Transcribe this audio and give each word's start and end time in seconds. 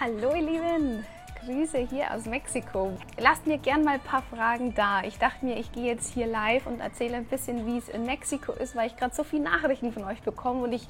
Hallo 0.00 0.32
ihr 0.32 0.42
Lieben, 0.42 1.04
Grüße 1.44 1.78
hier 1.78 2.14
aus 2.14 2.24
Mexiko. 2.26 2.96
Lasst 3.18 3.48
mir 3.48 3.58
gern 3.58 3.82
mal 3.82 3.94
ein 3.94 4.00
paar 4.00 4.22
Fragen 4.22 4.72
da. 4.76 5.02
Ich 5.02 5.18
dachte 5.18 5.44
mir, 5.44 5.56
ich 5.56 5.72
gehe 5.72 5.86
jetzt 5.86 6.14
hier 6.14 6.28
live 6.28 6.68
und 6.68 6.78
erzähle 6.78 7.16
ein 7.16 7.24
bisschen, 7.24 7.66
wie 7.66 7.78
es 7.78 7.88
in 7.88 8.06
Mexiko 8.06 8.52
ist, 8.52 8.76
weil 8.76 8.86
ich 8.86 8.96
gerade 8.96 9.12
so 9.12 9.24
viele 9.24 9.42
Nachrichten 9.42 9.92
von 9.92 10.04
euch 10.04 10.22
bekomme 10.22 10.62
und 10.62 10.72
ich, 10.72 10.86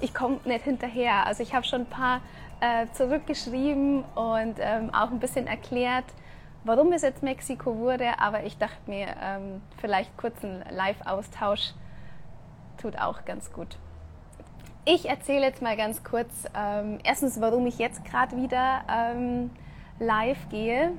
ich 0.00 0.14
komme 0.14 0.38
nicht 0.44 0.62
hinterher. 0.62 1.26
Also 1.26 1.42
ich 1.42 1.54
habe 1.54 1.66
schon 1.66 1.80
ein 1.80 1.86
paar 1.86 2.20
äh, 2.60 2.86
zurückgeschrieben 2.92 4.04
und 4.14 4.54
ähm, 4.60 4.94
auch 4.94 5.10
ein 5.10 5.18
bisschen 5.18 5.48
erklärt, 5.48 6.04
warum 6.62 6.92
es 6.92 7.02
jetzt 7.02 7.24
Mexiko 7.24 7.78
wurde. 7.78 8.20
Aber 8.20 8.44
ich 8.44 8.58
dachte 8.58 8.78
mir, 8.88 9.08
ähm, 9.20 9.60
vielleicht 9.78 10.16
kurz 10.16 10.40
ein 10.44 10.64
Live-Austausch 10.70 11.72
tut 12.80 12.96
auch 12.96 13.24
ganz 13.24 13.52
gut. 13.52 13.76
Ich 14.84 15.08
erzähle 15.08 15.46
jetzt 15.46 15.62
mal 15.62 15.76
ganz 15.76 16.02
kurz, 16.02 16.28
ähm, 16.56 16.98
erstens, 17.04 17.40
warum 17.40 17.66
ich 17.66 17.78
jetzt 17.78 18.04
gerade 18.04 18.36
wieder 18.36 18.82
ähm, 18.88 19.50
live 20.00 20.48
gehe. 20.48 20.90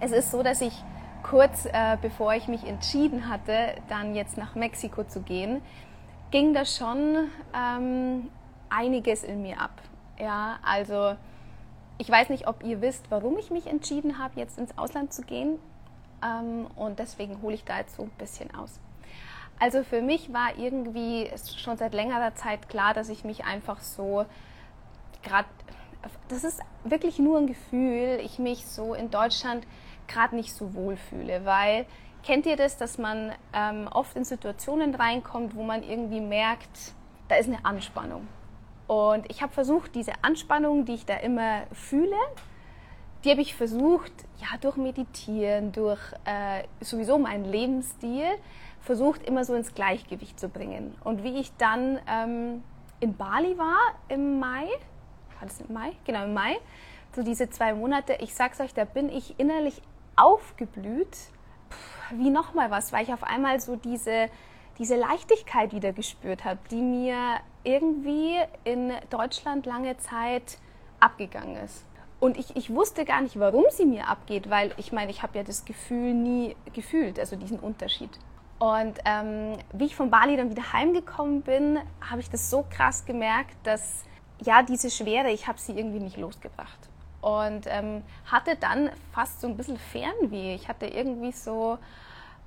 Es 0.00 0.12
ist 0.12 0.30
so, 0.30 0.42
dass 0.42 0.60
ich 0.60 0.74
kurz 1.22 1.64
äh, 1.64 1.96
bevor 2.02 2.34
ich 2.34 2.46
mich 2.46 2.64
entschieden 2.64 3.30
hatte, 3.30 3.74
dann 3.88 4.14
jetzt 4.14 4.36
nach 4.36 4.54
Mexiko 4.54 5.04
zu 5.04 5.22
gehen, 5.22 5.62
ging 6.30 6.52
da 6.52 6.66
schon 6.66 7.30
ähm, 7.54 8.28
einiges 8.68 9.24
in 9.24 9.40
mir 9.40 9.62
ab. 9.62 9.80
Ja, 10.18 10.58
also 10.62 11.14
ich 11.96 12.10
weiß 12.10 12.28
nicht, 12.28 12.48
ob 12.48 12.62
ihr 12.64 12.82
wisst, 12.82 13.10
warum 13.10 13.38
ich 13.38 13.50
mich 13.50 13.66
entschieden 13.66 14.18
habe, 14.18 14.38
jetzt 14.38 14.58
ins 14.58 14.76
Ausland 14.76 15.14
zu 15.14 15.22
gehen. 15.22 15.58
Ähm, 16.22 16.66
und 16.76 16.98
deswegen 16.98 17.40
hole 17.40 17.54
ich 17.54 17.64
da 17.64 17.78
jetzt 17.78 17.96
so 17.96 18.02
ein 18.02 18.10
bisschen 18.18 18.54
aus. 18.54 18.78
Also 19.60 19.82
für 19.82 20.02
mich 20.02 20.32
war 20.32 20.56
irgendwie 20.56 21.30
schon 21.56 21.76
seit 21.76 21.92
längerer 21.92 22.34
Zeit 22.34 22.68
klar, 22.68 22.94
dass 22.94 23.08
ich 23.08 23.24
mich 23.24 23.44
einfach 23.44 23.80
so 23.80 24.24
gerade, 25.22 25.48
das 26.28 26.44
ist 26.44 26.60
wirklich 26.84 27.18
nur 27.18 27.38
ein 27.38 27.46
Gefühl, 27.46 28.20
ich 28.22 28.38
mich 28.38 28.66
so 28.66 28.94
in 28.94 29.10
Deutschland 29.10 29.66
gerade 30.06 30.36
nicht 30.36 30.54
so 30.54 30.74
wohl 30.74 30.96
fühle, 30.96 31.44
weil 31.44 31.86
kennt 32.22 32.46
ihr 32.46 32.56
das, 32.56 32.76
dass 32.76 32.98
man 32.98 33.32
ähm, 33.52 33.88
oft 33.90 34.16
in 34.16 34.24
Situationen 34.24 34.94
reinkommt, 34.94 35.54
wo 35.54 35.62
man 35.62 35.82
irgendwie 35.82 36.20
merkt, 36.20 36.94
da 37.28 37.36
ist 37.36 37.48
eine 37.48 37.64
Anspannung. 37.64 38.26
Und 38.86 39.30
ich 39.30 39.42
habe 39.42 39.52
versucht, 39.52 39.94
diese 39.94 40.12
Anspannung, 40.22 40.84
die 40.84 40.94
ich 40.94 41.04
da 41.04 41.16
immer 41.16 41.62
fühle, 41.72 42.16
die 43.24 43.30
habe 43.30 43.40
ich 43.40 43.54
versucht, 43.54 44.12
ja, 44.38 44.56
durch 44.60 44.76
Meditieren, 44.76 45.72
durch 45.72 46.00
äh, 46.24 46.64
sowieso 46.80 47.18
meinen 47.18 47.44
Lebensstil, 47.44 48.26
versucht 48.80 49.22
immer 49.24 49.44
so 49.44 49.54
ins 49.54 49.74
Gleichgewicht 49.74 50.38
zu 50.38 50.48
bringen. 50.48 50.94
Und 51.04 51.24
wie 51.24 51.38
ich 51.40 51.52
dann 51.56 51.98
ähm, 52.08 52.62
in 53.00 53.16
Bali 53.16 53.58
war 53.58 53.78
im 54.08 54.38
Mai, 54.38 54.66
war 55.38 55.42
das 55.42 55.60
im 55.60 55.72
Mai? 55.72 55.92
Genau, 56.04 56.24
im 56.24 56.34
Mai, 56.34 56.56
so 57.14 57.22
diese 57.22 57.50
zwei 57.50 57.74
Monate, 57.74 58.16
ich 58.20 58.34
sag's 58.34 58.60
euch, 58.60 58.72
da 58.72 58.84
bin 58.84 59.08
ich 59.08 59.38
innerlich 59.38 59.82
aufgeblüht, 60.16 61.16
Puh, 61.68 62.16
wie 62.16 62.30
nochmal 62.30 62.70
was, 62.70 62.92
weil 62.92 63.02
ich 63.02 63.12
auf 63.12 63.24
einmal 63.24 63.60
so 63.60 63.76
diese, 63.76 64.28
diese 64.78 64.96
Leichtigkeit 64.96 65.72
wieder 65.72 65.92
gespürt 65.92 66.44
habe, 66.44 66.60
die 66.70 66.80
mir 66.80 67.40
irgendwie 67.64 68.36
in 68.64 68.92
Deutschland 69.10 69.66
lange 69.66 69.96
Zeit 69.98 70.58
abgegangen 71.00 71.56
ist. 71.56 71.84
Und 72.20 72.36
ich, 72.36 72.56
ich 72.56 72.70
wusste 72.70 73.04
gar 73.04 73.20
nicht, 73.20 73.38
warum 73.38 73.64
sie 73.70 73.86
mir 73.86 74.08
abgeht, 74.08 74.50
weil 74.50 74.72
ich 74.76 74.92
meine, 74.92 75.10
ich 75.10 75.22
habe 75.22 75.38
ja 75.38 75.44
das 75.44 75.64
Gefühl 75.64 76.14
nie 76.14 76.56
gefühlt, 76.72 77.18
also 77.18 77.36
diesen 77.36 77.60
Unterschied. 77.60 78.10
Und 78.58 78.98
ähm, 79.04 79.56
wie 79.72 79.86
ich 79.86 79.94
von 79.94 80.10
Bali 80.10 80.36
dann 80.36 80.50
wieder 80.50 80.72
heimgekommen 80.72 81.42
bin, 81.42 81.78
habe 82.00 82.20
ich 82.20 82.28
das 82.28 82.50
so 82.50 82.64
krass 82.68 83.04
gemerkt, 83.06 83.54
dass 83.62 84.04
ja 84.42 84.62
diese 84.62 84.90
Schwere, 84.90 85.30
ich 85.30 85.46
habe 85.46 85.58
sie 85.60 85.78
irgendwie 85.78 86.00
nicht 86.00 86.16
losgebracht. 86.16 86.78
Und 87.20 87.66
ähm, 87.66 88.02
hatte 88.26 88.56
dann 88.56 88.90
fast 89.12 89.40
so 89.40 89.48
ein 89.48 89.56
bisschen 89.56 89.76
Fernweh. 89.76 90.54
Ich 90.54 90.68
hatte 90.68 90.86
irgendwie 90.86 91.32
so 91.32 91.78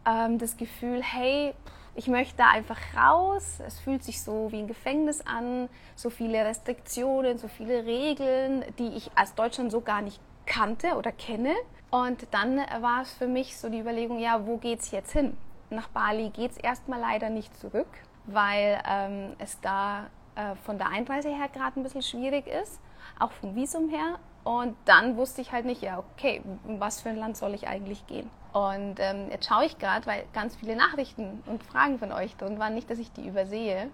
ähm, 0.05 0.37
das 0.37 0.57
Gefühl, 0.57 1.01
hey, 1.01 1.53
ich 1.96 2.07
möchte 2.07 2.38
da 2.38 2.50
einfach 2.50 2.79
raus. 2.96 3.59
Es 3.66 3.79
fühlt 3.79 4.03
sich 4.03 4.22
so 4.22 4.52
wie 4.52 4.59
ein 4.59 4.68
Gefängnis 4.68 5.22
an, 5.22 5.69
so 5.96 6.09
viele 6.09 6.46
Restriktionen, 6.46 7.38
so 7.38 7.47
viele 7.47 7.85
Regeln, 7.85 8.63
die 8.79 8.88
ich 8.90 9.12
als 9.16 9.35
Deutschland 9.35 9.72
so 9.72 9.81
gar 9.81 10.02
nicht 10.02 10.19
kannte 10.46 10.96
oder 10.96 11.12
kenne. 11.12 11.53
Und 11.90 12.28
dann 12.31 12.57
war 12.79 13.02
es 13.02 13.12
für 13.13 13.28
mich 13.28 13.57
so 13.57 13.69
die 13.69 13.79
Überlegung, 13.79 14.19
ja, 14.19 14.46
wo 14.46 14.57
geht's 14.57 14.91
jetzt 14.91 15.12
hin? 15.12 15.35
Nach 15.69 15.90
Bali 15.90 16.29
geht 16.29 16.52
es 16.52 16.57
erstmal 16.57 17.00
leider 17.00 17.29
nicht 17.29 17.56
zurück, 17.57 17.88
weil 18.25 18.81
ähm, 18.88 19.34
es 19.40 19.59
da 19.62 20.08
äh, 20.35 20.56
von 20.66 20.78
der 20.78 20.88
Einreise 20.90 21.29
her 21.29 21.50
gerade 21.50 21.79
ein 21.79 21.84
bisschen 21.84 22.02
schwierig 22.02 22.47
ist, 22.47 22.79
auch 23.19 23.31
vom 23.31 23.56
Visum 23.56 23.90
her. 23.90 24.19
Und 24.44 24.75
dann 24.85 25.18
wusste 25.18 25.41
ich 25.41 25.52
halt 25.52 25.66
nicht, 25.66 25.81
ja, 25.81 26.00
okay, 26.00 26.41
was 26.66 27.02
für 27.02 27.09
ein 27.09 27.18
Land 27.18 27.38
soll 27.38 27.53
ich 27.53 27.68
eigentlich 27.68 28.07
gehen? 28.07 28.29
Und 28.53 28.96
ähm, 29.00 29.29
jetzt 29.29 29.47
schaue 29.47 29.66
ich 29.66 29.78
gerade, 29.78 30.06
weil 30.07 30.24
ganz 30.34 30.56
viele 30.56 30.75
Nachrichten 30.75 31.44
und 31.46 31.63
Fragen 31.63 32.00
von 32.00 32.12
euch 32.12 32.35
drin 32.38 32.59
waren, 32.59 32.74
nicht, 32.74 32.90
dass 32.90 33.00
ich 33.00 33.12
die 33.12 33.28
übersehe. 33.28 33.90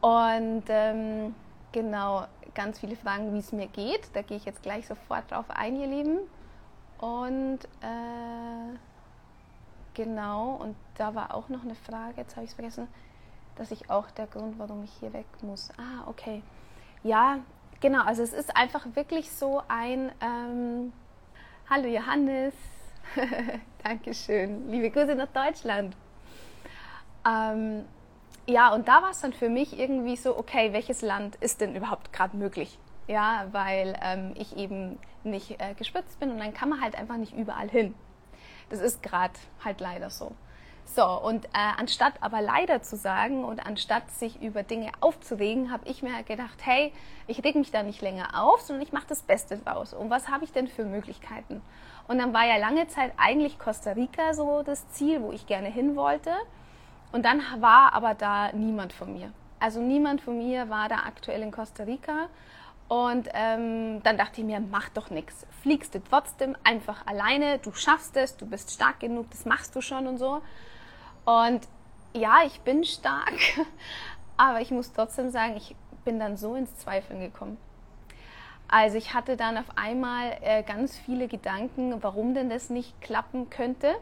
Und 0.00 0.64
ähm, 0.68 1.34
genau, 1.72 2.24
ganz 2.54 2.78
viele 2.78 2.96
Fragen, 2.96 3.34
wie 3.34 3.38
es 3.38 3.52
mir 3.52 3.66
geht. 3.66 4.14
Da 4.14 4.22
gehe 4.22 4.36
ich 4.36 4.44
jetzt 4.44 4.62
gleich 4.62 4.86
sofort 4.86 5.30
drauf 5.30 5.46
ein, 5.48 5.76
ihr 5.76 5.88
Lieben. 5.88 6.18
Und 7.00 7.64
äh, 7.80 8.78
Genau, 9.98 10.52
und 10.52 10.76
da 10.94 11.16
war 11.16 11.34
auch 11.34 11.48
noch 11.48 11.64
eine 11.64 11.74
Frage, 11.74 12.18
jetzt 12.18 12.36
habe 12.36 12.44
ich 12.44 12.50
es 12.50 12.54
vergessen, 12.54 12.86
dass 13.56 13.72
ich 13.72 13.90
auch 13.90 14.08
der 14.12 14.28
Grund, 14.28 14.56
warum 14.56 14.84
ich 14.84 14.92
hier 15.00 15.12
weg 15.12 15.26
muss. 15.42 15.70
Ah, 15.76 16.06
okay. 16.06 16.44
Ja, 17.02 17.40
genau, 17.80 18.02
also 18.02 18.22
es 18.22 18.32
ist 18.32 18.56
einfach 18.56 18.84
wirklich 18.94 19.30
so 19.30 19.62
ein 19.68 20.12
ähm, 20.20 20.92
Hallo 21.68 21.88
Johannes, 21.88 22.54
Dankeschön, 23.82 24.70
liebe 24.70 24.90
Grüße 24.90 25.14
nach 25.14 25.28
Deutschland. 25.28 25.96
Ähm, 27.26 27.84
ja, 28.46 28.72
und 28.72 28.88
da 28.88 29.02
war 29.02 29.10
es 29.10 29.20
dann 29.20 29.32
für 29.32 29.48
mich 29.48 29.78
irgendwie 29.78 30.16
so, 30.16 30.36
okay, 30.38 30.72
welches 30.72 31.02
Land 31.02 31.36
ist 31.36 31.60
denn 31.60 31.76
überhaupt 31.76 32.12
gerade 32.12 32.36
möglich? 32.36 32.78
Ja, 33.06 33.46
weil 33.52 33.98
ähm, 34.02 34.34
ich 34.36 34.56
eben 34.56 34.98
nicht 35.24 35.60
äh, 35.60 35.74
gespitzt 35.74 36.18
bin 36.20 36.30
und 36.30 36.38
dann 36.38 36.54
kann 36.54 36.68
man 36.68 36.80
halt 36.80 36.96
einfach 36.96 37.16
nicht 37.16 37.34
überall 37.36 37.68
hin. 37.68 37.94
Das 38.70 38.80
ist 38.80 39.02
gerade 39.02 39.34
halt 39.64 39.80
leider 39.80 40.10
so. 40.10 40.32
So, 40.94 41.04
und 41.04 41.44
äh, 41.46 41.48
anstatt 41.76 42.14
aber 42.22 42.40
leider 42.40 42.82
zu 42.82 42.96
sagen 42.96 43.44
und 43.44 43.64
anstatt 43.64 44.10
sich 44.10 44.42
über 44.42 44.62
Dinge 44.62 44.90
aufzuregen, 45.00 45.70
habe 45.70 45.86
ich 45.86 46.02
mir 46.02 46.22
gedacht, 46.22 46.58
hey, 46.62 46.92
ich 47.26 47.44
reg 47.44 47.54
mich 47.56 47.70
da 47.70 47.82
nicht 47.82 48.00
länger 48.00 48.42
auf, 48.42 48.62
sondern 48.62 48.84
ich 48.84 48.92
mache 48.92 49.06
das 49.06 49.22
Beste 49.22 49.58
draus. 49.58 49.92
Und 49.92 50.10
was 50.10 50.28
habe 50.28 50.44
ich 50.44 50.52
denn 50.52 50.66
für 50.66 50.84
Möglichkeiten? 50.84 51.60
Und 52.08 52.18
dann 52.18 52.32
war 52.32 52.46
ja 52.46 52.56
lange 52.56 52.88
Zeit 52.88 53.12
eigentlich 53.18 53.58
Costa 53.58 53.92
Rica 53.92 54.32
so 54.32 54.62
das 54.62 54.88
Ziel, 54.88 55.22
wo 55.22 55.30
ich 55.30 55.46
gerne 55.46 55.68
hin 55.68 55.94
wollte. 55.94 56.32
Und 57.12 57.24
dann 57.24 57.42
war 57.60 57.92
aber 57.92 58.14
da 58.14 58.50
niemand 58.52 58.94
von 58.94 59.12
mir. 59.12 59.30
Also 59.60 59.80
niemand 59.80 60.22
von 60.22 60.38
mir 60.38 60.70
war 60.70 60.88
da 60.88 61.00
aktuell 61.06 61.42
in 61.42 61.50
Costa 61.50 61.84
Rica. 61.84 62.28
Und 62.88 63.28
ähm, 63.34 64.02
dann 64.02 64.16
dachte 64.16 64.40
ich 64.40 64.46
mir, 64.46 64.60
mach 64.60 64.88
doch 64.88 65.10
nichts. 65.10 65.46
Fliegst 65.62 65.94
du 65.94 66.02
trotzdem 66.02 66.56
einfach 66.64 67.06
alleine, 67.06 67.58
du 67.58 67.72
schaffst 67.72 68.16
es, 68.16 68.38
du 68.38 68.46
bist 68.46 68.72
stark 68.72 69.00
genug, 69.00 69.30
das 69.30 69.44
machst 69.44 69.76
du 69.76 69.82
schon 69.82 70.06
und 70.06 70.16
so. 70.16 70.40
Und 71.28 71.60
ja, 72.14 72.38
ich 72.46 72.60
bin 72.60 72.84
stark, 72.84 73.34
aber 74.36 74.60
ich 74.60 74.70
muss 74.70 74.92
trotzdem 74.92 75.30
sagen, 75.30 75.56
ich 75.56 75.76
bin 76.04 76.18
dann 76.18 76.36
so 76.36 76.54
ins 76.54 76.76
Zweifeln 76.78 77.20
gekommen. 77.20 77.58
Also 78.66 78.96
ich 78.96 79.14
hatte 79.14 79.36
dann 79.36 79.58
auf 79.58 79.76
einmal 79.76 80.38
äh, 80.40 80.62
ganz 80.62 80.96
viele 80.96 81.28
Gedanken, 81.28 82.02
warum 82.02 82.34
denn 82.34 82.48
das 82.48 82.70
nicht 82.70 83.00
klappen 83.00 83.50
könnte, 83.50 83.94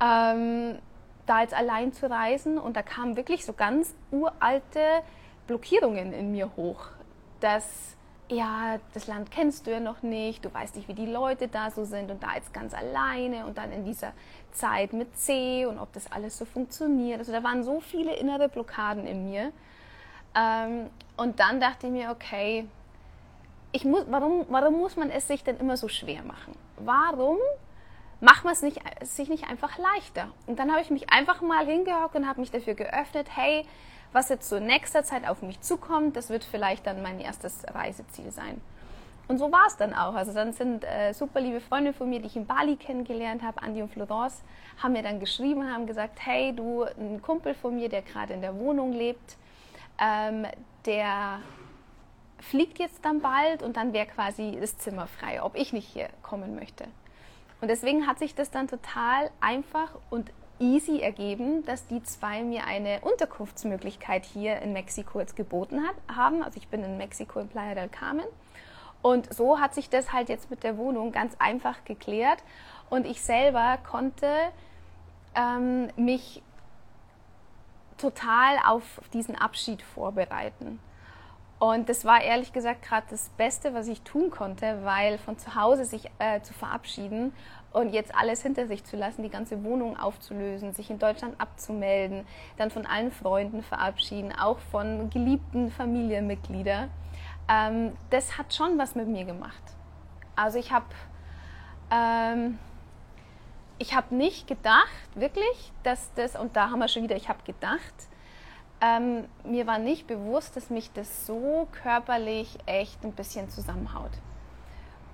ähm, 0.00 0.78
da 1.26 1.40
jetzt 1.40 1.54
allein 1.54 1.92
zu 1.92 2.08
reisen. 2.10 2.58
Und 2.58 2.76
da 2.76 2.82
kamen 2.82 3.16
wirklich 3.16 3.44
so 3.44 3.52
ganz 3.52 3.94
uralte 4.10 5.02
Blockierungen 5.46 6.12
in 6.12 6.32
mir 6.32 6.50
hoch 6.56 6.88
dass 7.40 7.96
ja, 8.28 8.78
das 8.92 9.06
Land 9.06 9.30
kennst 9.30 9.66
du 9.66 9.70
ja 9.70 9.80
noch 9.80 10.02
nicht, 10.02 10.44
du 10.44 10.52
weißt 10.52 10.76
nicht, 10.76 10.88
wie 10.88 10.94
die 10.94 11.06
Leute 11.06 11.48
da 11.48 11.70
so 11.70 11.84
sind 11.84 12.10
und 12.10 12.22
da 12.22 12.34
jetzt 12.34 12.52
ganz 12.52 12.74
alleine 12.74 13.46
und 13.46 13.56
dann 13.56 13.70
in 13.70 13.84
dieser 13.84 14.12
Zeit 14.52 14.92
mit 14.92 15.16
C 15.16 15.66
und 15.66 15.78
ob 15.78 15.92
das 15.92 16.10
alles 16.10 16.36
so 16.36 16.44
funktioniert. 16.44 17.20
Also 17.20 17.32
da 17.32 17.44
waren 17.44 17.62
so 17.62 17.80
viele 17.80 18.14
innere 18.16 18.48
Blockaden 18.48 19.06
in 19.06 19.30
mir. 19.30 19.52
Ähm, 20.34 20.90
und 21.16 21.38
dann 21.38 21.60
dachte 21.60 21.86
ich 21.86 21.92
mir, 21.92 22.10
okay, 22.10 22.66
ich 23.72 23.84
muss, 23.84 24.04
warum, 24.08 24.44
warum 24.48 24.74
muss 24.74 24.96
man 24.96 25.10
es 25.10 25.28
sich 25.28 25.44
denn 25.44 25.58
immer 25.58 25.76
so 25.76 25.88
schwer 25.88 26.22
machen? 26.22 26.54
Warum 26.78 27.38
macht 28.20 28.44
man 28.44 28.54
es 28.54 28.62
nicht, 28.62 28.80
sich 29.02 29.28
nicht 29.28 29.48
einfach 29.48 29.78
leichter? 29.78 30.28
Und 30.46 30.58
dann 30.58 30.70
habe 30.72 30.80
ich 30.80 30.90
mich 30.90 31.10
einfach 31.10 31.42
mal 31.42 31.64
hingehockt 31.64 32.16
und 32.16 32.26
habe 32.26 32.40
mich 32.40 32.50
dafür 32.50 32.74
geöffnet, 32.74 33.28
hey, 33.34 33.64
was 34.16 34.30
jetzt 34.30 34.48
so 34.48 34.56
in 34.56 34.64
nächster 34.66 35.04
Zeit 35.04 35.28
auf 35.28 35.42
mich 35.42 35.60
zukommt, 35.60 36.16
das 36.16 36.30
wird 36.30 36.42
vielleicht 36.42 36.86
dann 36.86 37.02
mein 37.02 37.20
erstes 37.20 37.62
Reiseziel 37.68 38.30
sein. 38.32 38.62
Und 39.28 39.36
so 39.36 39.52
war 39.52 39.66
es 39.66 39.76
dann 39.76 39.92
auch. 39.92 40.14
Also 40.14 40.32
dann 40.32 40.54
sind 40.54 40.84
äh, 40.84 41.12
super 41.12 41.40
liebe 41.40 41.60
Freunde 41.60 41.92
von 41.92 42.08
mir, 42.08 42.20
die 42.20 42.28
ich 42.28 42.36
in 42.36 42.46
Bali 42.46 42.76
kennengelernt 42.76 43.42
habe, 43.42 43.60
Andi 43.60 43.82
und 43.82 43.92
Florence, 43.92 44.42
haben 44.82 44.92
mir 44.92 45.02
dann 45.02 45.20
geschrieben 45.20 45.60
und 45.60 45.70
haben 45.70 45.86
gesagt, 45.86 46.18
hey, 46.24 46.54
du, 46.56 46.84
ein 46.84 47.20
Kumpel 47.20 47.52
von 47.54 47.76
mir, 47.76 47.90
der 47.90 48.00
gerade 48.00 48.32
in 48.32 48.40
der 48.40 48.56
Wohnung 48.58 48.92
lebt, 48.92 49.36
ähm, 49.98 50.46
der 50.86 51.40
fliegt 52.38 52.78
jetzt 52.78 53.04
dann 53.04 53.20
bald 53.20 53.62
und 53.62 53.76
dann 53.76 53.92
wäre 53.92 54.06
quasi 54.06 54.56
das 54.58 54.78
Zimmer 54.78 55.08
frei, 55.08 55.42
ob 55.42 55.56
ich 55.56 55.74
nicht 55.74 55.88
hier 55.88 56.08
kommen 56.22 56.54
möchte. 56.54 56.84
Und 57.60 57.68
deswegen 57.68 58.06
hat 58.06 58.18
sich 58.18 58.34
das 58.34 58.50
dann 58.50 58.66
total 58.66 59.30
einfach 59.40 59.90
und 60.08 60.30
easy 60.58 61.00
ergeben, 61.00 61.64
dass 61.64 61.86
die 61.86 62.02
zwei 62.02 62.42
mir 62.42 62.64
eine 62.64 63.00
Unterkunftsmöglichkeit 63.00 64.24
hier 64.24 64.60
in 64.62 64.72
Mexiko 64.72 65.20
jetzt 65.20 65.36
geboten 65.36 65.82
hat, 65.86 65.94
haben. 66.14 66.42
Also 66.42 66.58
ich 66.58 66.68
bin 66.68 66.82
in 66.82 66.96
Mexiko 66.96 67.40
in 67.40 67.48
Playa 67.48 67.74
del 67.74 67.88
Carmen. 67.88 68.26
Und 69.02 69.32
so 69.32 69.60
hat 69.60 69.74
sich 69.74 69.88
das 69.90 70.12
halt 70.12 70.28
jetzt 70.28 70.50
mit 70.50 70.64
der 70.64 70.78
Wohnung 70.78 71.12
ganz 71.12 71.34
einfach 71.38 71.84
geklärt. 71.84 72.42
Und 72.90 73.06
ich 73.06 73.22
selber 73.22 73.78
konnte 73.88 74.28
ähm, 75.34 75.88
mich 75.96 76.42
total 77.98 78.58
auf 78.66 79.00
diesen 79.12 79.36
Abschied 79.36 79.82
vorbereiten. 79.82 80.80
Und 81.58 81.88
das 81.88 82.04
war 82.04 82.22
ehrlich 82.22 82.52
gesagt 82.52 82.82
gerade 82.82 83.06
das 83.08 83.30
Beste, 83.30 83.72
was 83.72 83.88
ich 83.88 84.02
tun 84.02 84.30
konnte, 84.30 84.80
weil 84.84 85.16
von 85.16 85.38
zu 85.38 85.54
Hause 85.54 85.86
sich 85.86 86.10
äh, 86.18 86.42
zu 86.42 86.52
verabschieden 86.52 87.32
und 87.72 87.94
jetzt 87.94 88.14
alles 88.14 88.42
hinter 88.42 88.66
sich 88.66 88.84
zu 88.84 88.96
lassen, 88.96 89.22
die 89.22 89.30
ganze 89.30 89.64
Wohnung 89.64 89.98
aufzulösen, 89.98 90.74
sich 90.74 90.90
in 90.90 90.98
Deutschland 90.98 91.40
abzumelden, 91.40 92.26
dann 92.58 92.70
von 92.70 92.84
allen 92.84 93.10
Freunden 93.10 93.62
verabschieden, 93.62 94.32
auch 94.38 94.58
von 94.70 95.08
geliebten 95.08 95.70
Familienmitgliedern, 95.70 96.90
ähm, 97.48 97.96
das 98.10 98.36
hat 98.36 98.54
schon 98.54 98.76
was 98.76 98.94
mit 98.94 99.08
mir 99.08 99.24
gemacht. 99.24 99.62
Also 100.34 100.58
ich 100.58 100.72
habe 100.72 100.86
ähm, 101.90 102.58
ich 103.78 103.94
habe 103.94 104.14
nicht 104.14 104.46
gedacht, 104.46 104.86
wirklich, 105.14 105.72
dass 105.82 106.12
das, 106.14 106.36
und 106.36 106.56
da 106.56 106.70
haben 106.70 106.78
wir 106.78 106.88
schon 106.88 107.02
wieder, 107.02 107.16
ich 107.16 107.28
habe 107.28 107.42
gedacht, 107.44 107.94
ähm, 108.80 109.24
mir 109.44 109.66
war 109.66 109.78
nicht 109.78 110.06
bewusst, 110.06 110.56
dass 110.56 110.70
mich 110.70 110.92
das 110.92 111.26
so 111.26 111.68
körperlich 111.82 112.58
echt 112.66 113.02
ein 113.04 113.12
bisschen 113.12 113.48
zusammenhaut. 113.48 114.10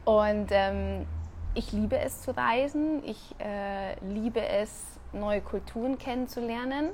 Und 0.05 0.49
ähm, 0.51 1.07
ich 1.55 1.73
liebe 1.73 1.99
es 1.99 2.23
zu 2.23 2.37
reisen, 2.37 3.05
ich 3.05 3.35
äh, 3.39 3.99
liebe 4.01 4.45
es, 4.45 4.99
neue 5.13 5.43
Kulturen 5.43 5.99
kennenzulernen, 5.99 6.91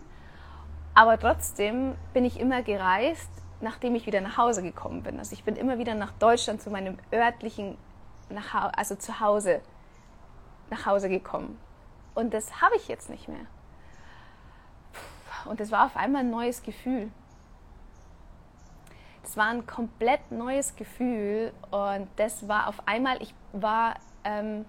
aber 0.94 1.19
trotzdem 1.19 1.94
bin 2.12 2.25
ich 2.25 2.41
immer 2.41 2.62
gereist, 2.62 3.31
nachdem 3.61 3.94
ich 3.94 4.06
wieder 4.06 4.20
nach 4.20 4.37
Hause 4.37 4.62
gekommen 4.62 5.03
bin. 5.03 5.19
Also 5.19 5.32
ich 5.32 5.44
bin 5.44 5.56
immer 5.56 5.79
wieder 5.79 5.94
nach 5.94 6.12
Deutschland 6.12 6.61
zu 6.61 6.70
meinem 6.70 6.99
örtlichen, 7.12 7.79
also 8.76 8.97
zu 8.97 9.20
Hause, 9.20 9.61
nach 10.70 10.87
Hause 10.87 11.09
gekommen. 11.09 11.59
Und 12.15 12.35
das 12.35 12.61
habe 12.61 12.76
ich 12.76 12.88
jetzt 12.88 13.09
nicht 13.09 13.29
mehr. 13.29 13.47
Und 15.49 15.61
das 15.61 15.71
war 15.71 15.87
auf 15.87 15.97
einmal 15.97 16.23
ein 16.23 16.31
neues 16.31 16.62
Gefühl. 16.62 17.11
Das 19.23 19.37
war 19.37 19.47
ein 19.49 19.67
komplett 19.67 20.31
neues 20.33 20.75
Gefühl 20.77 21.53
und 21.71 22.09
das 22.17 22.49
war 22.49 22.67
auf 22.67 22.77
einmal, 22.87 23.21
ich 23.21 23.35
war, 23.53 23.97
ähm, 24.25 24.65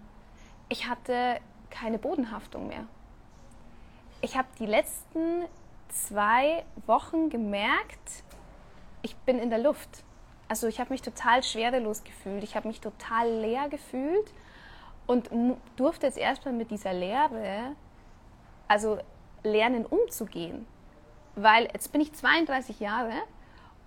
ich 0.67 0.89
hatte 0.89 1.39
keine 1.69 1.97
Bodenhaftung 1.97 2.67
mehr. 2.67 2.85
Ich 4.21 4.37
habe 4.37 4.49
die 4.59 4.65
letzten 4.65 5.45
zwei 5.87 6.65
Wochen 6.87 7.29
gemerkt, 7.29 8.23
ich 9.01 9.15
bin 9.15 9.39
in 9.39 9.49
der 9.49 9.59
Luft. 9.59 10.03
Also 10.49 10.67
ich 10.67 10.81
habe 10.81 10.89
mich 10.89 11.01
total 11.01 11.41
schwerelos 11.41 12.03
gefühlt, 12.03 12.43
ich 12.43 12.57
habe 12.57 12.67
mich 12.67 12.81
total 12.81 13.29
leer 13.29 13.69
gefühlt 13.69 14.33
und 15.07 15.29
durfte 15.77 16.07
jetzt 16.07 16.17
erstmal 16.17 16.53
mit 16.53 16.69
dieser 16.69 16.91
Leere, 16.91 17.75
also 18.67 18.97
lernen 19.43 19.85
umzugehen. 19.85 20.65
Weil 21.35 21.65
jetzt 21.73 21.91
bin 21.91 22.01
ich 22.01 22.13
32 22.13 22.79
Jahre 22.79 23.13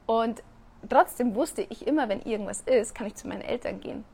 und 0.07 0.43
trotzdem 0.89 1.35
wusste 1.35 1.63
ich 1.63 1.87
immer, 1.87 2.09
wenn 2.09 2.23
irgendwas 2.23 2.63
ist, 2.63 2.95
kann 2.95 3.07
ich 3.07 3.15
zu 3.15 3.29
meinen 3.29 3.43
Eltern 3.43 3.81
gehen. 3.81 4.05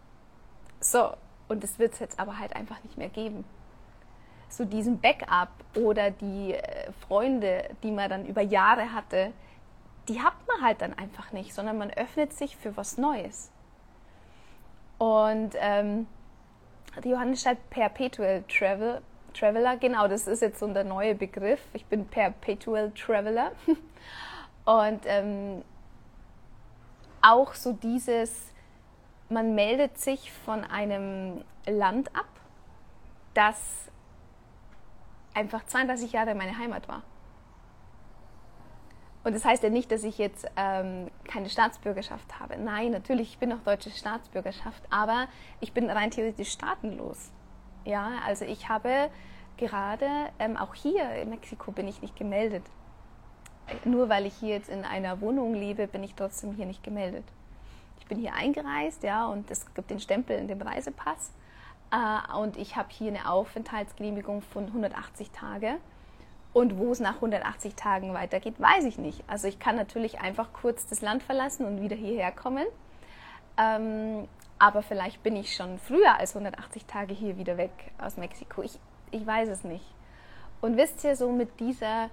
So, 0.80 1.12
und 1.48 1.62
das 1.62 1.78
wird 1.78 1.94
es 1.94 1.98
jetzt 1.98 2.20
aber 2.20 2.38
halt 2.38 2.54
einfach 2.54 2.82
nicht 2.84 2.98
mehr 2.98 3.08
geben. 3.08 3.44
So 4.48 4.64
diesen 4.64 5.00
Backup 5.00 5.50
oder 5.76 6.10
die 6.10 6.54
äh, 6.54 6.92
Freunde, 7.06 7.70
die 7.82 7.90
man 7.90 8.08
dann 8.08 8.26
über 8.26 8.40
Jahre 8.40 8.92
hatte, 8.92 9.32
die 10.08 10.22
hat 10.22 10.34
man 10.46 10.62
halt 10.62 10.80
dann 10.80 10.94
einfach 10.94 11.32
nicht, 11.32 11.52
sondern 11.52 11.76
man 11.76 11.90
öffnet 11.90 12.32
sich 12.32 12.56
für 12.56 12.76
was 12.76 12.96
Neues. 12.96 13.50
Und 14.96 15.50
ähm, 15.56 16.06
die 17.04 17.10
Johannes 17.10 17.42
schreibt 17.42 17.70
Perpetual 17.70 18.42
Travel, 18.48 19.02
Traveler, 19.38 19.76
genau, 19.76 20.08
das 20.08 20.26
ist 20.26 20.42
jetzt 20.42 20.58
so 20.58 20.66
der 20.72 20.84
neue 20.84 21.14
Begriff. 21.14 21.60
Ich 21.72 21.86
bin 21.86 22.06
Perpetual 22.06 22.90
Traveler. 22.92 23.52
Und 24.64 25.00
ähm, 25.06 25.62
auch 27.22 27.54
so 27.54 27.72
dieses, 27.72 28.52
man 29.28 29.54
meldet 29.54 29.98
sich 29.98 30.32
von 30.32 30.64
einem 30.64 31.44
Land 31.66 32.14
ab, 32.14 32.28
das 33.34 33.88
einfach 35.34 35.64
32 35.64 36.12
Jahre 36.12 36.34
meine 36.34 36.58
Heimat 36.58 36.88
war. 36.88 37.02
Und 39.24 39.34
das 39.34 39.44
heißt 39.44 39.62
ja 39.62 39.68
nicht, 39.68 39.90
dass 39.92 40.04
ich 40.04 40.18
jetzt 40.18 40.46
ähm, 40.56 41.10
keine 41.24 41.50
Staatsbürgerschaft 41.50 42.40
habe. 42.40 42.56
Nein, 42.56 42.92
natürlich, 42.92 43.30
ich 43.32 43.38
bin 43.38 43.50
noch 43.50 43.62
deutsche 43.62 43.90
Staatsbürgerschaft, 43.90 44.82
aber 44.90 45.28
ich 45.60 45.72
bin 45.72 45.90
rein 45.90 46.10
theoretisch 46.10 46.52
staatenlos. 46.52 47.30
Ja, 47.84 48.12
also 48.26 48.44
ich 48.44 48.68
habe 48.68 49.10
gerade, 49.56 50.08
ähm, 50.38 50.56
auch 50.56 50.74
hier 50.74 51.10
in 51.16 51.30
Mexiko 51.30 51.72
bin 51.72 51.88
ich 51.88 52.02
nicht 52.02 52.16
gemeldet. 52.16 52.64
Nur 53.84 54.08
weil 54.08 54.26
ich 54.26 54.34
hier 54.34 54.54
jetzt 54.54 54.68
in 54.68 54.84
einer 54.84 55.20
Wohnung 55.20 55.54
lebe, 55.54 55.86
bin 55.86 56.02
ich 56.02 56.14
trotzdem 56.14 56.54
hier 56.54 56.66
nicht 56.66 56.82
gemeldet. 56.82 57.24
Ich 57.98 58.06
bin 58.06 58.18
hier 58.18 58.34
eingereist, 58.34 59.02
ja, 59.02 59.26
und 59.26 59.50
es 59.50 59.72
gibt 59.74 59.90
den 59.90 60.00
Stempel 60.00 60.38
in 60.38 60.48
dem 60.48 60.62
Reisepass. 60.62 61.32
Äh, 61.90 62.36
und 62.38 62.56
ich 62.56 62.76
habe 62.76 62.88
hier 62.90 63.08
eine 63.08 63.30
Aufenthaltsgenehmigung 63.30 64.42
von 64.42 64.66
180 64.66 65.30
Tage. 65.30 65.76
Und 66.54 66.78
wo 66.78 66.90
es 66.90 67.00
nach 67.00 67.16
180 67.16 67.74
Tagen 67.74 68.14
weitergeht, 68.14 68.54
weiß 68.58 68.84
ich 68.84 68.98
nicht. 68.98 69.22
Also 69.26 69.48
ich 69.48 69.58
kann 69.58 69.76
natürlich 69.76 70.20
einfach 70.20 70.52
kurz 70.52 70.86
das 70.86 71.02
Land 71.02 71.22
verlassen 71.22 71.66
und 71.66 71.82
wieder 71.82 71.96
hierher 71.96 72.32
kommen. 72.32 72.66
Ähm, 73.58 74.26
aber 74.58 74.82
vielleicht 74.82 75.22
bin 75.22 75.36
ich 75.36 75.54
schon 75.54 75.78
früher 75.78 76.18
als 76.18 76.34
180 76.34 76.86
Tage 76.86 77.14
hier 77.14 77.36
wieder 77.36 77.56
weg 77.56 77.92
aus 77.98 78.16
Mexiko. 78.16 78.62
Ich, 78.62 78.78
ich 79.10 79.26
weiß 79.26 79.48
es 79.48 79.64
nicht. 79.64 79.84
Und 80.60 80.76
wisst 80.76 81.04
ihr, 81.04 81.14
so 81.14 81.30
mit 81.30 81.60
dieser 81.60 82.10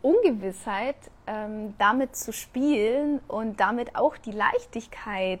Ungewissheit 0.00 0.96
ähm, 1.26 1.74
damit 1.78 2.16
zu 2.16 2.32
spielen 2.32 3.20
und 3.28 3.60
damit 3.60 3.96
auch 3.96 4.16
die 4.16 4.32
Leichtigkeit 4.32 5.40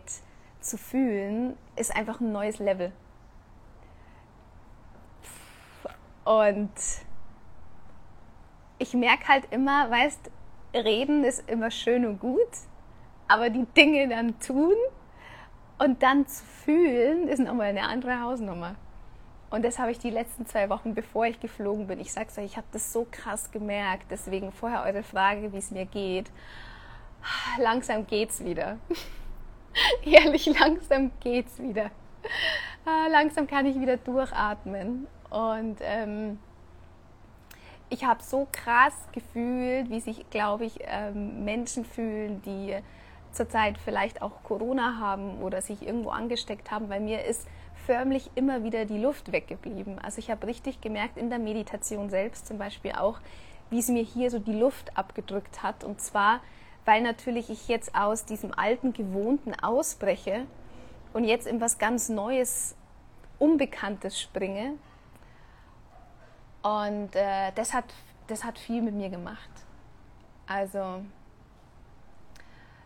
zu 0.60 0.76
fühlen, 0.76 1.56
ist 1.76 1.94
einfach 1.94 2.20
ein 2.20 2.32
neues 2.32 2.58
Level. 2.58 2.92
Und 6.24 6.72
ich 8.78 8.94
merke 8.94 9.28
halt 9.28 9.46
immer, 9.50 9.90
weißt, 9.90 10.30
reden 10.74 11.24
ist 11.24 11.48
immer 11.48 11.70
schön 11.70 12.06
und 12.06 12.18
gut, 12.18 12.40
aber 13.28 13.50
die 13.50 13.66
Dinge 13.76 14.08
dann 14.08 14.38
tun 14.40 14.74
und 15.78 16.02
dann 16.02 16.26
zu 16.26 16.44
fühlen, 16.44 17.28
ist 17.28 17.40
nochmal 17.40 17.68
eine 17.68 17.88
andere 17.88 18.20
Hausnummer. 18.20 18.76
Und 19.50 19.64
das 19.64 19.78
habe 19.78 19.92
ich 19.92 19.98
die 19.98 20.10
letzten 20.10 20.46
zwei 20.46 20.68
Wochen, 20.68 20.94
bevor 20.94 21.26
ich 21.26 21.38
geflogen 21.38 21.86
bin. 21.86 22.00
Ich 22.00 22.12
sage 22.12 22.26
es 22.28 22.38
euch, 22.38 22.44
ich 22.44 22.56
habe 22.56 22.66
das 22.72 22.92
so 22.92 23.06
krass 23.10 23.52
gemerkt. 23.52 24.06
Deswegen 24.10 24.50
vorher 24.50 24.82
eure 24.82 25.02
Frage, 25.02 25.52
wie 25.52 25.58
es 25.58 25.70
mir 25.70 25.86
geht. 25.86 26.30
Langsam 27.58 28.06
geht's 28.06 28.44
wieder. 28.44 28.78
Ehrlich, 30.04 30.46
langsam 30.46 31.12
geht's 31.20 31.58
wieder. 31.60 31.90
Ah, 32.84 33.06
langsam 33.08 33.46
kann 33.46 33.66
ich 33.66 33.80
wieder 33.80 33.96
durchatmen. 33.96 35.06
Und 35.30 35.76
ähm, 35.82 36.38
ich 37.90 38.04
habe 38.04 38.22
so 38.22 38.48
krass 38.50 38.94
gefühlt, 39.12 39.88
wie 39.88 40.00
sich, 40.00 40.28
glaube 40.30 40.64
ich, 40.64 40.78
ähm, 40.82 41.44
Menschen 41.44 41.84
fühlen, 41.84 42.42
die 42.42 42.76
zurzeit 43.34 43.78
vielleicht 43.78 44.22
auch 44.22 44.42
Corona 44.42 44.98
haben 44.98 45.42
oder 45.42 45.60
sich 45.60 45.82
irgendwo 45.86 46.10
angesteckt 46.10 46.70
haben. 46.70 46.88
Bei 46.88 47.00
mir 47.00 47.24
ist 47.24 47.46
förmlich 47.86 48.30
immer 48.34 48.64
wieder 48.64 48.84
die 48.84 48.98
Luft 48.98 49.32
weggeblieben. 49.32 49.98
Also 49.98 50.18
ich 50.18 50.30
habe 50.30 50.46
richtig 50.46 50.80
gemerkt 50.80 51.16
in 51.16 51.30
der 51.30 51.38
Meditation 51.38 52.10
selbst 52.10 52.46
zum 52.46 52.58
Beispiel 52.58 52.92
auch, 52.92 53.20
wie 53.70 53.78
es 53.78 53.88
mir 53.88 54.02
hier 54.02 54.30
so 54.30 54.38
die 54.38 54.58
Luft 54.58 54.96
abgedrückt 54.96 55.62
hat. 55.62 55.84
Und 55.84 56.00
zwar, 56.00 56.40
weil 56.84 57.02
natürlich 57.02 57.50
ich 57.50 57.68
jetzt 57.68 57.94
aus 57.94 58.24
diesem 58.24 58.52
alten 58.52 58.92
Gewohnten 58.92 59.54
ausbreche 59.54 60.46
und 61.12 61.24
jetzt 61.24 61.46
in 61.46 61.60
was 61.60 61.78
ganz 61.78 62.08
Neues, 62.08 62.76
Unbekanntes 63.38 64.20
springe 64.20 64.74
und 66.64 67.14
äh, 67.14 67.52
das, 67.54 67.74
hat, 67.74 67.84
das 68.26 68.42
hat 68.42 68.58
viel 68.58 68.80
mit 68.80 68.94
mir 68.94 69.10
gemacht. 69.10 69.50
Also, 70.46 71.04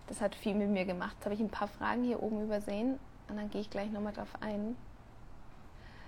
das 0.08 0.20
hat 0.20 0.34
viel 0.34 0.54
mit 0.54 0.68
mir 0.68 0.84
gemacht. 0.84 1.14
Jetzt 1.16 1.24
habe 1.24 1.34
ich 1.34 1.40
ein 1.40 1.50
paar 1.50 1.68
Fragen 1.68 2.04
hier 2.04 2.22
oben 2.22 2.42
übersehen 2.42 2.98
und 3.28 3.36
dann 3.36 3.50
gehe 3.50 3.60
ich 3.60 3.70
gleich 3.70 3.90
nochmal 3.90 4.12
drauf 4.12 4.28
ein. 4.40 4.76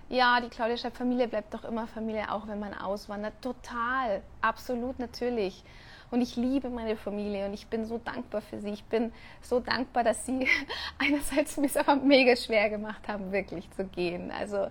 Ja, 0.08 0.40
die 0.40 0.48
Claudia 0.48 0.76
schreibt, 0.76 0.96
Familie 0.96 1.28
bleibt 1.28 1.54
doch 1.54 1.64
immer 1.64 1.86
Familie, 1.86 2.32
auch 2.32 2.48
wenn 2.48 2.58
man 2.58 2.74
auswandert. 2.74 3.34
Total, 3.42 4.22
absolut 4.40 4.98
natürlich. 4.98 5.62
Und 6.10 6.20
ich 6.20 6.34
liebe 6.34 6.68
meine 6.68 6.96
Familie 6.96 7.46
und 7.46 7.54
ich 7.54 7.68
bin 7.68 7.84
so 7.84 7.98
dankbar 7.98 8.40
für 8.40 8.58
sie. 8.58 8.70
Ich 8.70 8.82
bin 8.84 9.12
so 9.40 9.60
dankbar, 9.60 10.02
dass 10.02 10.26
sie 10.26 10.48
einerseits 10.98 11.56
mir 11.56 11.66
es 11.66 11.76
aber 11.76 11.94
mega 11.94 12.34
schwer 12.34 12.68
gemacht 12.70 13.06
haben, 13.06 13.30
wirklich 13.30 13.70
zu 13.70 13.84
gehen. 13.84 14.32
Also 14.32 14.66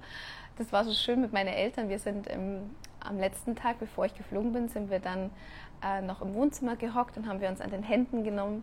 das 0.58 0.74
war 0.74 0.84
so 0.84 0.92
schön 0.92 1.22
mit 1.22 1.32
meinen 1.32 1.48
Eltern. 1.48 1.88
Wir 1.88 2.00
sind 2.00 2.28
im, 2.28 2.76
am 3.00 3.18
letzten 3.18 3.56
Tag, 3.56 3.80
bevor 3.80 4.06
ich 4.06 4.18
geflogen 4.18 4.52
bin, 4.52 4.68
sind 4.68 4.90
wir 4.90 5.00
dann 5.00 5.30
äh, 5.82 6.02
noch 6.02 6.22
im 6.22 6.34
Wohnzimmer 6.34 6.76
gehockt 6.76 7.16
und 7.16 7.30
haben 7.30 7.40
wir 7.40 7.48
uns 7.48 7.62
an 7.62 7.72
den 7.72 7.84
Händen 7.84 8.26
genommen 8.26 8.62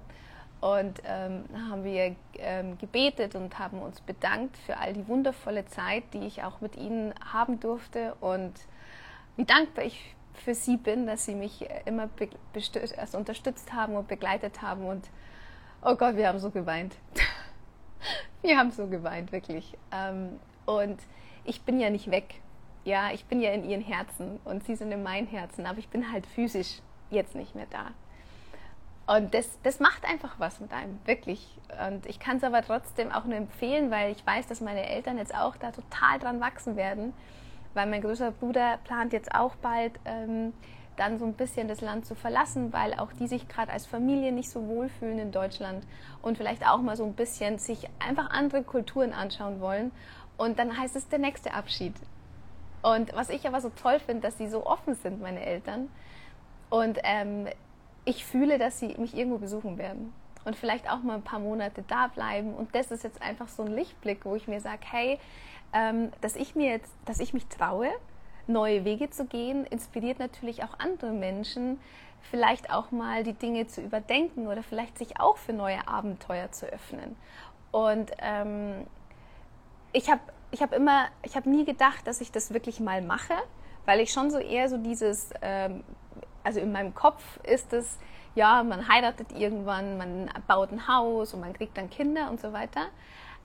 und 0.61 1.03
ähm, 1.05 1.45
haben 1.69 1.85
wir 1.85 2.17
ähm, 2.39 2.79
gebetet 2.79 3.35
und 3.35 3.59
haben 3.59 3.79
uns 3.81 4.01
bedankt 4.01 4.57
für 4.59 4.79
all 4.79 4.93
die 4.93 5.07
wundervolle 5.07 5.67
Zeit, 5.67 6.05
die 6.13 6.27
ich 6.27 6.43
auch 6.43 6.61
mit 6.61 6.77
ihnen 6.77 7.15
haben 7.33 7.61
durfte 7.61 8.15
und 8.21 8.55
wie 9.37 9.45
dankbar 9.45 9.85
ich 9.85 10.15
für 10.33 10.55
sie 10.55 10.77
bin, 10.77 11.07
dass 11.07 11.25
sie 11.25 11.35
mich 11.35 11.67
immer 11.85 12.09
also 12.97 13.19
unterstützt 13.19 13.73
haben 13.73 13.97
und 13.97 14.09
begleitet 14.09 14.63
haben 14.63 14.87
und 14.87 15.09
oh 15.83 15.95
Gott, 15.95 16.17
wir 16.17 16.29
haben 16.29 16.39
so 16.39 16.51
geweint. 16.51 16.97
wir 18.43 18.59
haben 18.59 18.71
so 18.71 18.87
geweint, 18.87 19.33
wirklich. 19.33 19.77
Ähm, 19.93 20.39
und 20.65 20.99
ich 21.45 21.63
bin 21.63 21.81
ja 21.81 21.91
nicht 21.91 22.11
weg. 22.11 22.41
Ja, 22.85 23.11
ich 23.13 23.25
bin 23.25 23.41
ja 23.41 23.51
in 23.53 23.69
ihren 23.69 23.83
Herzen 23.83 24.39
und 24.45 24.65
sie 24.65 24.77
sind 24.77 24.93
in 24.93 25.03
meinem 25.03 25.27
Herzen, 25.27 25.67
aber 25.67 25.79
ich 25.79 25.89
bin 25.89 26.13
halt 26.13 26.27
physisch 26.27 26.81
jetzt 27.11 27.35
nicht 27.35 27.55
mehr 27.55 27.67
da. 27.71 27.91
Und 29.07 29.35
das, 29.35 29.59
das 29.63 29.79
macht 29.79 30.05
einfach 30.05 30.35
was 30.39 30.61
mit 30.61 30.73
einem, 30.73 30.99
wirklich. 31.05 31.47
Und 31.87 32.07
ich 32.07 32.19
kann 32.19 32.39
es 32.39 32.45
aber 32.45 32.63
trotzdem 32.63 33.13
auch 33.13 33.25
nur 33.25 33.37
empfehlen, 33.37 33.91
weil 33.91 34.11
ich 34.11 34.27
weiß, 34.27 34.49
dass 34.49 34.61
meine 34.61 34.89
Eltern 34.89 35.17
jetzt 35.19 35.35
auch 35.35 35.57
da 35.57 35.71
total 35.71 36.19
dran 36.19 36.41
wachsen 36.41 36.75
werden, 36.77 37.13
weil 37.75 37.87
mein 37.87 38.03
größerer 38.03 38.33
Bruder 38.33 38.79
plant 38.85 39.13
jetzt 39.13 39.33
auch 39.33 39.55
bald 39.57 39.93
ähm, 40.05 40.53
dann 40.97 41.19
so 41.19 41.25
ein 41.25 41.35
bisschen 41.35 41.69
das 41.69 41.81
Land 41.81 42.07
zu 42.07 42.15
verlassen, 42.15 42.73
weil 42.73 42.95
auch 42.95 43.13
die 43.13 43.29
sich 43.29 43.49
gerade 43.49 43.71
als 43.71 43.87
Familie 43.87 44.33
nicht 44.33 44.51
so 44.51 44.67
wohlfühlen 44.67 45.19
in 45.19 45.31
Deutschland 45.31 45.87
und 46.23 46.37
vielleicht 46.37 46.67
auch 46.67 46.81
mal 46.81 46.97
so 46.97 47.05
ein 47.05 47.15
bisschen 47.15 47.59
sich 47.59 47.89
einfach 48.05 48.31
andere 48.31 48.65
Kulturen 48.65 49.13
anschauen 49.13 49.61
wollen. 49.61 49.93
Und 50.37 50.59
dann 50.59 50.77
heißt 50.77 50.97
es 50.97 51.09
der 51.09 51.19
nächste 51.19 51.55
Abschied. 51.55 51.95
Und 52.83 53.15
was 53.15 53.31
ich 53.31 53.47
aber 53.47 53.61
so 53.61 53.71
toll 53.71 54.01
finde, 54.01 54.23
dass 54.23 54.39
sie 54.39 54.49
so 54.49 54.67
offen 54.67 54.95
sind, 54.95 55.21
meine 55.21 55.45
Eltern. 55.45 55.89
Und 56.71 56.99
ähm, 57.05 57.47
ich 58.07 58.25
fühle, 58.25 58.57
dass 58.59 58.79
sie 58.79 58.95
mich 58.99 59.15
irgendwo 59.15 59.37
besuchen 59.37 59.77
werden 59.77 60.15
und 60.47 60.57
vielleicht 60.57 60.89
auch 60.89 61.03
mal 61.03 61.17
ein 61.17 61.23
paar 61.23 61.41
Monate 61.41 61.85
da 61.87 62.07
bleiben. 62.07 62.55
Und 62.55 62.75
das 62.75 62.91
ist 62.91 63.05
jetzt 63.05 63.21
einfach 63.21 63.49
so 63.49 63.65
ein 63.65 63.75
Lichtblick, 63.75 64.25
wo 64.25 64.37
ich 64.37 64.49
mir 64.49 64.61
sage, 64.61 64.81
hey, 64.91 65.19
ähm, 65.75 66.13
dass 66.21 66.37
ich 66.37 66.55
mir 66.55 66.71
jetzt, 66.71 66.93
dass 67.05 67.19
ich 67.19 67.35
mich 67.35 67.47
traue, 67.49 67.91
neue 68.47 68.85
Wege 68.85 69.11
zu 69.11 69.27
gehen, 69.27 69.67
inspiriert 69.67 70.21
natürlich 70.21 70.63
auch 70.63 70.79
andere 70.79 71.11
Menschen, 71.11 71.81
vielleicht 72.31 72.73
auch 72.73 72.93
mal 72.93 73.25
die 73.25 73.33
Dinge 73.33 73.67
zu 73.67 73.83
überdenken 73.83 74.47
oder 74.47 74.63
vielleicht 74.63 74.99
sich 74.99 75.21
auch 75.21 75.37
für 75.37 75.53
neue 75.53 75.87
Abenteuer 75.89 76.53
zu 76.53 76.67
öffnen. 76.67 77.17
Und 77.73 78.13
ähm, 78.21 78.87
ich 79.93 80.09
habe 80.11 80.21
ich 80.53 80.63
hab 80.63 80.73
immer, 80.73 81.07
ich 81.25 81.37
habe 81.37 81.51
nie 81.51 81.65
gedacht, 81.65 82.07
dass 82.07 82.21
ich 82.21 82.31
das 82.31 82.55
wirklich 82.55 82.79
mal 82.79 83.03
mache, 83.03 83.35
weil 83.85 83.99
ich 83.99 84.13
schon 84.13 84.31
so 84.31 84.39
eher 84.39 84.69
so 84.69 84.77
dieses 84.79 85.31
ähm, 85.43 85.83
also 86.47 86.61
in 86.61 86.71
meinem 86.71 86.95
Kopf 86.95 87.41
ist 87.43 87.73
es, 87.73 87.99
ja, 88.37 88.63
man 88.63 88.87
heiratet 88.87 89.33
irgendwann, 89.33 89.99
man 89.99 90.31
baut 90.47 90.71
ein 90.71 90.87
Haus 90.87 91.35
und 91.35 91.41
man 91.41 91.53
kriegt 91.53 91.77
dann 91.77 91.91
Kinder 91.91 92.31
und 92.31 92.41
so 92.41 92.53
weiter. 92.53 92.83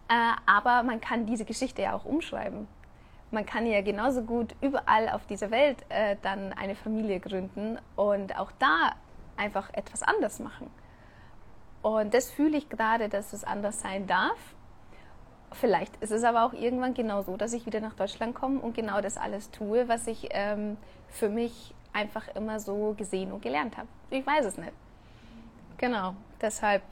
Äh, 0.08 0.34
aber 0.46 0.84
man 0.84 1.02
kann 1.02 1.26
diese 1.26 1.44
Geschichte 1.44 1.82
ja 1.82 1.94
auch 1.94 2.06
umschreiben. 2.06 2.68
Man 3.32 3.46
kann 3.46 3.66
ja 3.66 3.82
genauso 3.82 4.22
gut 4.22 4.54
überall 4.62 5.10
auf 5.10 5.26
dieser 5.26 5.50
Welt 5.50 5.78
äh, 5.90 6.16
dann 6.22 6.54
eine 6.54 6.76
Familie 6.76 7.20
gründen 7.20 7.80
und 7.96 8.38
auch 8.38 8.52
da 8.60 8.92
einfach 9.36 9.74
etwas 9.74 10.04
anders 10.04 10.40
machen. 10.40 10.70
Und 11.82 12.14
das 12.14 12.30
fühle 12.30 12.58
ich 12.58 12.70
gerade, 12.70 13.10
dass 13.10 13.34
es 13.34 13.44
anders 13.44 13.82
sein 13.82 14.06
darf. 14.06 14.38
Vielleicht 15.54 15.96
ist 16.04 16.12
es 16.12 16.24
aber 16.24 16.46
auch 16.46 16.54
irgendwann 16.54 16.94
genau 16.94 17.24
so, 17.24 17.36
dass 17.36 17.54
ich 17.54 17.66
wieder 17.66 17.80
nach 17.80 17.96
Deutschland 17.96 18.36
komme 18.36 18.60
und 18.60 18.76
genau 18.76 19.02
das 19.02 19.18
alles 19.18 19.50
tue, 19.50 19.88
was 19.88 20.06
ich 20.06 20.30
ähm, 20.32 20.78
für 21.10 21.30
mich 21.30 21.74
einfach 21.94 22.28
immer 22.36 22.60
so 22.60 22.94
gesehen 22.98 23.32
und 23.32 23.42
gelernt 23.42 23.78
habe. 23.78 23.88
Ich 24.10 24.26
weiß 24.26 24.46
es 24.46 24.58
nicht. 24.58 24.74
Genau, 25.78 26.16
deshalb, 26.40 26.84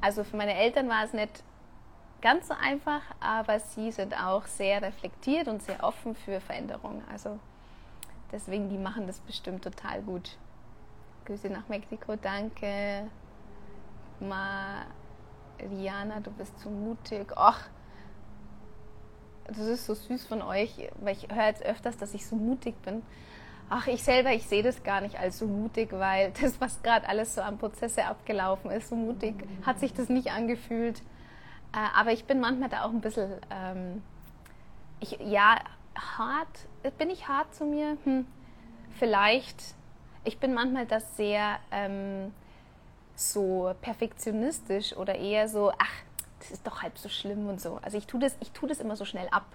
also 0.00 0.24
für 0.24 0.36
meine 0.36 0.54
Eltern 0.54 0.88
war 0.88 1.04
es 1.04 1.12
nicht 1.12 1.42
ganz 2.20 2.48
so 2.48 2.54
einfach, 2.54 3.02
aber 3.20 3.60
sie 3.60 3.92
sind 3.92 4.14
auch 4.14 4.46
sehr 4.46 4.82
reflektiert 4.82 5.48
und 5.48 5.62
sehr 5.62 5.82
offen 5.84 6.14
für 6.14 6.40
Veränderungen. 6.40 7.02
Also 7.12 7.38
deswegen, 8.32 8.68
die 8.68 8.78
machen 8.78 9.06
das 9.06 9.20
bestimmt 9.20 9.62
total 9.62 10.02
gut. 10.02 10.36
Grüße 11.26 11.48
nach 11.48 11.68
Mexiko, 11.68 12.16
danke. 12.16 13.08
Mariana, 14.20 16.20
du 16.20 16.30
bist 16.32 16.58
zu 16.58 16.70
mutig. 16.70 17.28
Ach, 17.36 17.68
das 19.46 19.58
ist 19.58 19.86
so 19.86 19.94
süß 19.94 20.26
von 20.26 20.42
euch, 20.42 20.90
weil 21.00 21.16
ich 21.16 21.28
höre 21.32 21.46
jetzt 21.46 21.62
öfters, 21.62 21.96
dass 21.96 22.14
ich 22.14 22.26
so 22.26 22.34
mutig 22.34 22.82
bin 22.82 23.02
ach, 23.70 23.86
ich 23.86 24.02
selber, 24.02 24.32
ich 24.32 24.46
sehe 24.46 24.62
das 24.62 24.82
gar 24.82 25.00
nicht 25.00 25.18
als 25.18 25.38
so 25.38 25.46
mutig, 25.46 25.92
weil 25.92 26.32
das, 26.40 26.60
was 26.60 26.82
gerade 26.82 27.08
alles 27.08 27.34
so 27.34 27.40
an 27.40 27.58
Prozesse 27.58 28.04
abgelaufen 28.04 28.70
ist, 28.70 28.88
so 28.88 28.96
mutig 28.96 29.34
hat 29.64 29.80
sich 29.80 29.92
das 29.92 30.08
nicht 30.08 30.30
angefühlt. 30.30 31.00
Äh, 31.72 31.98
aber 31.98 32.12
ich 32.12 32.24
bin 32.24 32.40
manchmal 32.40 32.68
da 32.68 32.84
auch 32.84 32.90
ein 32.90 33.00
bisschen, 33.00 33.32
ähm, 33.50 34.02
ich, 35.00 35.18
ja, 35.20 35.56
hart, 35.96 36.66
bin 36.98 37.10
ich 37.10 37.28
hart 37.28 37.54
zu 37.54 37.64
mir? 37.64 37.96
Hm, 38.04 38.26
vielleicht. 38.98 39.74
Ich 40.24 40.38
bin 40.38 40.54
manchmal 40.54 40.86
das 40.86 41.16
sehr 41.16 41.58
ähm, 41.70 42.32
so 43.14 43.72
perfektionistisch 43.80 44.96
oder 44.96 45.14
eher 45.14 45.48
so, 45.48 45.72
ach, 45.78 45.92
das 46.38 46.50
ist 46.52 46.66
doch 46.66 46.82
halb 46.82 46.98
so 46.98 47.08
schlimm 47.08 47.48
und 47.48 47.60
so. 47.60 47.78
Also 47.82 47.98
ich 47.98 48.06
tue 48.06 48.20
das, 48.20 48.36
ich 48.40 48.52
tue 48.52 48.68
das 48.68 48.80
immer 48.80 48.96
so 48.96 49.04
schnell 49.04 49.28
ab. 49.30 49.46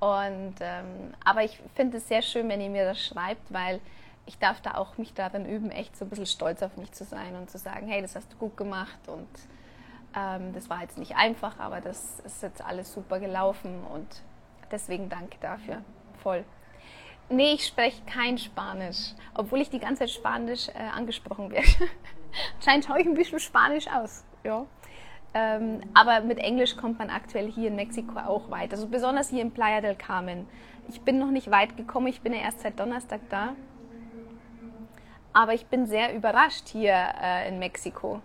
Und, 0.00 0.54
ähm, 0.60 1.12
aber 1.24 1.42
ich 1.44 1.60
finde 1.74 1.96
es 1.96 2.08
sehr 2.08 2.22
schön, 2.22 2.48
wenn 2.48 2.60
ihr 2.60 2.70
mir 2.70 2.84
das 2.84 3.04
schreibt, 3.04 3.52
weil 3.52 3.80
ich 4.26 4.38
darf 4.38 4.60
da 4.60 4.74
auch 4.74 4.98
mich 4.98 5.14
darin 5.14 5.46
üben, 5.46 5.70
echt 5.70 5.96
so 5.96 6.04
ein 6.04 6.08
bisschen 6.08 6.26
stolz 6.26 6.62
auf 6.62 6.76
mich 6.76 6.92
zu 6.92 7.04
sein 7.04 7.34
und 7.34 7.50
zu 7.50 7.58
sagen, 7.58 7.88
hey, 7.88 8.02
das 8.02 8.14
hast 8.14 8.32
du 8.32 8.36
gut 8.36 8.56
gemacht 8.56 8.98
und 9.08 9.28
ähm, 10.14 10.52
das 10.52 10.68
war 10.70 10.82
jetzt 10.82 10.98
nicht 10.98 11.16
einfach, 11.16 11.58
aber 11.58 11.80
das 11.80 12.20
ist 12.20 12.42
jetzt 12.42 12.64
alles 12.64 12.92
super 12.92 13.18
gelaufen 13.20 13.82
und 13.92 14.22
deswegen 14.70 15.08
danke 15.08 15.38
dafür. 15.40 15.82
Voll. 16.22 16.44
Nee, 17.30 17.54
ich 17.54 17.66
spreche 17.66 18.02
kein 18.04 18.38
Spanisch, 18.38 19.14
obwohl 19.34 19.60
ich 19.60 19.70
die 19.70 19.78
ganze 19.78 20.00
Zeit 20.00 20.10
Spanisch 20.10 20.68
äh, 20.68 20.88
angesprochen 20.94 21.50
werde. 21.50 21.68
Scheint 22.64 22.84
schaue 22.84 23.00
ich 23.00 23.06
ein 23.06 23.14
bisschen 23.14 23.38
Spanisch 23.40 23.86
aus. 23.88 24.24
Ja. 24.44 24.66
Ähm, 25.38 25.82
aber 25.94 26.20
mit 26.20 26.38
Englisch 26.38 26.76
kommt 26.76 26.98
man 26.98 27.10
aktuell 27.10 27.48
hier 27.48 27.68
in 27.68 27.76
Mexiko 27.76 28.18
auch 28.18 28.50
weit. 28.50 28.72
Also 28.72 28.88
besonders 28.88 29.28
hier 29.28 29.40
in 29.40 29.52
Playa 29.52 29.80
del 29.80 29.94
Carmen. 29.94 30.48
Ich 30.88 31.02
bin 31.02 31.18
noch 31.18 31.30
nicht 31.30 31.48
weit 31.48 31.76
gekommen, 31.76 32.08
ich 32.08 32.22
bin 32.22 32.32
ja 32.32 32.40
erst 32.40 32.60
seit 32.60 32.80
Donnerstag 32.80 33.20
da. 33.30 33.54
Aber 35.32 35.54
ich 35.54 35.66
bin 35.66 35.86
sehr 35.86 36.12
überrascht 36.12 36.66
hier 36.68 36.94
äh, 37.22 37.48
in 37.48 37.60
Mexiko. 37.60 38.20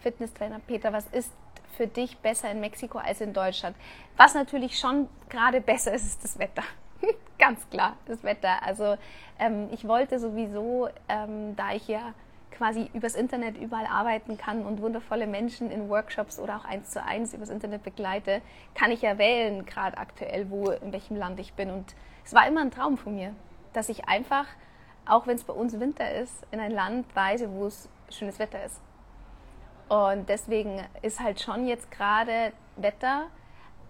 Fitnesstrainer 0.00 0.58
Peter, 0.66 0.92
was 0.92 1.06
ist 1.08 1.30
für 1.76 1.86
dich 1.86 2.18
besser 2.18 2.50
in 2.50 2.58
Mexiko 2.58 2.98
als 2.98 3.20
in 3.20 3.32
Deutschland? 3.32 3.76
Was 4.16 4.34
natürlich 4.34 4.76
schon 4.76 5.08
gerade 5.28 5.60
besser 5.60 5.92
ist, 5.92 6.04
ist 6.04 6.24
das 6.24 6.38
Wetter. 6.40 6.64
Ganz 7.38 7.68
klar, 7.70 7.96
das 8.06 8.24
Wetter. 8.24 8.60
Also 8.64 8.96
ähm, 9.38 9.68
ich 9.70 9.86
wollte 9.86 10.18
sowieso, 10.18 10.88
ähm, 11.08 11.54
da 11.54 11.74
ich 11.74 11.86
ja 11.86 12.12
quasi 12.58 12.90
übers 12.92 13.14
Internet 13.14 13.56
überall 13.56 13.86
arbeiten 13.86 14.36
kann 14.36 14.66
und 14.66 14.82
wundervolle 14.82 15.28
Menschen 15.28 15.70
in 15.70 15.88
Workshops 15.88 16.40
oder 16.40 16.56
auch 16.56 16.64
eins 16.64 16.90
zu 16.90 17.02
eins 17.02 17.32
übers 17.32 17.50
Internet 17.50 17.84
begleite, 17.84 18.42
kann 18.74 18.90
ich 18.90 19.00
ja 19.00 19.16
wählen, 19.16 19.64
gerade 19.64 19.96
aktuell, 19.96 20.50
wo, 20.50 20.70
in 20.70 20.92
welchem 20.92 21.16
Land 21.16 21.38
ich 21.38 21.54
bin. 21.54 21.70
Und 21.70 21.94
es 22.24 22.34
war 22.34 22.46
immer 22.48 22.60
ein 22.60 22.72
Traum 22.72 22.98
von 22.98 23.14
mir, 23.14 23.32
dass 23.72 23.88
ich 23.88 24.08
einfach, 24.08 24.46
auch 25.06 25.28
wenn 25.28 25.36
es 25.36 25.44
bei 25.44 25.52
uns 25.52 25.78
Winter 25.78 26.12
ist, 26.12 26.34
in 26.50 26.58
ein 26.58 26.72
Land 26.72 27.06
reise, 27.14 27.48
wo 27.52 27.66
es 27.66 27.88
schönes 28.10 28.40
Wetter 28.40 28.64
ist. 28.64 28.80
Und 29.88 30.28
deswegen 30.28 30.82
ist 31.00 31.20
halt 31.20 31.40
schon 31.40 31.66
jetzt 31.66 31.90
gerade 31.92 32.52
Wetter, 32.76 33.28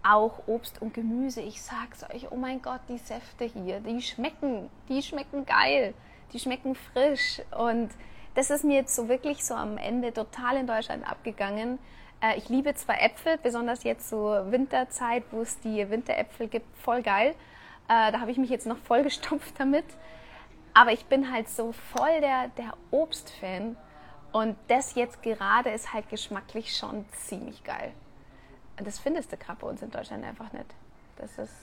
auch 0.03 0.47
Obst 0.47 0.81
und 0.83 0.93
Gemüse. 0.93 1.41
Ich 1.41 1.63
sag's 1.63 2.05
euch, 2.05 2.31
oh 2.31 2.37
mein 2.37 2.61
Gott, 2.61 2.81
die 2.89 2.99
Säfte 2.99 3.47
hier, 3.47 3.81
die 3.81 4.03
schmecken, 4.03 4.69
die 4.89 5.03
schmecken 5.03 5.47
geil, 5.47 5.95
die 6.33 6.39
schmecken 6.39 6.75
frisch 6.75 7.41
und 7.57 7.89
das 8.35 8.51
ist 8.51 8.65
mir 8.65 8.77
jetzt 8.77 8.95
so 8.95 9.09
wirklich 9.09 9.45
so 9.45 9.55
am 9.55 9.79
Ende 9.79 10.13
total 10.13 10.57
in 10.57 10.67
Deutschland 10.67 11.09
abgegangen. 11.09 11.79
Äh, 12.21 12.39
ich 12.39 12.49
liebe 12.49 12.75
zwar 12.75 13.01
Äpfel, 13.03 13.39
besonders 13.39 13.85
jetzt 13.85 14.09
so 14.09 14.37
Winterzeit, 14.51 15.25
wo 15.31 15.43
es 15.43 15.59
die 15.61 15.89
Winteräpfel 15.91 16.49
gibt, 16.49 16.67
voll 16.79 17.03
geil. 17.03 17.35
Äh, 17.89 18.13
da 18.13 18.21
habe 18.21 18.31
ich 18.31 18.39
mich 18.39 18.51
jetzt 18.51 18.67
noch 18.67 18.79
vollgestopft 18.79 19.55
damit. 19.59 19.85
Aber 20.75 20.93
ich 20.93 21.07
bin 21.07 21.33
halt 21.33 21.49
so 21.49 21.73
voll 21.73 22.21
der, 22.21 22.49
der 22.57 22.75
Obstfan. 22.91 23.77
Und 24.31 24.57
das 24.69 24.95
jetzt 24.95 25.23
gerade 25.23 25.71
ist 25.71 25.93
halt 25.93 26.09
geschmacklich 26.11 26.77
schon 26.77 27.07
ziemlich 27.13 27.65
geil. 27.65 27.93
Und 28.79 28.87
das 28.87 28.99
findest 28.99 29.33
du 29.33 29.37
gerade 29.37 29.59
bei 29.61 29.67
uns 29.67 29.83
in 29.83 29.91
Deutschland 29.91 30.25
einfach 30.25 30.53
nicht. 30.53 30.67
Das 31.17 31.31
ist, 31.39 31.55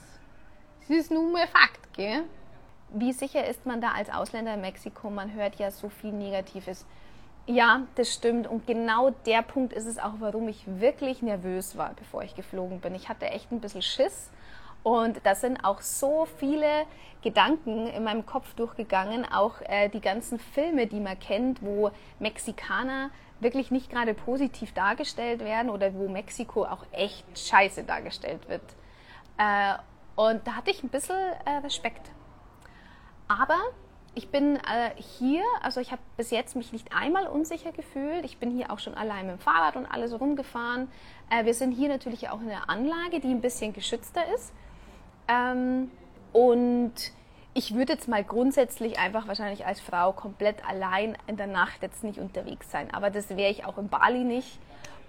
das 0.82 0.90
ist 0.90 1.12
nur 1.12 1.32
mehr 1.32 1.48
Fakt, 1.48 1.94
gell? 1.94 2.24
Wie 2.96 3.12
sicher 3.12 3.46
ist 3.46 3.66
man 3.66 3.82
da 3.82 3.92
als 3.92 4.10
Ausländer 4.10 4.54
in 4.54 4.62
Mexiko? 4.62 5.10
Man 5.10 5.34
hört 5.34 5.56
ja 5.56 5.70
so 5.70 5.90
viel 5.90 6.12
Negatives. 6.12 6.86
Ja, 7.46 7.82
das 7.96 8.14
stimmt. 8.14 8.48
Und 8.48 8.66
genau 8.66 9.12
der 9.26 9.42
Punkt 9.42 9.74
ist 9.74 9.86
es 9.86 10.00
auch, 10.00 10.14
warum 10.20 10.48
ich 10.48 10.64
wirklich 10.66 11.22
nervös 11.22 11.78
war, 11.78 11.94
bevor 11.96 12.24
ich 12.24 12.36
geflogen 12.36 12.80
bin. 12.80 12.96
Ich 12.96 13.10
hatte 13.10 13.26
echt 13.26 13.52
ein 13.52 13.60
bisschen 13.60 13.82
Schiss. 13.82 14.32
Und 14.82 15.20
da 15.26 15.36
sind 15.36 15.64
auch 15.64 15.82
so 15.82 16.26
viele 16.38 16.86
Gedanken 17.22 17.88
in 17.88 18.04
meinem 18.04 18.26
Kopf 18.26 18.54
durchgegangen. 18.54 19.26
Auch 19.26 19.62
äh, 19.62 19.90
die 19.90 20.00
ganzen 20.00 20.40
Filme, 20.40 20.88
die 20.88 21.00
man 21.00 21.20
kennt, 21.20 21.62
wo 21.62 21.92
Mexikaner 22.20 23.10
wirklich 23.40 23.72
nicht 23.72 23.90
gerade 23.90 24.14
positiv 24.14 24.74
dargestellt 24.74 25.42
werden 25.42 25.70
oder 25.70 25.94
wo 25.94 26.08
Mexiko 26.08 26.66
auch 26.66 26.86
echt 26.92 27.26
scheiße 27.38 27.84
dargestellt 27.84 28.48
wird. 28.48 28.64
Äh, 29.38 29.74
und 30.16 30.48
da 30.48 30.54
hatte 30.54 30.72
ich 30.72 30.82
ein 30.82 30.90
bisschen 30.90 31.18
äh, 31.46 31.58
Respekt. 31.64 32.10
Aber 33.28 33.58
ich 34.14 34.30
bin 34.30 34.56
äh, 34.56 34.92
hier, 34.96 35.44
also 35.62 35.82
ich 35.82 35.92
habe 35.92 36.02
bis 36.16 36.32
jetzt 36.32 36.56
mich 36.56 36.72
nicht 36.72 36.96
einmal 36.96 37.28
unsicher 37.28 37.72
gefühlt. 37.74 38.24
Ich 38.24 38.38
bin 38.38 38.50
hier 38.52 38.72
auch 38.72 38.80
schon 38.80 38.94
allein 38.94 39.28
mit 39.28 39.36
dem 39.36 39.40
Fahrrad 39.40 39.76
und 39.76 39.86
alles 39.86 40.18
rumgefahren. 40.20 40.90
Äh, 41.30 41.46
wir 41.46 41.54
sind 41.54 41.74
hier 41.74 41.90
natürlich 41.90 42.30
auch 42.30 42.40
in 42.40 42.50
einer 42.50 42.70
Anlage, 42.70 43.20
die 43.20 43.30
ein 43.30 43.42
bisschen 43.42 43.74
geschützter 43.74 44.22
ist. 44.34 44.54
Ähm, 45.28 45.92
und 46.32 46.94
ich 47.54 47.74
würde 47.74 47.94
jetzt 47.94 48.08
mal 48.08 48.24
grundsätzlich 48.24 49.00
einfach 49.00 49.28
wahrscheinlich 49.28 49.66
als 49.66 49.82
Frau 49.82 50.14
komplett 50.14 50.66
allein 50.68 51.18
in 51.28 51.36
der 51.36 51.48
Nacht 51.48 51.82
jetzt 51.82 52.04
nicht 52.04 52.20
unterwegs 52.20 52.72
sein. 52.72 52.94
Aber 52.94 53.10
das 53.10 53.30
wäre 53.30 53.52
ich 53.52 53.66
auch 53.66 53.78
in 53.78 53.90
Bali 53.90 54.24
nicht. 54.24 54.60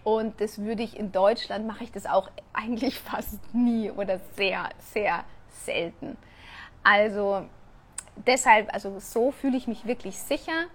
Und 0.02 0.40
das 0.40 0.58
würde 0.58 0.82
ich 0.82 0.96
in 0.96 1.12
Deutschland, 1.12 1.66
mache 1.66 1.84
ich 1.84 1.92
das 1.92 2.06
auch 2.06 2.30
eigentlich 2.52 2.98
fast 2.98 3.38
nie 3.54 3.90
oder 3.90 4.18
sehr, 4.36 4.68
sehr 4.78 5.24
selten. 5.64 6.16
Also 6.82 7.46
deshalb, 8.26 8.72
also 8.72 8.98
so 8.98 9.30
fühle 9.30 9.56
ich 9.56 9.66
mich 9.66 9.86
wirklich 9.86 10.18
sicher. 10.18 10.66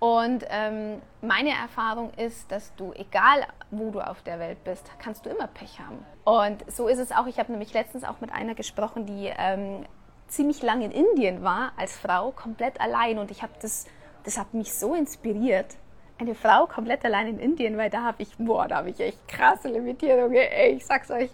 Und 0.00 0.44
ähm, 0.50 1.00
meine 1.22 1.50
Erfahrung 1.50 2.12
ist, 2.14 2.50
dass 2.52 2.74
du, 2.74 2.92
egal 2.92 3.46
wo 3.70 3.90
du 3.90 4.00
auf 4.00 4.22
der 4.22 4.38
Welt 4.38 4.62
bist, 4.64 4.90
kannst 4.98 5.24
du 5.24 5.30
immer 5.30 5.46
Pech 5.46 5.80
haben. 5.80 6.04
Und 6.24 6.70
so 6.70 6.88
ist 6.88 6.98
es 6.98 7.12
auch. 7.12 7.26
Ich 7.26 7.38
habe 7.38 7.52
nämlich 7.52 7.72
letztens 7.72 8.04
auch 8.04 8.20
mit 8.20 8.32
einer 8.32 8.54
gesprochen, 8.54 9.06
die 9.06 9.32
ähm, 9.36 9.86
ziemlich 10.28 10.62
lange 10.62 10.84
in 10.86 10.90
Indien 10.90 11.42
war, 11.42 11.72
als 11.76 11.96
Frau, 11.96 12.32
komplett 12.32 12.80
allein. 12.80 13.18
Und 13.18 13.30
ich 13.30 13.42
habe 13.42 13.52
das, 13.62 13.86
das 14.24 14.38
hat 14.38 14.52
mich 14.52 14.74
so 14.74 14.94
inspiriert. 14.94 15.76
Eine 16.18 16.34
Frau 16.34 16.66
komplett 16.66 17.04
allein 17.04 17.26
in 17.26 17.38
Indien, 17.38 17.76
weil 17.76 17.90
da 17.90 18.02
habe 18.02 18.22
ich, 18.22 18.36
boah, 18.36 18.68
da 18.68 18.76
habe 18.76 18.90
ich 18.90 19.00
echt 19.00 19.26
krasse 19.26 19.68
Limitierungen, 19.68 20.36
ey, 20.36 20.72
ich 20.74 20.86
sag's 20.86 21.10
euch. 21.10 21.30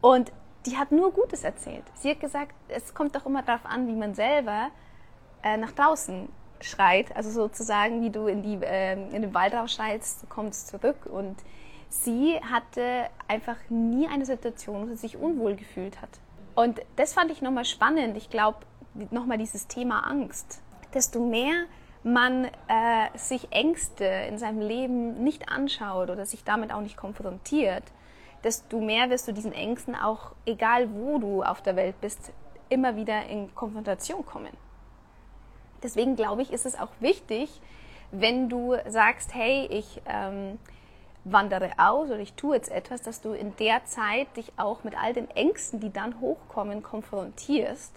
Und 0.00 0.32
die 0.68 0.76
hat 0.76 0.92
nur 0.92 1.12
Gutes 1.12 1.44
erzählt. 1.44 1.84
Sie 1.94 2.10
hat 2.10 2.20
gesagt, 2.20 2.54
es 2.68 2.94
kommt 2.94 3.14
doch 3.14 3.26
immer 3.26 3.42
darauf 3.42 3.64
an, 3.64 3.88
wie 3.88 3.94
man 3.94 4.14
selber 4.14 4.68
äh, 5.42 5.56
nach 5.56 5.72
draußen 5.72 6.28
schreit. 6.60 7.14
Also 7.16 7.30
sozusagen, 7.30 8.02
wie 8.02 8.10
du 8.10 8.26
in, 8.26 8.42
die, 8.42 8.64
äh, 8.64 8.92
in 8.92 9.22
den 9.22 9.34
Wald 9.34 9.54
rausschreist, 9.54 10.22
du 10.22 10.26
kommst 10.26 10.68
zurück. 10.68 11.06
Und 11.06 11.36
sie 11.88 12.38
hatte 12.50 13.06
einfach 13.28 13.56
nie 13.68 14.06
eine 14.08 14.26
Situation, 14.26 14.82
wo 14.82 14.86
sie 14.88 14.96
sich 14.96 15.16
unwohl 15.16 15.56
gefühlt 15.56 16.00
hat. 16.02 16.10
Und 16.54 16.80
das 16.96 17.14
fand 17.14 17.30
ich 17.30 17.40
nochmal 17.40 17.64
spannend. 17.64 18.16
Ich 18.16 18.30
glaube, 18.30 18.58
nochmal 19.10 19.38
dieses 19.38 19.68
Thema 19.68 20.00
Angst. 20.00 20.60
Desto 20.92 21.20
mehr 21.20 21.66
man 22.02 22.44
äh, 22.44 22.50
sich 23.16 23.52
Ängste 23.52 24.04
in 24.04 24.38
seinem 24.38 24.60
Leben 24.60 25.22
nicht 25.22 25.48
anschaut 25.48 26.10
oder 26.10 26.26
sich 26.26 26.44
damit 26.44 26.72
auch 26.72 26.80
nicht 26.80 26.96
konfrontiert, 26.96 27.84
desto 28.44 28.80
mehr 28.80 29.10
wirst 29.10 29.28
du 29.28 29.32
diesen 29.32 29.52
Ängsten 29.52 29.94
auch, 29.94 30.32
egal 30.46 30.88
wo 30.94 31.18
du 31.18 31.42
auf 31.42 31.62
der 31.62 31.76
Welt 31.76 32.00
bist, 32.00 32.32
immer 32.68 32.96
wieder 32.96 33.26
in 33.26 33.54
Konfrontation 33.54 34.24
kommen. 34.24 34.56
Deswegen 35.82 36.16
glaube 36.16 36.42
ich, 36.42 36.52
ist 36.52 36.66
es 36.66 36.78
auch 36.78 36.90
wichtig, 37.00 37.60
wenn 38.10 38.48
du 38.48 38.76
sagst, 38.86 39.34
hey, 39.34 39.66
ich 39.70 40.00
ähm, 40.06 40.58
wandere 41.24 41.72
aus 41.76 42.08
oder 42.08 42.20
ich 42.20 42.34
tue 42.34 42.56
jetzt 42.56 42.70
etwas, 42.70 43.02
dass 43.02 43.20
du 43.20 43.32
in 43.32 43.54
der 43.56 43.84
Zeit 43.84 44.36
dich 44.36 44.52
auch 44.56 44.84
mit 44.84 44.96
all 45.00 45.12
den 45.12 45.30
Ängsten, 45.30 45.80
die 45.80 45.92
dann 45.92 46.20
hochkommen, 46.20 46.82
konfrontierst 46.82 47.94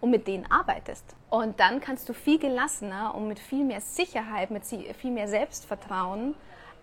und 0.00 0.10
mit 0.10 0.26
denen 0.26 0.50
arbeitest. 0.50 1.04
Und 1.30 1.60
dann 1.60 1.80
kannst 1.80 2.08
du 2.08 2.12
viel 2.12 2.38
gelassener 2.38 3.14
und 3.14 3.28
mit 3.28 3.38
viel 3.38 3.64
mehr 3.64 3.80
Sicherheit, 3.80 4.50
mit 4.50 4.64
viel 4.64 5.10
mehr 5.10 5.28
Selbstvertrauen 5.28 6.34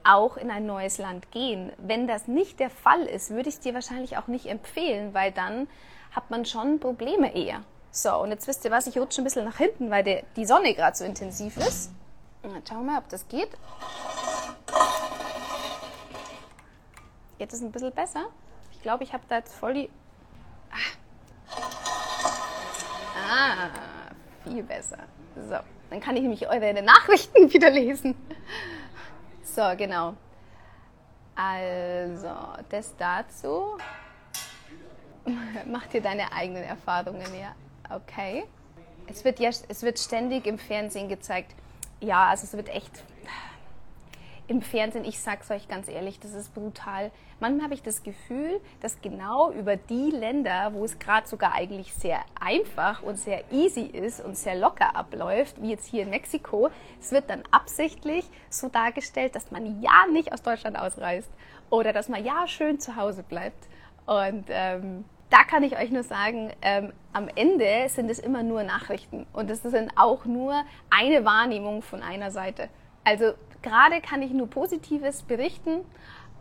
auch 0.03 0.37
in 0.37 0.51
ein 0.51 0.65
neues 0.65 0.97
Land 0.97 1.31
gehen. 1.31 1.71
Wenn 1.77 2.07
das 2.07 2.27
nicht 2.27 2.59
der 2.59 2.69
Fall 2.69 3.03
ist, 3.03 3.29
würde 3.29 3.49
ich 3.49 3.59
dir 3.59 3.73
wahrscheinlich 3.73 4.17
auch 4.17 4.27
nicht 4.27 4.45
empfehlen, 4.47 5.13
weil 5.13 5.31
dann 5.31 5.67
hat 6.11 6.29
man 6.29 6.45
schon 6.45 6.79
Probleme 6.79 7.35
eher. 7.35 7.61
So, 7.91 8.15
und 8.17 8.29
jetzt 8.29 8.47
wisst 8.47 8.63
ihr 8.63 8.71
was, 8.71 8.87
ich 8.87 8.97
rutsche 8.97 9.21
ein 9.21 9.25
bisschen 9.25 9.45
nach 9.45 9.57
hinten, 9.57 9.89
weil 9.89 10.03
der, 10.03 10.23
die 10.35 10.45
Sonne 10.45 10.73
gerade 10.73 10.95
so 10.95 11.03
intensiv 11.03 11.57
ist. 11.57 11.91
Jetzt 12.43 12.69
schauen 12.69 12.85
wir 12.85 12.93
mal, 12.93 12.99
ob 12.99 13.09
das 13.09 13.27
geht. 13.27 13.49
Geht 17.37 17.53
es 17.53 17.61
ein 17.61 17.71
bisschen 17.71 17.91
besser? 17.91 18.27
Ich 18.71 18.81
glaube, 18.81 19.03
ich 19.03 19.13
habe 19.13 19.23
da 19.27 19.37
jetzt 19.37 19.53
voll 19.53 19.73
die... 19.73 19.89
Ah. 20.71 20.77
ah, 23.15 23.69
viel 24.43 24.63
besser. 24.63 24.99
So, 25.35 25.57
dann 25.89 25.99
kann 25.99 26.15
ich 26.15 26.21
nämlich 26.21 26.47
eure 26.47 26.81
Nachrichten 26.81 27.51
wieder 27.53 27.69
lesen. 27.69 28.15
So, 29.53 29.63
genau. 29.75 30.13
Also, 31.35 32.29
das 32.69 32.95
dazu. 32.97 33.77
Mach 35.65 35.87
dir 35.87 36.01
deine 36.01 36.31
eigenen 36.31 36.63
Erfahrungen, 36.63 37.27
ja. 37.37 37.53
Okay. 37.93 38.45
Es 39.07 39.25
wird 39.25 39.39
ja, 39.39 39.49
es 39.49 39.83
wird 39.83 39.99
ständig 39.99 40.47
im 40.47 40.57
Fernsehen 40.57 41.09
gezeigt. 41.09 41.53
Ja, 41.99 42.27
also 42.27 42.45
es 42.45 42.53
wird 42.53 42.69
echt 42.69 43.03
im 44.51 44.61
Fernsehen, 44.61 45.05
ich 45.05 45.17
sag's 45.17 45.49
euch 45.49 45.69
ganz 45.69 45.87
ehrlich, 45.87 46.19
das 46.19 46.33
ist 46.33 46.53
brutal. 46.53 47.09
Manchmal 47.39 47.63
habe 47.63 47.73
ich 47.73 47.83
das 47.83 48.03
Gefühl, 48.03 48.59
dass 48.81 49.01
genau 49.01 49.49
über 49.51 49.77
die 49.77 50.11
Länder, 50.11 50.73
wo 50.73 50.83
es 50.83 50.99
gerade 50.99 51.25
sogar 51.25 51.55
eigentlich 51.55 51.93
sehr 51.93 52.19
einfach 52.37 53.01
und 53.01 53.17
sehr 53.17 53.49
easy 53.49 53.83
ist 53.83 54.19
und 54.19 54.35
sehr 54.35 54.55
locker 54.55 54.93
abläuft, 54.97 55.61
wie 55.61 55.69
jetzt 55.69 55.87
hier 55.87 56.03
in 56.03 56.09
Mexiko, 56.09 56.69
es 56.99 57.13
wird 57.13 57.29
dann 57.29 57.43
absichtlich 57.49 58.25
so 58.49 58.67
dargestellt, 58.67 59.35
dass 59.35 59.51
man 59.51 59.81
ja 59.81 60.05
nicht 60.11 60.33
aus 60.33 60.41
Deutschland 60.41 60.77
ausreist 60.77 61.29
oder 61.69 61.93
dass 61.93 62.09
man 62.09 62.23
ja 62.23 62.45
schön 62.45 62.77
zu 62.77 62.97
Hause 62.97 63.23
bleibt. 63.23 63.69
Und 64.05 64.47
ähm, 64.49 65.05
da 65.29 65.45
kann 65.45 65.63
ich 65.63 65.79
euch 65.79 65.91
nur 65.91 66.03
sagen, 66.03 66.51
ähm, 66.61 66.91
am 67.13 67.29
Ende 67.35 67.87
sind 67.87 68.11
es 68.11 68.19
immer 68.19 68.43
nur 68.43 68.63
Nachrichten 68.63 69.25
und 69.31 69.49
es 69.49 69.61
sind 69.61 69.93
auch 69.95 70.25
nur 70.25 70.65
eine 70.89 71.23
Wahrnehmung 71.23 71.81
von 71.81 72.03
einer 72.03 72.31
Seite. 72.31 72.67
Also 73.05 73.33
gerade 73.61 74.01
kann 74.01 74.21
ich 74.21 74.31
nur 74.31 74.49
Positives 74.49 75.23
berichten 75.23 75.81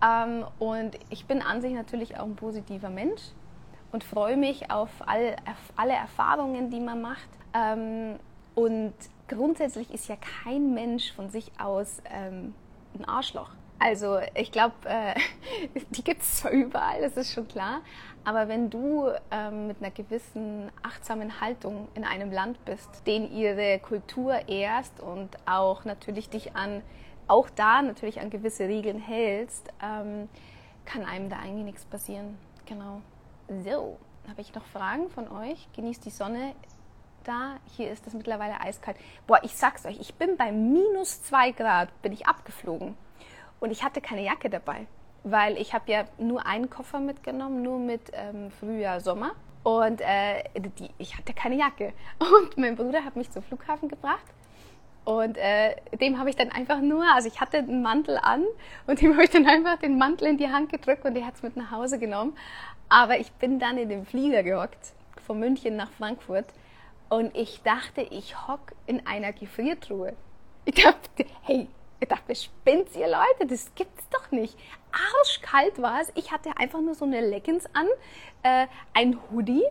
ähm, 0.03 0.45
und 0.59 0.99
ich 1.11 1.27
bin 1.27 1.43
an 1.43 1.61
sich 1.61 1.73
natürlich 1.73 2.19
auch 2.19 2.25
ein 2.25 2.37
positiver 2.37 2.91
Mensch 2.91 3.23
und 3.93 4.05
freue 4.05 4.37
mich 4.37 4.71
auf, 4.71 4.91
all, 5.07 5.37
auf 5.47 5.73
alle 5.77 5.93
Erfahrungen, 5.93 6.71
die 6.71 6.81
man 6.81 7.03
macht. 7.03 7.29
Ähm, 7.55 8.19
und 8.55 8.95
grundsätzlich 9.29 9.93
ist 9.93 10.09
ja 10.09 10.17
kein 10.45 10.75
Mensch 10.75 11.13
von 11.13 11.31
sich 11.31 11.51
aus 11.59 12.03
ähm, 12.11 12.55
ein 12.99 13.05
Arschloch. 13.05 13.51
Also 13.79 14.19
ich 14.35 14.53
glaube, 14.53 14.75
äh, 14.85 15.15
die 15.91 16.05
gibt 16.05 16.23
es 16.23 16.37
zwar 16.37 16.51
überall, 16.51 17.01
das 17.01 17.17
ist 17.17 17.33
schon 17.33 17.49
klar, 17.49 17.81
aber 18.25 18.49
wenn 18.49 18.69
du 18.69 19.09
ähm, 19.31 19.69
mit 19.69 19.79
einer 19.81 19.91
gewissen 19.91 20.71
achtsamen 20.83 21.41
Haltung 21.41 21.89
in 21.95 22.05
einem 22.05 22.31
Land 22.31 22.63
bist, 22.67 23.07
den 23.07 23.33
ihre 23.33 23.79
Kultur 23.79 24.49
ehrst 24.49 25.01
und 25.01 25.31
auch 25.47 25.87
natürlich 25.87 26.29
dich 26.29 26.55
an 26.55 26.83
auch 27.31 27.49
da 27.49 27.81
natürlich 27.81 28.21
an 28.21 28.29
gewisse 28.29 28.65
Regeln 28.65 28.99
hältst, 28.99 29.73
ähm, 29.83 30.29
kann 30.85 31.05
einem 31.05 31.31
da 31.31 31.37
eigentlich 31.37 31.65
nichts 31.65 31.85
passieren. 31.85 32.37
Genau. 32.67 33.01
So, 33.63 33.99
habe 34.29 34.41
ich 34.41 34.55
noch 34.55 34.65
Fragen 34.67 35.09
von 35.11 35.31
euch? 35.31 35.69
Genießt 35.75 36.05
die 36.05 36.11
Sonne 36.11 36.55
da. 37.25 37.57
Hier 37.77 37.91
ist 37.91 38.07
es 38.07 38.15
mittlerweile 38.15 38.61
eiskalt. 38.61 38.97
Boah, 39.27 39.41
ich 39.43 39.55
sag's 39.57 39.87
euch, 39.87 40.01
ich 40.01 40.15
bin 40.15 40.37
bei 40.37 40.51
minus 40.51 41.23
zwei 41.23 41.53
Grad, 41.53 41.89
bin 42.03 42.13
ich 42.13 42.27
abgeflogen. 42.27 42.97
Und 43.61 43.71
ich 43.71 43.85
hatte 43.85 44.01
keine 44.01 44.25
Jacke 44.25 44.51
dabei, 44.51 44.87
weil 45.23 45.57
ich 45.57 45.73
habe 45.73 45.91
ja 45.93 46.05
nur 46.19 46.47
einen 46.47 46.69
Koffer 46.69 46.99
mitgenommen, 46.99 47.63
nur 47.63 47.79
mit 47.79 48.11
ähm, 48.13 48.51
Frühjahr, 48.51 49.01
Sommer. 49.01 49.33
Und 49.63 50.01
äh, 50.01 50.43
die, 50.57 50.91
ich 50.99 51.17
hatte 51.17 51.35
keine 51.35 51.57
Jacke. 51.57 51.93
Und 52.19 52.57
mein 52.57 52.75
Bruder 52.75 53.05
hat 53.05 53.15
mich 53.15 53.31
zum 53.31 53.43
Flughafen 53.43 53.89
gebracht 53.89 54.25
und 55.05 55.37
äh, 55.39 55.77
dem 56.01 56.19
habe 56.19 56.31
ich 56.31 56.37
dann 56.37 56.51
einfach 56.51 56.81
nur, 56.81 57.05
also 57.15 57.29
ich 57.29 57.41
hatte 57.41 57.59
einen 57.59 57.83
Mantel 57.83 58.19
an 58.19 58.45
und 58.87 59.01
dem 59.01 59.13
habe 59.15 59.25
ich 59.25 59.31
dann 59.31 59.47
einfach 59.47 59.79
den 59.79 59.99
Mantel 59.99 60.29
in 60.29 60.37
die 60.37 60.49
Hand 60.49 60.71
gedrückt 60.71 61.05
und 61.05 61.15
der 61.15 61.27
hat 61.27 61.37
es 61.37 61.43
mit 61.43 61.57
nach 61.57 61.71
Hause 61.71 61.99
genommen. 61.99 62.37
Aber 62.89 63.19
ich 63.19 63.33
bin 63.33 63.59
dann 63.59 63.79
in 63.79 63.89
den 63.89 64.05
Flieger 64.05 64.43
gehockt, 64.43 64.93
von 65.27 65.39
München 65.39 65.77
nach 65.77 65.91
Frankfurt 65.93 66.47
und 67.09 67.37
ich 67.37 67.63
dachte, 67.63 68.03
ich 68.03 68.47
hock 68.47 68.73
in 68.87 69.07
einer 69.07 69.33
Gefriertruhe. 69.33 70.15
Ich 70.65 70.75
dachte, 70.75 71.27
hey, 71.43 71.69
ich 71.99 72.09
dachte, 72.09 72.35
spinnt 72.35 72.95
ihr 72.97 73.09
Leute? 73.09 73.47
Das 73.49 73.75
gibt's 73.75 74.09
doch 74.11 74.31
nicht. 74.31 74.57
Arschkalt 74.93 75.81
war 75.83 76.01
es. 76.01 76.13
Ich 76.15 76.33
hatte 76.33 76.51
einfach 76.57 76.81
nur 76.81 76.95
so 76.95 77.05
eine 77.05 77.21
Leggings 77.21 77.67
an, 77.75 77.87
äh, 78.43 78.67
ein 78.95 79.19
Hoodie 79.31 79.65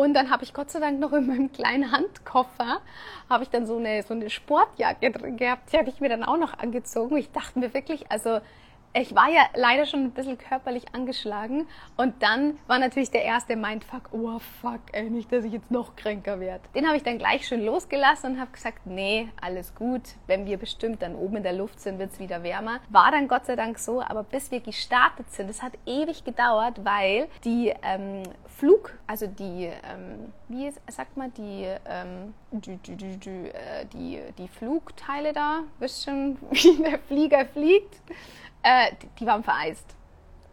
Und 0.00 0.14
dann 0.14 0.30
habe 0.30 0.44
ich 0.44 0.54
Gott 0.54 0.70
sei 0.70 0.80
Dank 0.80 0.98
noch 0.98 1.12
in 1.12 1.26
meinem 1.26 1.52
kleinen 1.52 1.92
Handkoffer, 1.92 2.80
habe 3.28 3.42
ich 3.42 3.50
dann 3.50 3.66
so 3.66 3.76
eine, 3.76 4.02
so 4.02 4.14
eine 4.14 4.30
Sportjacke 4.30 5.10
drin 5.10 5.36
gehabt. 5.36 5.70
Die 5.70 5.76
habe 5.76 5.90
ich 5.90 6.00
mir 6.00 6.08
dann 6.08 6.24
auch 6.24 6.38
noch 6.38 6.58
angezogen. 6.58 7.18
Ich 7.18 7.30
dachte 7.32 7.58
mir 7.58 7.74
wirklich, 7.74 8.10
also 8.10 8.40
ich 8.92 9.14
war 9.14 9.30
ja 9.30 9.42
leider 9.54 9.86
schon 9.86 10.04
ein 10.04 10.10
bisschen 10.10 10.36
körperlich 10.36 10.94
angeschlagen 10.94 11.66
und 11.96 12.22
dann 12.22 12.58
war 12.66 12.78
natürlich 12.78 13.10
der 13.10 13.22
erste 13.22 13.54
Mindfuck, 13.54 14.10
oh 14.12 14.40
fuck, 14.60 14.80
ey, 14.92 15.08
nicht, 15.08 15.30
dass 15.30 15.44
ich 15.44 15.52
jetzt 15.52 15.70
noch 15.70 15.94
kränker 15.94 16.40
werde. 16.40 16.64
Den 16.74 16.86
habe 16.86 16.96
ich 16.96 17.04
dann 17.04 17.18
gleich 17.18 17.46
schön 17.46 17.64
losgelassen 17.64 18.32
und 18.32 18.40
habe 18.40 18.50
gesagt, 18.50 18.86
nee, 18.86 19.28
alles 19.40 19.74
gut, 19.76 20.02
wenn 20.26 20.44
wir 20.44 20.56
bestimmt 20.56 21.02
dann 21.02 21.14
oben 21.14 21.36
in 21.36 21.42
der 21.44 21.52
Luft 21.52 21.80
sind, 21.80 21.98
wird 22.00 22.12
es 22.12 22.18
wieder 22.18 22.42
wärmer. 22.42 22.80
War 22.88 23.12
dann 23.12 23.28
Gott 23.28 23.46
sei 23.46 23.54
Dank 23.54 23.78
so, 23.78 24.02
aber 24.02 24.24
bis 24.24 24.50
wir 24.50 24.60
gestartet 24.60 25.30
sind, 25.30 25.48
es 25.48 25.62
hat 25.62 25.72
ewig 25.86 26.24
gedauert, 26.24 26.84
weil 26.84 27.28
die 27.44 27.72
ähm, 27.82 28.24
Flug, 28.46 28.92
also 29.06 29.26
die, 29.28 29.66
ähm, 29.66 30.32
wie 30.48 30.70
sagt 30.88 31.16
man, 31.16 31.32
die, 31.34 31.66
ähm, 31.86 32.34
die, 32.50 32.76
die, 32.76 32.96
die, 32.96 33.30
äh, 33.30 33.86
die, 33.92 34.20
die 34.36 34.48
Flugteile 34.48 35.32
da, 35.32 35.60
wisst 35.78 36.04
schon, 36.04 36.36
wie 36.50 36.82
der 36.82 36.98
Flieger 36.98 37.46
fliegt, 37.46 38.02
äh, 38.62 38.92
die, 39.18 39.26
waren 39.26 39.42
vereist. 39.42 39.96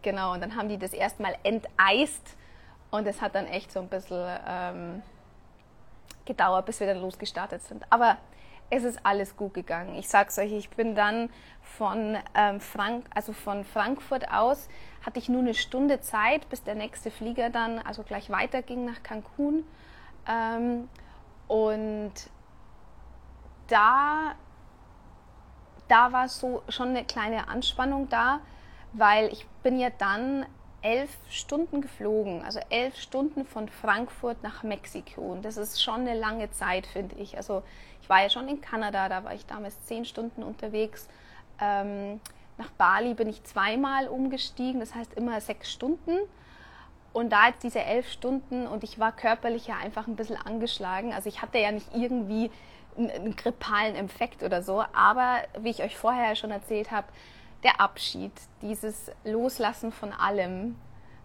Genau, 0.02 0.32
und 0.32 0.40
dann 0.40 0.56
haben 0.56 0.68
die 0.68 0.78
das 0.78 0.92
erstmal 0.92 1.36
enteist 1.42 2.36
und 2.90 3.06
es 3.06 3.20
hat 3.20 3.34
dann 3.34 3.46
echt 3.46 3.72
so 3.72 3.80
ein 3.80 3.88
bisschen 3.88 4.38
ähm, 4.46 5.02
gedauert, 6.24 6.66
bis 6.66 6.80
wir 6.80 6.86
dann 6.86 7.00
losgestartet 7.00 7.62
sind. 7.62 7.84
Aber 7.90 8.18
es 8.70 8.84
ist 8.84 9.00
alles 9.04 9.36
gut 9.36 9.54
gegangen. 9.54 9.94
Ich 9.96 10.08
sag's 10.08 10.38
euch, 10.38 10.52
ich 10.52 10.70
bin 10.70 10.94
dann 10.94 11.30
von, 11.62 12.18
ähm, 12.34 12.60
Frank 12.60 13.06
also 13.14 13.32
von 13.32 13.64
Frankfurt 13.64 14.30
aus, 14.30 14.68
hatte 15.04 15.18
ich 15.18 15.28
nur 15.28 15.40
eine 15.40 15.54
Stunde 15.54 16.00
Zeit, 16.00 16.48
bis 16.48 16.62
der 16.62 16.74
nächste 16.74 17.10
Flieger 17.10 17.50
dann 17.50 17.78
also 17.78 18.02
gleich 18.02 18.30
weiterging 18.30 18.84
nach 18.84 19.02
Cancun. 19.02 19.64
Ähm, 20.28 20.88
und 21.46 22.12
da 23.68 24.34
da 25.88 26.12
war 26.12 26.28
so 26.28 26.62
schon 26.68 26.88
eine 26.88 27.04
kleine 27.04 27.48
Anspannung 27.48 28.08
da, 28.08 28.40
weil 28.92 29.32
ich 29.32 29.46
bin 29.62 29.78
ja 29.78 29.90
dann 29.90 30.46
elf 30.80 31.10
Stunden 31.28 31.80
geflogen, 31.80 32.42
also 32.44 32.60
elf 32.70 32.96
Stunden 32.96 33.44
von 33.44 33.68
Frankfurt 33.68 34.42
nach 34.42 34.62
Mexiko. 34.62 35.22
Und 35.22 35.44
das 35.44 35.56
ist 35.56 35.82
schon 35.82 36.00
eine 36.00 36.14
lange 36.14 36.50
Zeit, 36.52 36.86
finde 36.86 37.16
ich. 37.16 37.36
Also 37.36 37.62
ich 38.00 38.08
war 38.08 38.22
ja 38.22 38.30
schon 38.30 38.48
in 38.48 38.60
Kanada, 38.60 39.08
da 39.08 39.24
war 39.24 39.34
ich 39.34 39.44
damals 39.46 39.84
zehn 39.86 40.04
Stunden 40.04 40.42
unterwegs. 40.42 41.08
Ähm, 41.60 42.20
nach 42.56 42.70
Bali 42.70 43.14
bin 43.14 43.28
ich 43.28 43.42
zweimal 43.44 44.08
umgestiegen, 44.08 44.80
das 44.80 44.94
heißt 44.94 45.14
immer 45.14 45.40
sechs 45.40 45.70
Stunden. 45.70 46.18
Und 47.12 47.30
da 47.30 47.48
jetzt 47.48 47.64
diese 47.64 47.82
elf 47.82 48.08
Stunden 48.10 48.66
und 48.66 48.84
ich 48.84 48.98
war 48.98 49.12
körperlich 49.12 49.66
ja 49.66 49.76
einfach 49.76 50.06
ein 50.06 50.16
bisschen 50.16 50.36
angeschlagen. 50.36 51.12
Also 51.12 51.28
ich 51.28 51.42
hatte 51.42 51.58
ja 51.58 51.72
nicht 51.72 51.88
irgendwie 51.94 52.50
einen 52.98 53.36
grippalen 53.36 53.94
Infekt 53.94 54.42
oder 54.42 54.62
so. 54.62 54.84
Aber 54.92 55.38
wie 55.60 55.70
ich 55.70 55.82
euch 55.82 55.96
vorher 55.96 56.34
schon 56.36 56.50
erzählt 56.50 56.90
habe, 56.90 57.06
der 57.62 57.80
Abschied, 57.80 58.32
dieses 58.62 59.10
Loslassen 59.24 59.92
von 59.92 60.12
allem, 60.12 60.76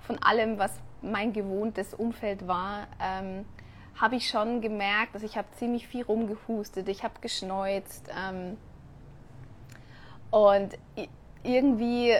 von 0.01 0.21
allem, 0.21 0.57
was 0.57 0.71
mein 1.01 1.33
gewohntes 1.33 1.93
Umfeld 1.93 2.47
war, 2.47 2.87
ähm, 3.01 3.45
habe 3.99 4.15
ich 4.15 4.27
schon 4.27 4.61
gemerkt, 4.61 5.13
dass 5.13 5.23
ich 5.23 5.37
habe 5.37 5.47
ziemlich 5.57 5.87
viel 5.87 6.03
rumgehustet, 6.03 6.87
ich 6.89 7.03
habe 7.03 7.13
geschneuzt 7.21 8.09
ähm, 8.17 8.57
und 10.31 10.77
irgendwie 11.43 12.15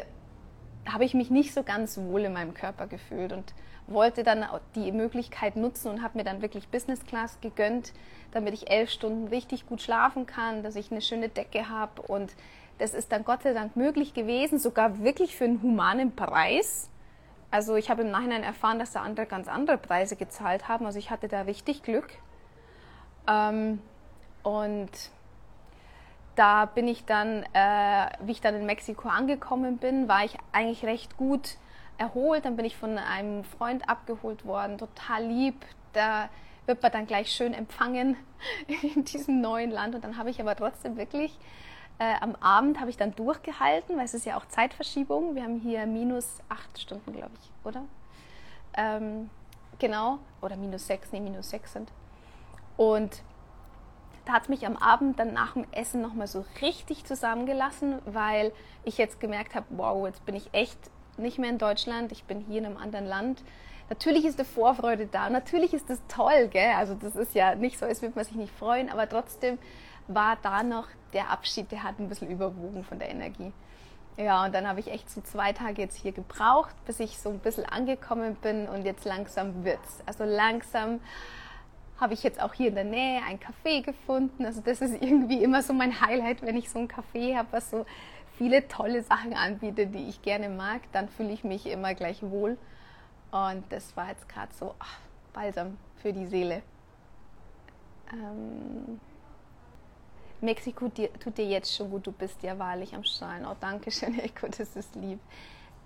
habe 0.88 1.06
ich 1.06 1.14
mich 1.14 1.32
nicht 1.32 1.54
so 1.54 1.64
ganz 1.64 1.98
wohl 1.98 2.22
in 2.22 2.34
meinem 2.34 2.54
Körper 2.54 2.88
gefühlt 2.88 3.34
und 3.34 3.54
wollte 3.88 4.24
dann 4.24 4.46
die 4.76 4.92
Möglichkeit 4.92 5.56
nutzen 5.56 5.90
und 5.90 6.04
habe 6.04 6.18
mir 6.18 6.24
dann 6.24 6.42
wirklich 6.42 6.68
Business 6.68 7.04
Class 7.06 7.40
gegönnt, 7.42 7.94
damit 8.36 8.54
ich 8.54 8.70
elf 8.70 8.90
Stunden 8.90 9.28
richtig 9.28 9.66
gut 9.66 9.82
schlafen 9.82 10.26
kann, 10.26 10.64
dass 10.64 10.76
ich 10.76 10.92
eine 10.92 11.02
schöne 11.02 11.30
Decke 11.30 11.70
habe 11.70 12.02
und 12.02 12.34
das 12.80 12.94
ist 12.94 13.12
dann 13.12 13.24
Gott 13.24 13.44
sei 13.44 13.54
Dank 13.54 13.76
möglich 13.76 14.14
gewesen, 14.14 14.60
sogar 14.60 15.04
wirklich 15.04 15.36
für 15.36 15.46
einen 15.46 15.62
humanen 15.62 16.16
Preis. 16.16 16.90
Also 17.52 17.76
ich 17.76 17.92
habe 17.92 18.02
im 18.02 18.10
Nachhinein 18.10 18.42
erfahren, 18.42 18.80
dass 18.80 18.94
da 18.94 19.02
andere 19.02 19.28
ganz 19.28 19.48
andere 19.48 19.78
Preise 19.78 20.16
gezahlt 20.16 20.68
haben. 20.68 20.88
Also 20.88 20.98
ich 20.98 21.12
hatte 21.12 21.28
da 21.28 21.42
richtig 21.42 21.84
Glück. 21.84 22.10
Ähm, 23.28 23.80
und 24.42 24.90
da 26.36 26.66
bin 26.66 26.88
ich 26.88 27.06
dann, 27.06 27.44
äh, 27.54 28.08
wie 28.22 28.32
ich 28.32 28.42
dann 28.42 28.56
in 28.56 28.66
Mexiko 28.66 29.08
angekommen 29.08 29.78
bin, 29.78 30.08
war 30.08 30.26
ich 30.26 30.36
eigentlich 30.52 30.84
recht 30.84 31.16
gut 31.16 31.58
erholt. 32.00 32.46
Dann 32.46 32.56
bin 32.56 32.66
ich 32.66 32.76
von 32.76 32.98
einem 32.98 33.44
Freund 33.44 33.88
abgeholt 33.88 34.46
worden, 34.46 34.80
total 34.80 35.24
lieb. 35.24 35.64
Da 35.94 36.30
wird 36.66 36.82
man 36.82 36.92
dann 36.92 37.08
gleich 37.08 37.32
schön 37.32 37.54
empfangen 37.54 38.16
in 38.96 39.06
diesem 39.06 39.42
neuen 39.42 39.72
Land. 39.72 39.96
Und 39.96 40.04
dann 40.04 40.18
habe 40.18 40.30
ich 40.30 40.40
aber 40.40 40.56
trotzdem 40.56 40.98
wirklich 40.98 41.38
äh, 42.00 42.16
am 42.22 42.36
Abend 42.36 42.80
habe 42.80 42.90
ich 42.90 42.98
dann 42.98 43.16
durchgehalten, 43.16 43.98
weil 43.98 44.06
es 44.06 44.14
ist 44.14 44.26
ja 44.26 44.38
auch 44.38 44.46
Zeitverschiebung. 44.48 45.36
Wir 45.36 45.44
haben 45.44 45.60
hier 45.60 45.86
minus 45.86 46.40
acht 46.50 46.80
Stunden, 46.80 47.14
glaube 47.14 47.32
ich, 47.40 47.68
oder? 47.68 47.84
Ähm, 48.76 49.30
genau, 49.80 50.20
oder 50.42 50.56
minus 50.56 50.88
sechs, 50.88 51.12
nee, 51.12 51.20
minus 51.20 51.50
sechs 51.50 51.74
sind. 51.74 51.92
Und 52.78 53.22
da 54.26 54.34
hat 54.34 54.44
es 54.44 54.50
mich 54.50 54.66
am 54.66 54.78
Abend 54.78 55.20
dann 55.20 55.34
nach 55.34 55.54
dem 55.54 55.66
Essen 55.72 56.02
nochmal 56.02 56.28
so 56.28 56.46
richtig 56.62 57.06
zusammengelassen, 57.06 58.00
weil 58.06 58.54
ich 58.84 58.98
jetzt 58.98 59.20
gemerkt 59.20 59.54
habe, 59.54 59.66
wow, 59.70 60.08
jetzt 60.08 60.26
bin 60.26 60.36
ich 60.36 60.50
echt 60.54 60.80
nicht 61.18 61.38
mehr 61.38 61.50
in 61.50 61.58
Deutschland, 61.58 62.12
ich 62.12 62.24
bin 62.24 62.40
hier 62.40 62.60
in 62.60 62.66
einem 62.66 62.78
anderen 62.78 63.06
Land. 63.06 63.44
Natürlich 63.90 64.26
ist 64.26 64.40
die 64.40 64.46
Vorfreude 64.46 65.08
da, 65.08 65.30
natürlich 65.30 65.74
ist 65.74 65.90
das 65.90 66.00
toll, 66.08 66.48
gell? 66.50 66.74
also 66.78 66.96
das 66.96 67.16
ist 67.16 67.36
ja 67.36 67.56
nicht 67.56 67.78
so, 67.78 67.86
als 67.86 68.02
würde 68.02 68.16
man 68.16 68.26
sich 68.26 68.36
nicht 68.36 68.54
freuen, 68.58 68.90
aber 68.90 69.08
trotzdem 69.08 69.60
war 70.08 70.38
da 70.42 70.64
noch 70.64 70.88
der 71.14 71.30
Abschied, 71.30 71.72
der 71.72 71.84
hat 71.84 72.00
ein 72.00 72.10
bisschen 72.10 72.30
überwogen 72.30 72.84
von 72.84 73.00
der 73.00 73.10
Energie. 73.10 73.54
Ja, 74.18 74.46
und 74.46 74.54
dann 74.54 74.68
habe 74.68 74.80
ich 74.80 74.92
echt 74.92 75.10
so 75.10 75.22
zwei 75.22 75.54
Tage 75.54 75.82
jetzt 75.82 75.98
hier 75.98 76.12
gebraucht, 76.12 76.76
bis 76.86 77.00
ich 77.00 77.18
so 77.18 77.30
ein 77.30 77.40
bisschen 77.40 77.66
angekommen 77.66 78.36
bin 78.36 78.68
und 78.68 78.86
jetzt 78.86 79.06
langsam 79.06 79.64
wird's. 79.64 80.04
Also 80.06 80.24
langsam 80.24 81.00
habe 82.00 82.14
ich 82.14 82.22
jetzt 82.22 82.42
auch 82.42 82.54
hier 82.54 82.68
in 82.68 82.76
der 82.76 82.84
Nähe 82.84 83.22
ein 83.28 83.40
Café 83.40 83.82
gefunden. 83.82 84.46
Also 84.46 84.62
das 84.62 84.82
ist 84.82 85.02
irgendwie 85.02 85.44
immer 85.44 85.64
so 85.64 85.74
mein 85.74 86.00
Highlight, 86.00 86.44
wenn 86.44 86.58
ich 86.58 86.70
so 86.70 86.80
ein 86.80 86.88
Café 86.88 87.36
habe, 87.36 87.48
was 87.52 87.72
so 87.72 87.86
viele 88.38 88.68
tolle 88.68 89.02
Sachen 89.04 89.34
anbietet, 89.34 89.96
die 89.96 90.10
ich 90.10 90.22
gerne 90.22 90.50
mag, 90.50 90.82
dann 90.92 91.10
fühle 91.10 91.32
ich 91.32 91.44
mich 91.44 91.66
immer 91.66 91.94
gleich 91.96 92.22
wohl. 92.22 92.58
Und 93.34 93.64
das 93.72 93.98
war 93.98 94.10
jetzt 94.10 94.30
gerade 94.30 94.54
so 94.54 94.76
ach, 94.78 95.00
Balsam 95.34 95.78
für 95.96 96.14
die 96.14 96.28
Seele. 96.28 96.62
Ähm, 98.14 99.00
Mexiko 100.40 100.92
tut 101.20 101.38
dir 101.40 101.46
jetzt 101.46 101.76
schon 101.76 101.90
gut, 101.90 102.06
du 102.06 102.12
bist 102.12 102.44
ja 102.44 102.60
wahrlich 102.60 102.94
am 102.94 103.04
Strahlen. 103.04 103.48
Oh, 103.48 103.56
danke 103.60 103.90
schön, 103.90 104.20
Eko, 104.24 104.48
das 104.48 104.76
ist 104.76 104.94
lieb. 104.96 105.20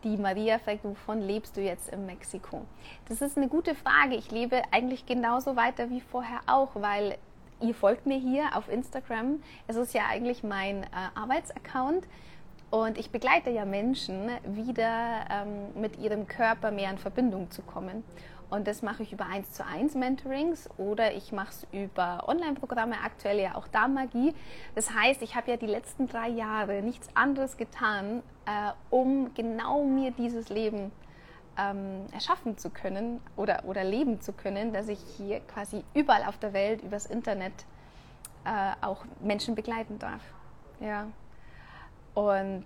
Die 0.04 0.18
Maria 0.18 0.60
fragt, 0.60 0.84
wovon 0.84 1.22
lebst 1.22 1.56
du 1.56 1.62
jetzt 1.62 1.88
in 1.88 2.06
Mexiko? 2.06 2.66
Das 3.08 3.22
ist 3.22 3.38
eine 3.38 3.48
gute 3.48 3.76
Frage. 3.76 4.16
Ich 4.16 4.30
lebe 4.30 4.62
eigentlich 4.72 5.06
genauso 5.06 5.56
weiter 5.56 5.90
wie 5.90 6.02
vorher 6.02 6.42
auch, 6.48 6.72
weil 6.76 7.18
ihr 7.62 7.74
folgt 7.74 8.06
mir 8.06 8.18
hier 8.18 8.58
auf 8.58 8.68
Instagram. 8.68 9.42
Es 9.68 9.78
ist 9.78 9.94
ja 9.94 10.04
eigentlich 10.10 10.44
mein 10.44 10.84
äh, 10.84 10.88
Arbeitsaccount. 11.16 12.06
Und 12.70 12.98
ich 12.98 13.12
begleite 13.12 13.50
ja 13.50 13.64
Menschen, 13.64 14.30
wieder 14.46 15.26
ähm, 15.30 15.80
mit 15.80 15.98
ihrem 15.98 16.28
Körper 16.28 16.72
mehr 16.72 16.90
in 16.90 16.98
Verbindung 16.98 17.50
zu 17.50 17.62
kommen. 17.62 18.04
Und 18.50 18.68
das 18.68 18.82
mache 18.82 19.04
ich 19.04 19.12
über 19.12 19.26
1 19.26 19.52
zu 19.52 19.66
1 19.66 19.96
Mentorings 19.96 20.70
oder 20.78 21.14
ich 21.14 21.34
mache 21.34 21.50
es 21.50 21.68
über 21.72 22.28
Online-Programme, 22.28 22.96
aktuell 23.04 23.40
ja 23.40 23.56
auch 23.56 23.68
da 23.68 23.88
Magie. 23.88 24.34
Das 24.74 24.94
heißt, 24.94 25.22
ich 25.22 25.36
habe 25.36 25.52
ja 25.52 25.58
die 25.58 25.68
letzten 25.68 26.08
drei 26.08 26.30
Jahre 26.30 26.82
nichts 26.82 27.10
anderes 27.14 27.58
getan, 27.58 28.24
äh, 28.46 28.72
um 28.90 29.34
genau 29.34 29.84
mir 29.84 30.12
dieses 30.12 30.48
Leben 30.48 30.92
ähm, 31.58 32.06
erschaffen 32.14 32.58
zu 32.58 32.70
können 32.70 33.20
oder, 33.36 33.64
oder 33.66 33.84
leben 33.84 34.22
zu 34.22 34.32
können, 34.32 34.72
dass 34.72 34.88
ich 34.88 35.00
hier 35.18 35.42
quasi 35.42 35.84
überall 35.94 36.24
auf 36.24 36.38
der 36.38 36.54
Welt 36.54 36.82
übers 36.84 37.06
Internet 37.06 37.66
äh, 38.46 38.72
auch 38.86 39.04
Menschen 39.20 39.56
begleiten 39.56 40.00
darf. 40.00 40.22
Ja. 40.80 41.08
Und 42.18 42.66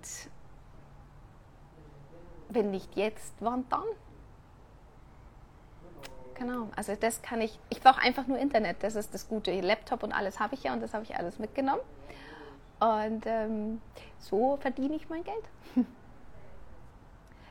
wenn 2.48 2.72
nicht 2.72 2.96
jetzt, 2.96 3.34
wann 3.42 3.66
dann? 3.68 3.84
Genau, 6.36 6.70
also 6.78 6.96
das 6.96 7.22
kann 7.22 7.42
ich, 7.42 7.60
ich 7.70 7.82
brauche 7.82 8.00
einfach 8.00 8.28
nur 8.28 8.40
Internet, 8.40 8.78
das 8.82 8.96
ist 8.96 9.14
das 9.14 9.28
Gute. 9.28 9.52
Laptop 9.60 10.04
und 10.04 10.14
alles 10.14 10.40
habe 10.40 10.56
ich 10.56 10.64
ja 10.64 10.72
und 10.72 10.80
das 10.80 10.94
habe 10.94 11.04
ich 11.04 11.18
alles 11.18 11.38
mitgenommen. 11.38 11.82
Und 12.80 13.26
ähm, 13.26 13.82
so 14.20 14.56
verdiene 14.56 14.96
ich 14.96 15.10
mein 15.10 15.26
Geld. 15.26 15.44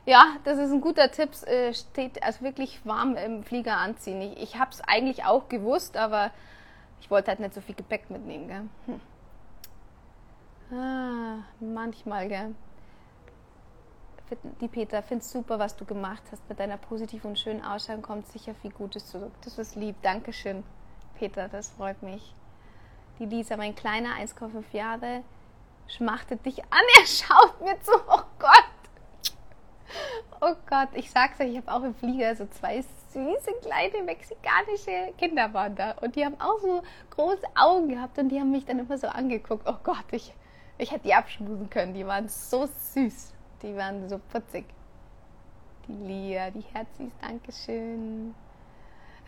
ja, 0.07 0.37
das 0.43 0.57
ist 0.57 0.71
ein 0.71 0.81
guter 0.81 1.11
Tipp, 1.11 1.29
äh, 1.45 1.71
steht 1.71 2.23
also 2.23 2.41
wirklich 2.41 2.83
warm 2.83 3.15
im 3.15 3.43
Flieger 3.43 3.77
anziehen. 3.77 4.19
Ich, 4.23 4.41
ich 4.41 4.59
habe 4.59 4.71
es 4.71 4.81
eigentlich 4.81 5.23
auch 5.25 5.49
gewusst, 5.49 5.97
aber 5.97 6.31
ich 6.99 7.11
wollte 7.11 7.29
halt 7.29 7.41
nicht 7.41 7.53
so 7.53 7.61
viel 7.61 7.75
Gepäck 7.75 8.09
mitnehmen. 8.09 8.47
Gell? 8.47 8.63
Hm. 8.87 9.01
Ah, 10.71 11.39
manchmal, 11.59 12.29
gell. 12.29 12.55
die 14.61 14.69
Peter, 14.69 15.03
finde 15.03 15.21
es 15.21 15.31
super, 15.31 15.59
was 15.59 15.75
du 15.75 15.83
gemacht 15.83 16.23
hast. 16.31 16.47
Mit 16.47 16.59
deiner 16.59 16.77
positiven 16.77 17.31
und 17.31 17.39
schönen 17.39 17.61
Ausstrahlung 17.61 18.01
kommt 18.01 18.27
sicher 18.27 18.55
viel 18.55 18.71
Gutes 18.71 19.07
zurück. 19.07 19.33
Das 19.43 19.57
ist 19.57 19.75
lieb. 19.75 19.97
Dankeschön, 20.01 20.63
Peter, 21.19 21.49
das 21.49 21.71
freut 21.71 22.01
mich. 22.01 22.33
Die 23.19 23.25
Lisa, 23.25 23.57
mein 23.57 23.75
Kleiner, 23.75 24.15
1,5 24.15 24.63
Jahre, 24.71 25.23
schmachtet 25.87 26.45
dich 26.45 26.63
an. 26.63 26.79
Er 27.01 27.05
schaut 27.05 27.61
mir 27.61 27.77
zu. 27.81 27.91
Oh 28.07 28.23
Gott. 28.39 28.63
Oh 30.39 30.55
Gott, 30.69 30.89
ich 30.93 31.11
sag's 31.11 31.39
euch, 31.41 31.49
ich 31.49 31.57
habe 31.57 31.71
auch 31.71 31.83
im 31.83 31.93
Flieger 31.93 32.33
so 32.33 32.47
zwei 32.47 32.81
süße 33.09 33.51
kleine 33.61 34.03
mexikanische 34.03 35.13
Kinder 35.17 35.53
waren 35.53 35.75
da 35.75 35.91
und 36.01 36.15
die 36.15 36.23
haben 36.23 36.39
auch 36.39 36.59
so 36.59 36.81
große 37.09 37.45
Augen 37.55 37.89
gehabt 37.89 38.17
und 38.17 38.29
die 38.29 38.39
haben 38.39 38.51
mich 38.51 38.63
dann 38.63 38.79
immer 38.79 38.97
so 38.97 39.07
angeguckt. 39.07 39.67
Oh 39.67 39.75
Gott, 39.83 40.05
ich, 40.11 40.33
ich 40.81 40.91
hätte 40.91 41.03
die 41.03 41.13
abschmusen 41.13 41.69
können. 41.69 41.93
Die 41.93 42.05
waren 42.05 42.27
so 42.27 42.65
süß. 42.65 43.33
Die 43.61 43.75
waren 43.75 44.09
so 44.09 44.19
putzig. 44.31 44.65
Die 45.87 45.93
Lia, 45.93 46.49
die 46.49 46.63
Herzis, 46.73 47.11
Dankeschön. 47.21 48.33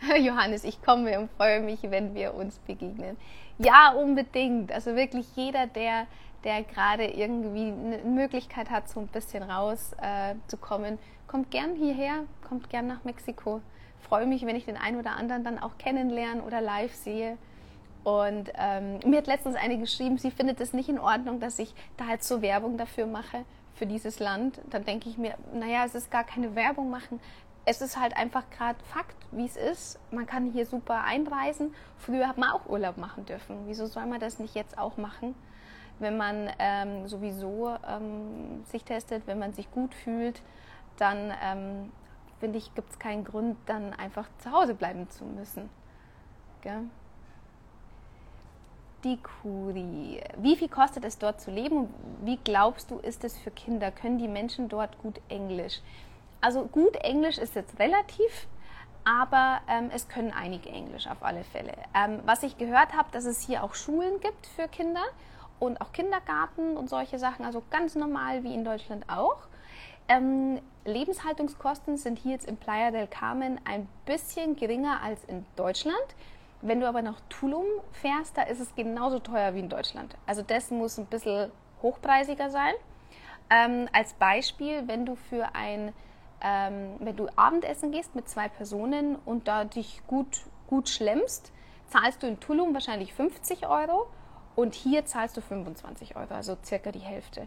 Johannes, 0.18 0.64
ich 0.64 0.82
komme 0.82 1.18
und 1.18 1.30
freue 1.32 1.60
mich, 1.60 1.80
wenn 1.82 2.14
wir 2.14 2.34
uns 2.34 2.58
begegnen. 2.60 3.16
Ja, 3.58 3.92
unbedingt. 3.92 4.72
Also 4.72 4.96
wirklich 4.96 5.26
jeder, 5.36 5.68
der, 5.68 6.06
der 6.42 6.64
gerade 6.64 7.06
irgendwie 7.06 7.70
eine 7.70 7.98
Möglichkeit 7.98 8.70
hat, 8.70 8.88
so 8.88 8.98
ein 8.98 9.06
bisschen 9.06 9.44
rauszukommen, 9.44 10.94
äh, 10.94 10.98
kommt 11.28 11.52
gern 11.52 11.76
hierher, 11.76 12.24
kommt 12.46 12.68
gern 12.68 12.88
nach 12.88 13.04
Mexiko. 13.04 13.60
Freue 14.00 14.26
mich, 14.26 14.44
wenn 14.44 14.56
ich 14.56 14.64
den 14.64 14.76
einen 14.76 14.98
oder 14.98 15.12
anderen 15.12 15.44
dann 15.44 15.60
auch 15.60 15.78
kennenlerne 15.78 16.42
oder 16.42 16.60
live 16.60 16.94
sehe. 16.94 17.38
Und 18.04 18.52
ähm, 18.56 19.00
mir 19.06 19.18
hat 19.18 19.26
letztens 19.26 19.56
eine 19.56 19.78
geschrieben, 19.78 20.18
sie 20.18 20.30
findet 20.30 20.60
es 20.60 20.74
nicht 20.74 20.90
in 20.90 20.98
Ordnung, 20.98 21.40
dass 21.40 21.58
ich 21.58 21.74
da 21.96 22.06
halt 22.06 22.22
so 22.22 22.42
Werbung 22.42 22.76
dafür 22.76 23.06
mache, 23.06 23.44
für 23.74 23.86
dieses 23.86 24.18
Land. 24.18 24.60
Dann 24.70 24.84
denke 24.84 25.08
ich 25.08 25.18
mir, 25.18 25.34
naja, 25.52 25.84
es 25.84 25.94
ist 25.94 26.10
gar 26.10 26.24
keine 26.24 26.54
Werbung 26.54 26.90
machen. 26.90 27.18
Es 27.64 27.80
ist 27.80 27.98
halt 27.98 28.16
einfach 28.16 28.44
gerade 28.50 28.78
Fakt, 28.84 29.16
wie 29.32 29.46
es 29.46 29.56
ist. 29.56 29.98
Man 30.10 30.26
kann 30.26 30.52
hier 30.52 30.66
super 30.66 31.02
einreisen. 31.02 31.74
Früher 31.96 32.28
hat 32.28 32.36
man 32.36 32.50
auch 32.50 32.66
Urlaub 32.66 32.98
machen 32.98 33.24
dürfen. 33.24 33.62
Wieso 33.66 33.86
soll 33.86 34.04
man 34.06 34.20
das 34.20 34.38
nicht 34.38 34.54
jetzt 34.54 34.76
auch 34.76 34.98
machen? 34.98 35.34
Wenn 35.98 36.16
man 36.16 36.50
ähm, 36.58 37.08
sowieso 37.08 37.74
ähm, 37.88 38.64
sich 38.64 38.84
testet, 38.84 39.26
wenn 39.26 39.38
man 39.38 39.54
sich 39.54 39.70
gut 39.70 39.94
fühlt, 39.94 40.42
dann 40.98 41.32
ähm, 41.42 41.92
finde 42.38 42.58
ich, 42.58 42.74
gibt 42.74 42.90
es 42.90 42.98
keinen 42.98 43.24
Grund, 43.24 43.56
dann 43.64 43.94
einfach 43.94 44.28
zu 44.38 44.52
Hause 44.52 44.74
bleiben 44.74 45.08
zu 45.08 45.24
müssen. 45.24 45.70
Gell? 46.60 46.82
Die. 49.04 49.18
Wie 50.38 50.56
viel 50.56 50.68
kostet 50.68 51.04
es 51.04 51.18
dort 51.18 51.40
zu 51.40 51.50
leben 51.50 51.92
wie 52.24 52.38
glaubst 52.42 52.90
du, 52.90 52.98
ist 52.98 53.22
es 53.22 53.36
für 53.36 53.50
Kinder? 53.50 53.90
Können 53.90 54.18
die 54.18 54.28
Menschen 54.28 54.68
dort 54.68 54.98
gut 55.02 55.20
Englisch? 55.28 55.80
Also 56.40 56.64
gut 56.64 56.96
Englisch 56.96 57.38
ist 57.38 57.54
jetzt 57.54 57.78
relativ, 57.78 58.46
aber 59.04 59.60
ähm, 59.68 59.90
es 59.94 60.08
können 60.08 60.32
einige 60.32 60.70
Englisch 60.70 61.06
auf 61.06 61.22
alle 61.22 61.44
Fälle. 61.44 61.74
Ähm, 61.94 62.20
was 62.24 62.42
ich 62.42 62.56
gehört 62.56 62.94
habe, 62.94 63.08
dass 63.12 63.26
es 63.26 63.40
hier 63.40 63.62
auch 63.62 63.74
Schulen 63.74 64.20
gibt 64.20 64.46
für 64.46 64.68
Kinder 64.68 65.04
und 65.60 65.80
auch 65.80 65.92
Kindergarten 65.92 66.76
und 66.76 66.88
solche 66.88 67.18
Sachen, 67.18 67.44
also 67.44 67.62
ganz 67.70 67.94
normal 67.94 68.42
wie 68.42 68.54
in 68.54 68.64
Deutschland 68.64 69.04
auch. 69.08 69.36
Ähm, 70.08 70.60
Lebenshaltungskosten 70.84 71.96
sind 71.96 72.18
hier 72.18 72.32
jetzt 72.32 72.46
in 72.46 72.56
Playa 72.56 72.90
del 72.90 73.06
Carmen 73.06 73.60
ein 73.64 73.88
bisschen 74.04 74.56
geringer 74.56 75.02
als 75.02 75.24
in 75.24 75.44
Deutschland. 75.56 75.96
Wenn 76.64 76.80
du 76.80 76.88
aber 76.88 77.02
nach 77.02 77.20
Tulum 77.28 77.66
fährst, 77.92 78.38
da 78.38 78.42
ist 78.42 78.58
es 78.58 78.74
genauso 78.74 79.18
teuer 79.18 79.54
wie 79.54 79.58
in 79.58 79.68
Deutschland. 79.68 80.16
Also 80.24 80.40
das 80.40 80.70
muss 80.70 80.96
ein 80.96 81.04
bisschen 81.04 81.52
hochpreisiger 81.82 82.48
sein. 82.48 82.72
Ähm, 83.50 83.86
als 83.92 84.14
Beispiel, 84.14 84.88
wenn 84.88 85.04
du 85.04 85.14
für 85.14 85.54
ein, 85.54 85.92
ähm, 86.40 86.94
wenn 87.00 87.16
du 87.16 87.28
Abendessen 87.36 87.90
gehst 87.90 88.14
mit 88.14 88.30
zwei 88.30 88.48
Personen 88.48 89.16
und 89.26 89.46
da 89.46 89.64
dich 89.64 90.00
gut, 90.06 90.40
gut 90.66 90.88
schlemmst, 90.88 91.52
zahlst 91.88 92.22
du 92.22 92.26
in 92.26 92.40
Tulum 92.40 92.72
wahrscheinlich 92.72 93.12
50 93.12 93.68
Euro 93.68 94.06
und 94.56 94.74
hier 94.74 95.04
zahlst 95.04 95.36
du 95.36 95.42
25 95.42 96.16
Euro, 96.16 96.32
also 96.32 96.56
circa 96.64 96.92
die 96.92 96.98
Hälfte. 96.98 97.46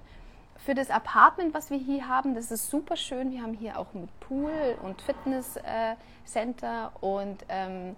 Für 0.58 0.76
das 0.76 0.92
Apartment, 0.92 1.56
was 1.56 1.72
wir 1.72 1.80
hier 1.80 2.08
haben, 2.08 2.36
das 2.36 2.52
ist 2.52 2.70
super 2.70 2.96
schön. 2.96 3.32
Wir 3.32 3.42
haben 3.42 3.54
hier 3.54 3.80
auch 3.80 3.96
ein 3.96 4.10
Pool 4.20 4.78
und 4.84 5.02
Fitnesscenter 5.02 6.92
äh, 6.94 7.06
und 7.06 7.44
ähm, 7.50 7.96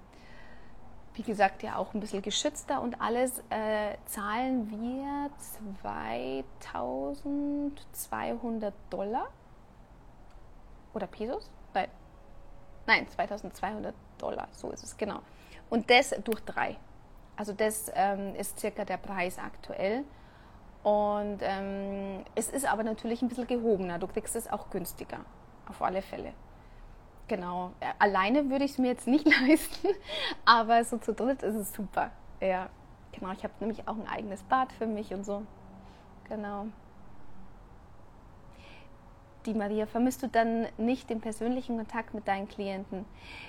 wie 1.19 1.23
gesagt 1.23 1.61
ja 1.63 1.75
auch 1.75 1.93
ein 1.93 1.99
bisschen 1.99 2.21
geschützter 2.21 2.81
und 2.81 3.01
alles. 3.01 3.43
Äh, 3.49 3.97
zahlen 4.05 4.71
wir 4.71 5.29
2200 6.61 8.73
Dollar 8.89 9.27
oder 10.93 11.07
Pesos? 11.07 11.51
Nein, 11.73 11.89
Nein 12.87 13.05
2200 13.09 13.93
Dollar, 14.17 14.47
so 14.53 14.71
ist 14.71 14.85
es 14.85 14.95
genau. 14.95 15.19
Und 15.69 15.89
das 15.89 16.15
durch 16.23 16.39
drei. 16.39 16.77
Also 17.35 17.51
das 17.51 17.91
ähm, 17.95 18.33
ist 18.35 18.57
circa 18.57 18.85
der 18.85 18.95
Preis 18.95 19.39
aktuell. 19.39 20.05
Und 20.83 21.39
ähm, 21.41 22.23
es 22.35 22.47
ist 22.47 22.65
aber 22.65 22.83
natürlich 22.83 23.21
ein 23.21 23.27
bisschen 23.27 23.45
gehobener. 23.45 23.99
Du 23.99 24.07
kriegst 24.07 24.37
es 24.37 24.49
auch 24.49 24.69
günstiger, 24.69 25.19
auf 25.67 25.81
alle 25.81 26.01
Fälle. 26.01 26.31
Genau. 27.29 27.71
Alleine 27.97 28.49
würde 28.49 28.65
ich 28.65 28.71
es 28.71 28.77
mir 28.77 28.87
jetzt 28.87 29.07
nicht 29.07 29.25
leisten, 29.47 29.87
aber 30.43 30.83
so 30.83 30.97
zu 30.97 31.13
dritt 31.13 31.41
ist 31.43 31.55
es 31.55 31.73
super. 31.73 32.11
Ja, 32.41 32.69
genau. 33.13 33.31
Ich 33.31 33.43
habe 33.43 33.53
nämlich 33.61 33.87
auch 33.87 33.95
ein 33.95 34.07
eigenes 34.07 34.43
Bad 34.43 34.73
für 34.73 34.87
mich 34.87 35.13
und 35.13 35.23
so. 35.25 35.43
Genau 36.27 36.65
die 39.49 39.53
Maria, 39.53 39.85
vermisst 39.85 40.21
du 40.21 40.27
dann 40.27 40.67
nicht 40.77 41.09
den 41.09 41.21
persönlichen 41.21 41.77
Kontakt 41.77 42.13
mit 42.13 42.27
deinen 42.27 42.47
Klienten? 42.47 43.05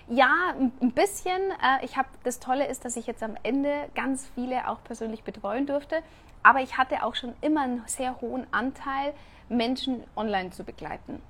Ja, 0.09 0.55
ein 0.59 0.93
bisschen. 0.93 1.41
Äh, 1.63 1.85
ich 1.85 1.97
habe 1.97 2.09
das 2.25 2.41
Tolle 2.41 2.67
ist, 2.67 2.85
dass 2.85 2.97
ich 2.97 3.07
jetzt 3.07 3.23
am 3.23 3.37
Ende 3.43 3.89
ganz 3.95 4.31
viele 4.35 4.69
auch 4.69 4.83
persönlich 4.83 5.25
betreuen 5.25 5.67
durfte, 5.67 6.03
aber 6.43 6.61
ich 6.61 6.79
hatte 6.79 7.03
auch 7.05 7.15
schon 7.15 7.35
immer 7.41 7.63
einen 7.63 7.83
sehr 7.87 8.21
hohen 8.21 8.47
Anteil, 8.53 9.13
Menschen 9.49 10.05
online 10.17 10.51
zu 10.51 10.65
begleiten. 10.65 11.21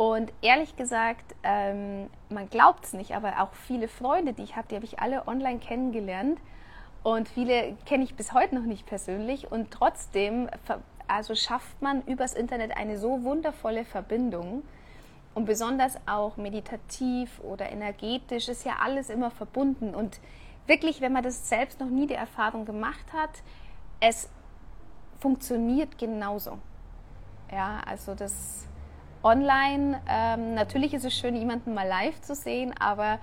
Und 0.00 0.32
ehrlich 0.40 0.76
gesagt, 0.76 1.34
ähm, 1.42 2.08
man 2.30 2.48
glaubt 2.48 2.86
es 2.86 2.94
nicht, 2.94 3.14
aber 3.14 3.42
auch 3.42 3.52
viele 3.52 3.86
Freunde, 3.86 4.32
die 4.32 4.44
ich 4.44 4.56
habe, 4.56 4.66
die 4.66 4.76
habe 4.76 4.86
ich 4.86 4.98
alle 4.98 5.28
online 5.28 5.58
kennengelernt. 5.58 6.40
Und 7.02 7.28
viele 7.28 7.76
kenne 7.84 8.04
ich 8.04 8.14
bis 8.14 8.32
heute 8.32 8.54
noch 8.54 8.62
nicht 8.62 8.86
persönlich. 8.86 9.52
Und 9.52 9.70
trotzdem 9.70 10.48
also 11.06 11.34
schafft 11.34 11.82
man 11.82 12.02
übers 12.06 12.32
Internet 12.32 12.74
eine 12.78 12.96
so 12.96 13.24
wundervolle 13.24 13.84
Verbindung. 13.84 14.62
Und 15.34 15.44
besonders 15.44 15.98
auch 16.06 16.38
meditativ 16.38 17.38
oder 17.40 17.70
energetisch 17.70 18.48
ist 18.48 18.64
ja 18.64 18.76
alles 18.82 19.10
immer 19.10 19.30
verbunden. 19.30 19.94
Und 19.94 20.18
wirklich, 20.66 21.02
wenn 21.02 21.12
man 21.12 21.24
das 21.24 21.50
selbst 21.50 21.78
noch 21.78 21.90
nie 21.90 22.06
die 22.06 22.14
Erfahrung 22.14 22.64
gemacht 22.64 23.12
hat, 23.12 23.42
es 24.00 24.30
funktioniert 25.18 25.98
genauso. 25.98 26.56
Ja, 27.52 27.82
also 27.86 28.14
das 28.14 28.66
online, 29.22 30.00
ähm, 30.08 30.54
natürlich 30.54 30.94
ist 30.94 31.04
es 31.04 31.14
schön, 31.14 31.36
jemanden 31.36 31.74
mal 31.74 31.86
live 31.86 32.20
zu 32.20 32.34
sehen, 32.34 32.74
aber 32.78 33.18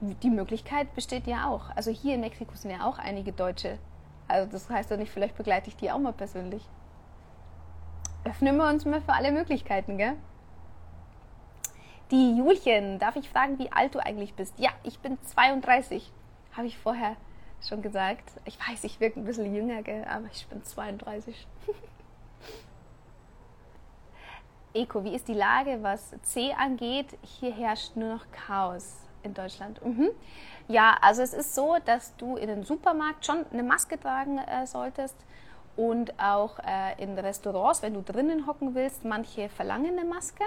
die 0.00 0.30
Möglichkeit 0.30 0.94
besteht 0.94 1.26
ja 1.26 1.48
auch. 1.48 1.70
Also 1.76 1.90
hier 1.90 2.14
in 2.14 2.20
Mexiko 2.20 2.54
sind 2.54 2.70
ja 2.70 2.86
auch 2.86 2.98
einige 2.98 3.32
Deutsche. 3.32 3.78
Also 4.28 4.50
das 4.50 4.70
heißt 4.70 4.90
doch 4.90 4.96
nicht, 4.96 5.12
vielleicht 5.12 5.36
begleite 5.36 5.68
ich 5.68 5.76
die 5.76 5.90
auch 5.90 5.98
mal 5.98 6.12
persönlich 6.12 6.62
öffnen 8.24 8.56
wir 8.56 8.68
uns 8.68 8.84
mal 8.84 9.00
für 9.00 9.12
alle 9.12 9.32
Möglichkeiten, 9.32 9.98
gell? 9.98 10.16
Die 12.10 12.36
Julchen, 12.36 12.98
darf 12.98 13.16
ich 13.16 13.28
fragen, 13.28 13.58
wie 13.58 13.70
alt 13.70 13.94
du 13.94 14.00
eigentlich 14.00 14.34
bist? 14.34 14.58
Ja, 14.58 14.70
ich 14.82 14.98
bin 14.98 15.18
32, 15.22 16.12
habe 16.52 16.66
ich 16.66 16.76
vorher 16.76 17.16
schon 17.66 17.82
gesagt. 17.82 18.28
Ich 18.44 18.58
weiß, 18.58 18.84
ich 18.84 18.98
wirke 19.00 19.20
ein 19.20 19.24
bisschen 19.24 19.54
jünger, 19.54 19.82
gell? 19.82 20.04
aber 20.04 20.26
ich 20.32 20.46
bin 20.48 20.62
32. 20.64 21.46
Eko, 24.72 25.02
wie 25.02 25.14
ist 25.14 25.26
die 25.26 25.34
Lage, 25.34 25.78
was 25.82 26.14
C 26.22 26.52
angeht? 26.52 27.18
Hier 27.22 27.52
herrscht 27.52 27.96
nur 27.96 28.14
noch 28.14 28.26
Chaos 28.30 28.98
in 29.24 29.34
Deutschland. 29.34 29.84
Mhm. 29.84 30.10
Ja, 30.68 30.96
also 31.02 31.22
es 31.22 31.34
ist 31.34 31.54
so, 31.56 31.76
dass 31.84 32.14
du 32.16 32.36
in 32.36 32.46
den 32.46 32.62
Supermarkt 32.62 33.26
schon 33.26 33.44
eine 33.52 33.64
Maske 33.64 33.98
tragen 33.98 34.38
äh, 34.38 34.66
solltest 34.66 35.16
und 35.76 36.12
auch 36.20 36.60
äh, 36.60 37.02
in 37.02 37.18
Restaurants, 37.18 37.82
wenn 37.82 37.94
du 37.94 38.02
drinnen 38.02 38.46
hocken 38.46 38.74
willst, 38.76 39.04
manche 39.04 39.48
verlangen 39.48 39.98
eine 39.98 40.08
Maske 40.08 40.44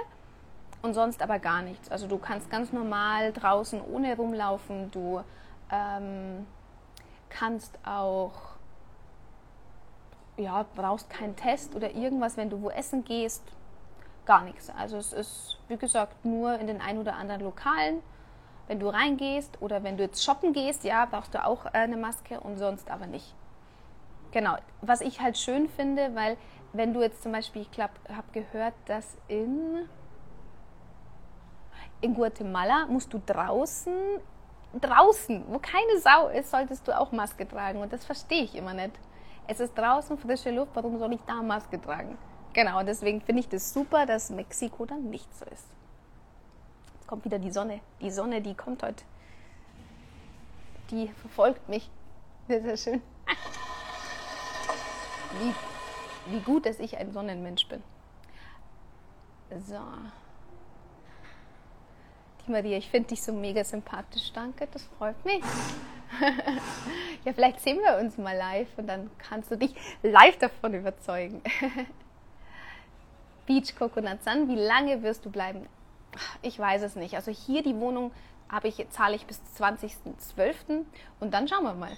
und 0.82 0.94
sonst 0.94 1.22
aber 1.22 1.40
gar 1.40 1.62
nichts. 1.62 1.92
Also 1.92 2.08
du 2.08 2.18
kannst 2.18 2.50
ganz 2.50 2.72
normal 2.72 3.34
draußen 3.34 3.82
ohne 3.82 4.16
rumlaufen, 4.16 4.90
du 4.92 5.22
ähm, 5.70 6.48
kannst 7.30 7.78
auch, 7.86 8.32
ja, 10.38 10.66
brauchst 10.76 11.10
keinen 11.10 11.36
Test 11.36 11.76
oder 11.76 11.94
irgendwas, 11.94 12.38
wenn 12.38 12.50
du 12.50 12.62
wo 12.62 12.70
essen 12.70 13.04
gehst, 13.04 13.44
gar 14.26 14.44
nichts. 14.44 14.70
Also 14.78 14.98
es 14.98 15.14
ist, 15.14 15.58
wie 15.68 15.78
gesagt, 15.78 16.26
nur 16.26 16.60
in 16.60 16.68
den 16.68 16.82
ein 16.82 16.98
oder 16.98 17.16
anderen 17.16 17.42
Lokalen. 17.42 18.02
Wenn 18.68 18.80
du 18.80 18.88
reingehst 18.88 19.62
oder 19.62 19.84
wenn 19.84 19.98
du 19.98 20.04
jetzt 20.04 20.24
shoppen 20.24 20.54
gehst, 20.54 20.84
ja, 20.84 21.06
brauchst 21.06 21.34
du 21.34 21.44
auch 21.44 21.66
äh, 21.66 21.80
eine 21.80 21.98
Maske 21.98 22.40
und 22.40 22.58
sonst 22.58 22.90
aber 22.90 23.08
nicht. 23.08 23.36
Genau, 24.32 24.56
was 24.82 25.02
ich 25.02 25.22
halt 25.22 25.38
schön 25.38 25.70
finde, 25.70 26.16
weil 26.16 26.38
wenn 26.72 26.94
du 26.94 27.02
jetzt 27.02 27.22
zum 27.22 27.32
Beispiel, 27.32 27.62
ich 27.62 27.72
glaube, 27.72 27.94
habe 28.10 28.28
gehört, 28.32 28.74
dass 28.86 29.16
in, 29.28 29.88
in 32.02 32.16
Guatemala 32.16 32.88
musst 32.88 33.14
du 33.14 33.22
draußen, 33.24 33.94
draußen, 34.80 35.44
wo 35.50 35.60
keine 35.60 36.00
Sau 36.00 36.30
ist, 36.30 36.50
solltest 36.50 36.88
du 36.88 36.98
auch 36.98 37.12
Maske 37.12 37.48
tragen. 37.48 37.82
Und 37.82 37.94
das 37.94 38.06
verstehe 38.06 38.44
ich 38.44 38.56
immer 38.56 38.74
nicht. 38.74 38.94
Es 39.48 39.60
ist 39.60 39.78
draußen 39.78 40.18
frische 40.18 40.52
Luft, 40.52 40.72
warum 40.74 40.98
soll 40.98 41.14
ich 41.14 41.22
da 41.28 41.36
Maske 41.36 41.80
tragen? 41.80 42.18
Genau, 42.54 42.84
deswegen 42.84 43.22
finde 43.22 43.42
ich 43.42 43.50
das 43.50 43.74
super, 43.74 44.06
dass 44.06 44.30
Mexiko 44.30 44.86
dann 44.86 45.10
nicht 45.10 45.28
so 45.36 45.46
ist. 45.46 45.66
Jetzt 46.96 47.08
kommt 47.08 47.26
wieder 47.26 47.40
die 47.40 47.52
Sonne. 47.52 47.82
Die 48.02 48.12
Sonne, 48.12 48.42
die 48.42 48.54
kommt 48.54 48.84
heute. 48.84 49.04
Die 50.92 51.08
verfolgt 51.08 51.68
mich. 51.70 51.90
Das 52.50 52.62
ist 52.66 52.84
schön. 52.84 53.02
Wie 55.40 55.54
wie 56.26 56.40
gut, 56.40 56.66
dass 56.66 56.80
ich 56.80 56.98
ein 56.98 57.12
Sonnenmensch 57.12 57.68
bin. 57.68 57.84
So. 59.66 59.80
Die 62.46 62.52
Maria, 62.52 62.78
ich 62.78 62.90
finde 62.90 63.10
dich 63.10 63.24
so 63.24 63.32
mega 63.34 63.64
sympathisch. 63.64 64.32
Danke, 64.34 64.68
das 64.72 64.84
freut 64.98 65.24
mich. 65.26 65.44
ja, 67.26 67.34
vielleicht 67.34 67.62
sehen 67.62 67.80
wir 67.80 67.98
uns 67.98 68.18
mal 68.18 68.36
live 68.36 68.68
und 68.78 68.88
dann 68.88 69.10
kannst 69.18 69.52
du 69.52 69.58
dich 69.58 69.76
live 70.02 70.38
davon 70.38 70.74
überzeugen. 70.74 71.42
Beach 73.46 73.76
Coconut 73.76 74.24
Sun, 74.24 74.48
wie 74.48 74.56
lange 74.56 75.04
wirst 75.04 75.26
du 75.26 75.30
bleiben? 75.30 75.68
Ich 76.42 76.58
weiß 76.60 76.84
es 76.84 76.96
nicht. 76.96 77.16
Also 77.16 77.32
hier 77.32 77.64
die 77.64 77.76
Wohnung 77.80 78.12
habe 78.50 78.68
ich, 78.68 78.86
zahle 78.90 79.16
ich 79.16 79.26
bis 79.26 79.42
20.12. 79.58 80.86
und 81.20 81.34
dann 81.34 81.48
schauen 81.48 81.64
wir 81.64 81.74
mal 81.74 81.98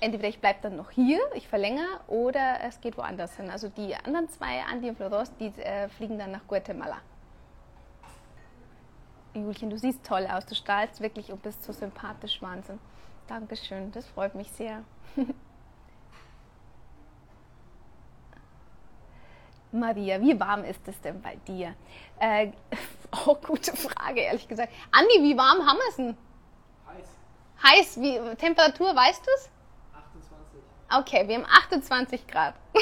entweder 0.00 0.28
ich 0.28 0.40
bleibe 0.40 0.58
dann 0.62 0.76
noch 0.76 0.90
hier, 0.90 1.20
ich 1.34 1.48
verlängere, 1.48 2.00
oder 2.08 2.60
es 2.62 2.80
geht 2.80 2.96
woanders 2.96 3.36
hin. 3.36 3.50
Also 3.50 3.68
die 3.68 3.94
anderen 3.94 4.28
zwei, 4.28 4.62
Andi 4.62 4.88
und 4.88 4.96
Floros, 4.96 5.32
die 5.38 5.52
äh, 5.60 5.88
fliegen 5.88 6.18
dann 6.18 6.32
nach 6.32 6.46
Guatemala. 6.46 6.98
Julchen, 9.34 9.70
du 9.70 9.78
siehst 9.78 10.04
toll 10.04 10.26
aus, 10.26 10.44
du 10.46 10.54
strahlst 10.54 11.00
wirklich 11.00 11.30
und 11.30 11.42
bist 11.42 11.62
so 11.62 11.72
sympathisch, 11.72 12.42
Wahnsinn. 12.42 12.80
Dankeschön, 13.28 13.92
das 13.92 14.06
freut 14.08 14.34
mich 14.34 14.50
sehr. 14.50 14.82
Maria, 19.72 20.20
wie 20.20 20.38
warm 20.38 20.64
ist 20.64 20.86
es 20.86 21.00
denn 21.00 21.20
bei 21.20 21.36
dir? 21.46 21.74
Äh, 22.18 22.52
oh, 23.26 23.34
gute 23.34 23.76
Frage, 23.76 24.20
ehrlich 24.20 24.48
gesagt. 24.48 24.72
Andi, 24.90 25.22
wie 25.22 25.36
warm 25.36 25.66
haben 25.66 25.78
wir 25.78 25.88
es 25.88 25.96
denn? 25.96 26.16
Heiß. 26.86 27.08
Heiß, 27.62 28.00
wie 28.00 28.36
Temperatur, 28.36 28.94
weißt 28.94 29.26
du 29.26 29.30
es? 29.36 29.50
Okay, 30.92 31.28
wir 31.28 31.36
haben 31.36 31.46
28 31.46 32.26
Grad. 32.26 32.54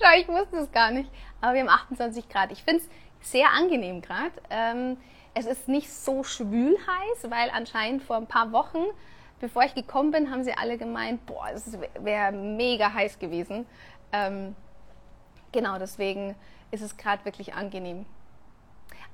Schau, 0.00 0.18
ich 0.18 0.28
wusste 0.28 0.56
es 0.58 0.72
gar 0.72 0.90
nicht. 0.90 1.10
Aber 1.42 1.52
wir 1.52 1.60
haben 1.60 1.68
28 1.68 2.28
Grad. 2.30 2.52
Ich 2.52 2.62
finde 2.62 2.82
es 2.82 3.30
sehr 3.30 3.50
angenehm 3.50 4.00
gerade. 4.00 4.32
Ähm, 4.48 4.96
es 5.34 5.44
ist 5.44 5.68
nicht 5.68 5.92
so 5.92 6.24
schwül 6.24 6.78
heiß, 6.78 7.30
weil 7.30 7.50
anscheinend 7.50 8.02
vor 8.02 8.16
ein 8.16 8.26
paar 8.26 8.52
Wochen, 8.52 8.78
bevor 9.40 9.62
ich 9.64 9.74
gekommen 9.74 10.10
bin, 10.10 10.30
haben 10.30 10.42
sie 10.42 10.54
alle 10.54 10.78
gemeint, 10.78 11.26
boah, 11.26 11.50
es 11.52 11.78
wäre 11.98 12.32
mega 12.32 12.94
heiß 12.94 13.18
gewesen. 13.18 13.66
Ähm, 14.12 14.56
genau, 15.52 15.78
deswegen 15.78 16.34
ist 16.70 16.82
es 16.82 16.96
gerade 16.96 17.24
wirklich 17.24 17.54
angenehm. 17.54 18.06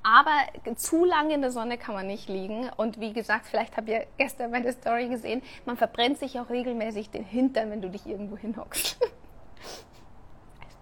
Aber 0.03 0.31
zu 0.77 1.05
lange 1.05 1.35
in 1.35 1.40
der 1.40 1.51
Sonne 1.51 1.79
kann 1.79 1.94
man 1.94 2.07
nicht 2.07 2.29
liegen. 2.29 2.70
Und 2.77 3.01
wie 3.01 3.12
gesagt, 3.12 3.46
vielleicht 3.46 3.77
habt 3.77 3.88
ihr 3.88 4.07
gestern 4.18 4.53
meine 4.53 4.72
Story 4.72 5.09
gesehen, 5.09 5.42
man 5.64 5.77
verbrennt 5.77 6.18
sich 6.18 6.38
auch 6.38 6.49
regelmäßig 6.49 7.11
den 7.11 7.25
Hintern, 7.25 7.70
wenn 7.70 7.83
du 7.83 7.90
dich 7.90 8.07
irgendwo 8.07 8.37
hinhockst. 8.37 8.99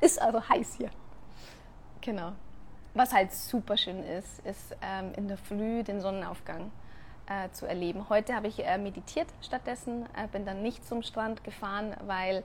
es 0.01 0.13
ist 0.13 0.23
also 0.23 0.47
heiß 0.47 0.75
hier. 0.77 0.91
Genau. 2.03 2.33
Was 2.93 3.15
halt 3.15 3.33
super 3.33 3.79
schön 3.79 4.05
ist, 4.05 4.41
ist 4.45 4.77
ähm, 4.83 5.13
in 5.17 5.27
der 5.27 5.39
Früh 5.39 5.83
den 5.83 6.03
Sonnenaufgang 6.03 6.71
äh, 7.27 7.51
zu 7.51 7.67
erleben. 7.67 8.09
Heute 8.11 8.35
habe 8.35 8.49
ich 8.49 8.65
äh, 8.65 8.77
meditiert 8.77 9.29
stattdessen, 9.41 10.05
äh, 10.17 10.29
bin 10.31 10.45
dann 10.45 10.63
nicht 10.63 10.87
zum 10.87 11.03
Strand 11.03 11.43
gefahren, 11.45 11.97
weil 12.07 12.45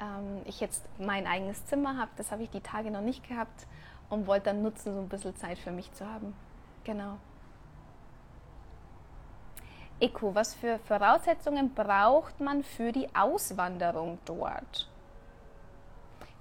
ähm, 0.00 0.42
ich 0.44 0.60
jetzt 0.60 0.84
mein 0.98 1.26
eigenes 1.26 1.64
Zimmer 1.66 1.96
habe. 1.98 2.10
Das 2.16 2.30
habe 2.32 2.42
ich 2.42 2.50
die 2.50 2.60
Tage 2.60 2.90
noch 2.90 3.00
nicht 3.00 3.26
gehabt 3.28 3.66
und 4.10 4.26
wollte 4.26 4.46
dann 4.46 4.62
nutzen, 4.62 4.94
so 4.94 5.00
ein 5.00 5.08
bisschen 5.08 5.36
Zeit 5.36 5.58
für 5.58 5.72
mich 5.72 5.92
zu 5.92 6.08
haben. 6.08 6.34
Genau. 6.84 7.16
Eko, 10.00 10.34
was 10.34 10.54
für 10.54 10.78
Voraussetzungen 10.80 11.72
braucht 11.72 12.40
man 12.40 12.62
für 12.62 12.92
die 12.92 13.08
Auswanderung 13.14 14.18
dort? 14.24 14.90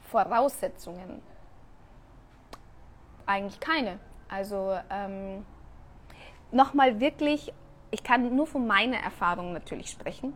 Voraussetzungen? 0.01 1.21
Eigentlich 3.25 3.59
keine. 3.59 3.99
Also 4.27 4.77
ähm, 4.89 5.45
nochmal 6.51 6.99
wirklich, 6.99 7.53
ich 7.91 8.03
kann 8.03 8.35
nur 8.35 8.47
von 8.47 8.65
meiner 8.65 8.97
Erfahrung 8.97 9.53
natürlich 9.53 9.89
sprechen, 9.89 10.33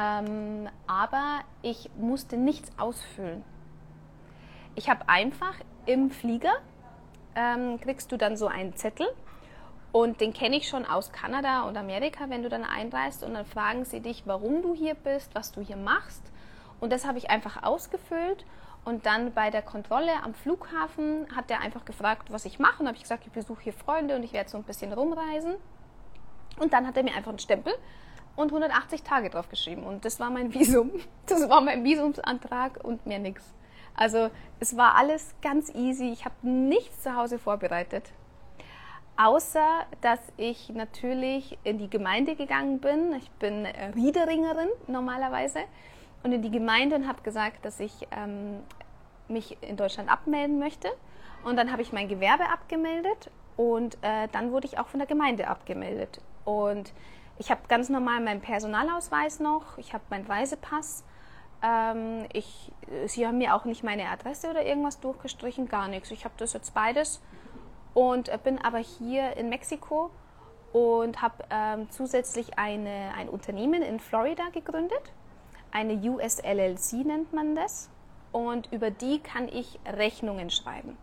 ähm, 0.00 0.68
aber 0.86 1.40
ich 1.62 1.90
musste 1.98 2.36
nichts 2.36 2.70
ausfüllen. 2.78 3.44
Ich 4.74 4.88
habe 4.88 5.08
einfach 5.08 5.54
im 5.84 6.10
Flieger 6.10 6.52
ähm, 7.34 7.78
kriegst 7.80 8.10
du 8.10 8.16
dann 8.16 8.36
so 8.36 8.46
einen 8.46 8.74
Zettel 8.76 9.08
und 9.92 10.20
den 10.20 10.32
kenne 10.32 10.56
ich 10.56 10.68
schon 10.68 10.86
aus 10.86 11.12
Kanada 11.12 11.62
und 11.62 11.76
Amerika, 11.76 12.30
wenn 12.30 12.42
du 12.42 12.48
dann 12.48 12.64
einreist 12.64 13.24
und 13.24 13.34
dann 13.34 13.44
fragen 13.44 13.84
sie 13.84 14.00
dich, 14.00 14.22
warum 14.26 14.62
du 14.62 14.74
hier 14.74 14.94
bist, 14.94 15.34
was 15.34 15.52
du 15.52 15.60
hier 15.60 15.76
machst. 15.76 16.22
Und 16.80 16.92
das 16.92 17.06
habe 17.06 17.18
ich 17.18 17.28
einfach 17.28 17.62
ausgefüllt 17.62 18.46
und 18.84 19.04
dann 19.04 19.34
bei 19.34 19.50
der 19.50 19.62
Kontrolle 19.62 20.12
am 20.24 20.32
Flughafen 20.32 21.26
hat 21.36 21.50
er 21.50 21.60
einfach 21.60 21.84
gefragt, 21.84 22.32
was 22.32 22.46
ich 22.46 22.58
mache 22.58 22.80
und 22.80 22.86
habe 22.86 22.96
ich 22.96 23.02
gesagt, 23.02 23.26
ich 23.26 23.32
besuche 23.32 23.64
hier 23.64 23.72
Freunde 23.74 24.16
und 24.16 24.22
ich 24.22 24.32
werde 24.32 24.48
so 24.48 24.56
ein 24.56 24.64
bisschen 24.64 24.92
rumreisen. 24.92 25.56
Und 26.58 26.72
dann 26.72 26.86
hat 26.86 26.96
er 26.96 27.02
mir 27.02 27.14
einfach 27.14 27.30
einen 27.30 27.38
Stempel 27.38 27.74
und 28.36 28.48
180 28.48 29.02
Tage 29.02 29.30
drauf 29.30 29.48
geschrieben 29.48 29.84
und 29.84 30.04
das 30.04 30.20
war 30.20 30.30
mein 30.30 30.52
Visum. 30.54 30.90
Das 31.26 31.48
war 31.48 31.60
mein 31.60 31.84
Visumsantrag 31.84 32.82
und 32.82 33.06
mehr 33.06 33.20
nichts. 33.20 33.44
Also 33.94 34.30
es 34.58 34.76
war 34.76 34.96
alles 34.96 35.34
ganz 35.42 35.72
easy. 35.74 36.10
Ich 36.10 36.24
habe 36.24 36.34
nichts 36.42 37.02
zu 37.02 37.14
Hause 37.14 37.38
vorbereitet. 37.38 38.10
Außer, 39.16 39.84
dass 40.00 40.20
ich 40.36 40.70
natürlich 40.70 41.58
in 41.62 41.78
die 41.78 41.88
Gemeinde 41.88 42.34
gegangen 42.34 42.80
bin. 42.80 43.12
Ich 43.12 43.30
bin 43.32 43.66
Riederingerin 43.94 44.70
normalerweise. 44.88 45.60
Und 46.22 46.32
in 46.32 46.42
die 46.42 46.50
Gemeinde 46.50 46.96
und 46.96 47.06
habe 47.06 47.22
gesagt, 47.22 47.64
dass 47.64 47.78
ich 47.78 48.08
ähm, 48.10 48.60
mich 49.28 49.56
in 49.62 49.76
Deutschland 49.76 50.10
abmelden 50.10 50.58
möchte. 50.58 50.88
Und 51.44 51.56
dann 51.56 51.70
habe 51.70 51.82
ich 51.82 51.92
mein 51.92 52.08
Gewerbe 52.08 52.48
abgemeldet 52.48 53.30
und 53.56 53.96
äh, 54.02 54.28
dann 54.32 54.52
wurde 54.52 54.66
ich 54.66 54.78
auch 54.78 54.88
von 54.88 55.00
der 55.00 55.06
Gemeinde 55.06 55.48
abgemeldet. 55.48 56.20
Und 56.44 56.92
ich 57.40 57.50
habe 57.50 57.62
ganz 57.66 57.88
normal 57.88 58.20
meinen 58.20 58.40
Personalausweis 58.40 59.40
noch, 59.40 59.76
ich 59.78 59.92
habe 59.92 60.04
meinen 60.10 60.26
Reisepass 60.26 61.02
ähm, 61.62 62.26
ich, 62.32 62.72
sie 63.06 63.26
haben 63.26 63.38
mir 63.38 63.54
auch 63.54 63.64
nicht 63.64 63.84
meine 63.84 64.08
Adresse 64.08 64.50
oder 64.50 64.64
irgendwas 64.64 65.00
durchgestrichen, 65.00 65.68
gar 65.68 65.88
nichts. 65.88 66.10
Ich 66.10 66.24
habe 66.24 66.34
das 66.38 66.52
jetzt 66.52 66.74
beides 66.74 67.20
und 67.92 68.28
äh, 68.28 68.38
bin 68.42 68.58
aber 68.58 68.78
hier 68.78 69.36
in 69.36 69.48
Mexiko 69.48 70.10
und 70.72 71.20
habe 71.20 71.44
ähm, 71.50 71.90
zusätzlich 71.90 72.58
eine, 72.58 73.12
ein 73.16 73.28
Unternehmen 73.28 73.82
in 73.82 74.00
Florida 74.00 74.44
gegründet. 74.52 75.12
Eine 75.72 75.94
USLLC 75.94 77.04
nennt 77.04 77.32
man 77.32 77.54
das. 77.54 77.90
Und 78.32 78.72
über 78.72 78.92
die 78.92 79.18
kann 79.18 79.48
ich 79.48 79.80
Rechnungen 79.84 80.50
schreiben. 80.50 80.96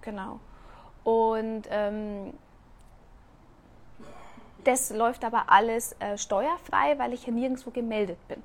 Genau. 0.00 0.40
Und 1.04 1.64
ähm, 1.68 2.32
das 4.64 4.90
läuft 4.90 5.24
aber 5.24 5.44
alles 5.48 5.96
äh, 6.00 6.16
steuerfrei, 6.16 6.98
weil 6.98 7.12
ich 7.12 7.24
hier 7.24 7.32
nirgendwo 7.32 7.70
gemeldet 7.70 8.18
bin. 8.28 8.42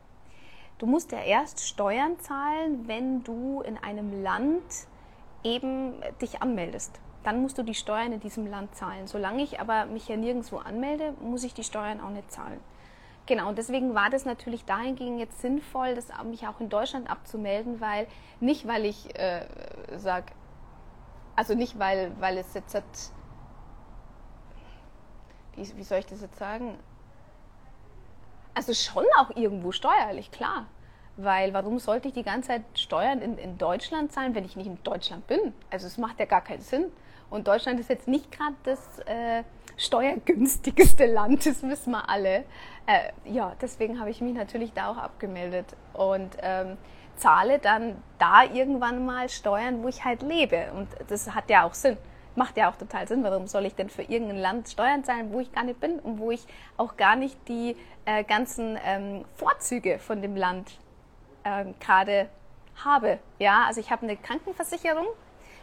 Du 0.78 0.86
musst 0.86 1.12
ja 1.12 1.20
erst 1.20 1.66
Steuern 1.66 2.20
zahlen, 2.20 2.88
wenn 2.88 3.24
du 3.24 3.62
in 3.62 3.78
einem 3.78 4.24
Land 4.24 4.64
eben 5.44 5.94
dich 6.22 6.42
anmeldest. 6.42 7.00
Dann 7.24 7.42
musst 7.42 7.58
du 7.58 7.64
die 7.64 7.74
Steuern 7.74 8.12
in 8.12 8.20
diesem 8.20 8.46
Land 8.48 8.76
zahlen. 8.76 9.08
Solange 9.08 9.42
ich 9.42 9.60
aber 9.60 9.86
mich 9.86 10.08
ja 10.08 10.18
nirgendwo 10.18 10.58
anmelde, 10.58 11.14
muss 11.22 11.44
ich 11.44 11.54
die 11.54 11.64
Steuern 11.64 12.02
auch 12.02 12.10
nicht 12.10 12.32
zahlen. 12.32 12.60
Genau, 13.26 13.50
und 13.50 13.58
deswegen 13.58 13.96
war 13.96 14.10
das 14.10 14.26
natürlich 14.26 14.66
dahingehend 14.66 15.20
jetzt 15.20 15.42
sinnvoll, 15.42 15.96
das 15.96 16.10
mich 16.26 16.48
auch 16.48 16.60
in 16.60 16.70
Deutschland 16.70 17.10
abzumelden, 17.10 17.82
weil 17.82 18.06
nicht, 18.40 18.68
weil 18.68 18.86
ich 18.86 19.18
äh, 19.18 19.46
sage, 19.98 20.28
also 21.36 21.56
nicht, 21.56 21.80
weil, 21.80 22.12
weil 22.20 22.38
es 22.38 22.54
jetzt 22.54 22.76
hat, 22.76 22.84
wie, 25.56 25.78
wie 25.78 25.84
soll 25.84 26.00
ich 26.00 26.06
das 26.06 26.22
jetzt 26.22 26.38
sagen? 26.38 26.78
Also 28.54 28.74
schon 28.74 29.06
auch 29.18 29.36
irgendwo 29.36 29.72
steuerlich, 29.72 30.32
klar. 30.32 30.66
Weil 31.18 31.54
warum 31.54 31.80
sollte 31.80 32.08
ich 32.10 32.14
die 32.14 32.24
ganze 32.24 32.50
Zeit 32.50 32.64
Steuern 32.76 33.22
in, 33.22 33.38
in 33.38 33.58
Deutschland 33.58 34.12
zahlen, 34.12 34.36
wenn 34.36 34.46
ich 34.46 34.56
nicht 34.56 34.68
in 34.68 34.78
Deutschland 34.84 35.28
bin? 35.28 35.54
Also 35.70 35.88
es 35.88 35.98
macht 35.98 36.20
ja 36.20 36.26
gar 36.26 36.42
keinen 36.42 36.62
Sinn. 36.62 36.92
Und 37.30 37.48
Deutschland 37.48 37.80
ist 37.80 37.90
jetzt 37.90 38.08
nicht 38.08 38.32
gerade 38.32 38.56
das 38.64 39.00
äh, 39.06 39.44
steuergünstigste 39.78 41.06
Land, 41.06 41.46
das 41.46 41.64
wissen 41.64 41.92
wir 41.92 42.10
alle. 42.10 42.46
Äh, 42.86 43.12
ja, 43.26 43.54
deswegen 43.62 44.00
habe 44.00 44.10
ich 44.10 44.22
mich 44.22 44.34
natürlich 44.34 44.74
da 44.74 44.92
auch 44.92 44.98
abgemeldet. 44.98 45.76
Und 45.94 46.38
ähm, 46.42 46.78
zahle 47.16 47.60
dann 47.60 48.02
da 48.20 48.44
irgendwann 48.44 49.06
mal 49.06 49.30
Steuern, 49.30 49.84
wo 49.84 49.88
ich 49.88 50.04
halt 50.04 50.22
lebe. 50.22 50.72
Und 50.76 50.90
das 51.08 51.34
hat 51.34 51.50
ja 51.50 51.64
auch 51.64 51.74
Sinn. 51.74 51.98
Macht 52.36 52.58
ja 52.58 52.70
auch 52.70 52.76
total 52.76 53.08
Sinn. 53.08 53.24
Warum 53.24 53.48
soll 53.48 53.66
ich 53.66 53.76
denn 53.76 53.90
für 53.90 54.04
irgendein 54.04 54.38
Land 54.38 54.70
Steuern 54.70 55.04
zahlen, 55.04 55.32
wo 55.32 55.40
ich 55.40 55.52
gar 55.52 55.64
nicht 55.64 55.80
bin 55.80 56.00
und 56.00 56.20
wo 56.20 56.32
ich 56.32 56.46
auch 56.78 56.98
gar 56.98 57.16
nicht 57.16 57.38
die 57.48 57.76
äh, 58.06 58.24
ganzen 58.24 58.78
ähm, 58.86 59.26
Vorzüge 59.36 60.00
von 60.00 60.22
dem 60.22 60.36
Land 60.36 60.80
ähm, 61.44 61.76
gerade 61.80 62.30
habe? 62.84 63.20
Ja, 63.40 63.66
also 63.68 63.80
ich 63.80 63.92
habe 63.92 64.04
eine 64.04 64.18
Krankenversicherung 64.18 65.08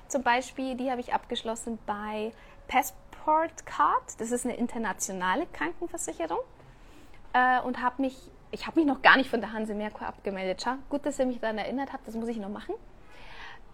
zum 0.09 0.23
Beispiel, 0.23 0.77
die 0.77 0.91
habe 0.91 1.01
ich 1.01 1.12
abgeschlossen 1.12 1.79
bei 1.87 2.33
Passport 2.68 3.66
Card. 3.66 4.18
Das 4.18 4.31
ist 4.31 4.45
eine 4.45 4.57
internationale 4.57 5.47
Krankenversicherung. 5.53 6.41
Äh, 7.35 7.61
und 7.61 7.81
habe 7.81 8.03
mich 8.03 8.31
ich 8.53 8.66
habe 8.66 8.79
mich 8.79 8.87
noch 8.87 9.03
gar 9.03 9.16
nicht 9.16 9.31
von 9.31 9.41
der 9.41 9.53
Hanse 9.53 9.75
Merkur 9.75 10.07
abgemeldet. 10.07 10.62
Schau, 10.62 10.75
gut, 10.91 11.05
dass 11.07 11.18
ihr 11.18 11.27
mich 11.27 11.41
daran 11.41 11.59
erinnert 11.59 11.93
habt, 11.93 12.07
das 12.07 12.14
muss 12.14 12.29
ich 12.29 12.37
noch 12.37 12.51
machen. 12.51 12.75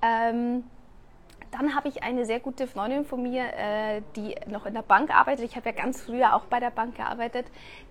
Ähm, 0.01 0.65
dann 1.59 1.75
habe 1.75 1.89
ich 1.89 2.05
eine 2.05 2.25
sehr 2.25 2.39
gute 2.39 2.69
Freundin 2.69 3.05
von 3.05 3.21
mir, 3.21 3.43
äh, 3.43 4.03
die 4.15 4.37
noch 4.47 4.65
in 4.65 4.75
der 4.75 4.83
Bank 4.83 5.15
arbeitet. 5.15 5.45
Ich 5.45 5.57
habe 5.57 5.71
ja 5.71 5.75
ganz 5.75 6.03
früher 6.03 6.35
auch 6.35 6.45
bei 6.45 6.61
der 6.61 6.71
Bank 6.71 6.97
gearbeitet. 6.97 7.47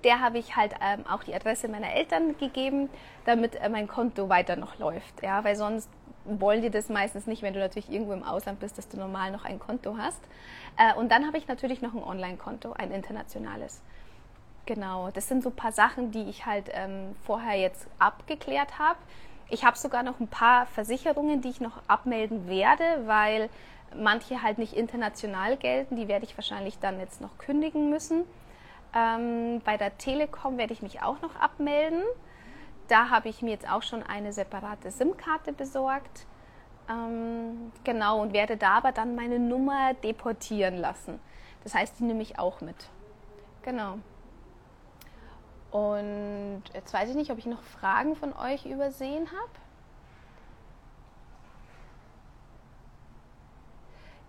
Der 0.06 0.22
habe 0.22 0.38
ich 0.38 0.56
halt 0.56 0.74
ähm, 0.82 1.06
auch 1.06 1.24
die 1.24 1.36
Adresse 1.36 1.68
meiner 1.68 1.92
Eltern 1.94 2.38
gegeben, 2.38 2.90
damit 3.26 3.56
äh, 3.56 3.68
mein 3.68 3.88
Konto 3.88 4.30
weiter 4.30 4.56
noch 4.56 4.80
läuft. 4.80 5.22
Ja, 5.22 5.44
weil 5.44 5.58
sonst 5.58 5.90
wollen 6.24 6.62
die 6.62 6.70
das 6.70 6.88
meistens 6.88 7.28
nicht, 7.28 7.42
wenn 7.42 7.54
du 7.54 7.60
natürlich 7.60 7.92
irgendwo 7.92 8.14
im 8.14 8.24
Ausland 8.24 8.60
bist, 8.60 8.78
dass 8.78 8.88
du 8.88 8.98
normal 8.98 9.32
noch 9.32 9.44
ein 9.44 9.60
Konto 9.60 9.98
hast. 9.98 10.22
Äh, 10.78 10.94
und 10.98 11.12
dann 11.12 11.28
habe 11.28 11.38
ich 11.38 11.48
natürlich 11.50 11.82
noch 11.82 11.94
ein 11.94 12.04
Online-Konto, 12.04 12.72
ein 12.74 12.92
internationales. 12.92 13.82
Genau, 14.66 15.10
das 15.12 15.28
sind 15.28 15.44
so 15.44 15.50
ein 15.50 15.56
paar 15.56 15.72
Sachen, 15.72 16.12
die 16.12 16.24
ich 16.24 16.46
halt 16.46 16.70
ähm, 16.74 17.16
vorher 17.26 17.58
jetzt 17.58 17.88
abgeklärt 18.00 18.80
habe. 18.80 19.00
Ich 19.50 19.64
habe 19.64 19.78
sogar 19.78 20.04
noch 20.04 20.20
ein 20.20 20.28
paar 20.28 20.66
Versicherungen, 20.68 21.42
die 21.42 21.50
ich 21.50 21.62
noch 21.62 21.82
abmelden 21.88 22.48
werde, 22.48 22.84
weil 23.06 23.50
manche 23.96 24.44
halt 24.44 24.58
nicht 24.58 24.74
international 24.74 25.56
gelten. 25.58 25.96
Die 25.96 26.08
werde 26.08 26.26
ich 26.26 26.38
wahrscheinlich 26.38 26.80
dann 26.80 27.00
jetzt 27.00 27.22
noch 27.22 27.38
kündigen 27.38 27.90
müssen. 27.90 28.24
Ähm, 28.94 29.62
bei 29.64 29.78
der 29.78 29.98
Telekom 29.98 30.58
werde 30.58 30.74
ich 30.74 30.82
mich 30.82 31.02
auch 31.02 31.22
noch 31.22 31.36
abmelden. 31.36 32.04
Da 32.88 33.10
habe 33.10 33.30
ich 33.30 33.42
mir 33.42 33.52
jetzt 33.52 33.70
auch 33.70 33.84
schon 33.84 34.04
eine 34.04 34.34
separate 34.34 34.92
SIM-Karte 34.92 35.54
besorgt. 35.54 36.26
Ähm, 36.90 37.72
genau, 37.84 38.22
und 38.22 38.34
werde 38.34 38.58
da 38.58 38.78
aber 38.78 38.92
dann 38.92 39.16
meine 39.16 39.40
Nummer 39.40 39.94
deportieren 39.94 40.78
lassen. 40.78 41.20
Das 41.64 41.74
heißt, 41.76 42.00
die 42.00 42.04
nehme 42.04 42.22
ich 42.22 42.40
auch 42.40 42.62
mit. 42.62 42.90
Genau. 43.64 43.98
Und 45.72 46.64
jetzt 46.74 46.94
weiß 46.94 47.10
ich 47.10 47.16
nicht, 47.16 47.32
ob 47.32 47.38
ich 47.38 47.46
noch 47.46 47.62
Fragen 47.62 48.16
von 48.16 48.34
euch 48.34 48.66
übersehen 48.66 49.28
habe. 49.28 49.52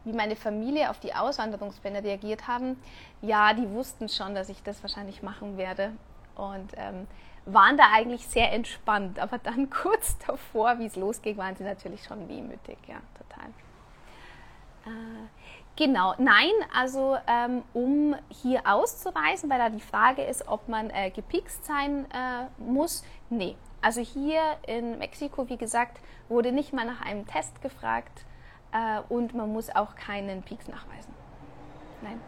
Wie 0.05 0.13
meine 0.13 0.37
Familie 0.37 0.91
auf 0.91 0.99
die 0.99 1.15
Auswanderungspläne 1.15 2.03
reagiert 2.03 2.49
haben. 2.49 2.81
Ja, 3.21 3.53
die 3.53 3.71
wussten 3.71 4.09
schon, 4.09 4.35
dass 4.35 4.49
ich 4.49 4.63
das 4.63 4.83
wahrscheinlich 4.83 5.23
machen 5.23 5.57
werde. 5.57 5.93
Und 6.35 6.73
ähm, 6.77 7.07
waren 7.45 7.77
da 7.77 7.91
eigentlich 7.93 8.27
sehr 8.27 8.53
entspannt. 8.53 9.19
Aber 9.19 9.39
dann 9.39 9.71
kurz 9.83 10.19
davor, 10.27 10.79
wie 10.79 10.87
es 10.87 10.97
losging, 10.97 11.37
waren 11.37 11.57
sie 11.57 11.65
natürlich 11.65 12.05
schon 12.05 12.29
wehmütig. 12.29 12.79
Ja, 12.87 13.01
total. 13.17 13.49
Äh, 14.87 15.38
Genau, 15.79 16.13
nein, 16.19 16.51
also 16.75 17.17
ähm, 17.29 17.63
um 17.73 18.17
hier 18.31 18.63
auszureisen, 18.65 19.49
weil 19.49 19.59
da 19.59 19.71
die 19.71 19.79
Frage 19.79 20.23
ist, 20.23 20.49
ob 20.49 20.67
man 20.67 20.91
äh, 20.91 21.11
gepikst 21.11 21.65
sein 21.65 22.05
äh, 22.07 22.47
muss. 22.61 23.05
Nee, 23.31 23.55
also 23.81 24.01
hier 24.01 24.41
in 24.67 24.99
Mexiko, 24.99 25.49
wie 25.49 25.57
gesagt, 25.57 26.01
wurde 26.29 26.51
nicht 26.51 26.73
mal 26.73 26.85
nach 26.85 27.01
einem 27.01 27.29
Test 27.29 27.63
gefragt 27.63 28.25
äh, 28.73 29.03
und 29.09 29.37
man 29.37 29.53
muss 29.53 29.71
auch 29.71 29.95
keinen 29.95 30.43
Pieks 30.43 30.67
nachweisen. 30.67 31.15
Nein. 32.03 32.21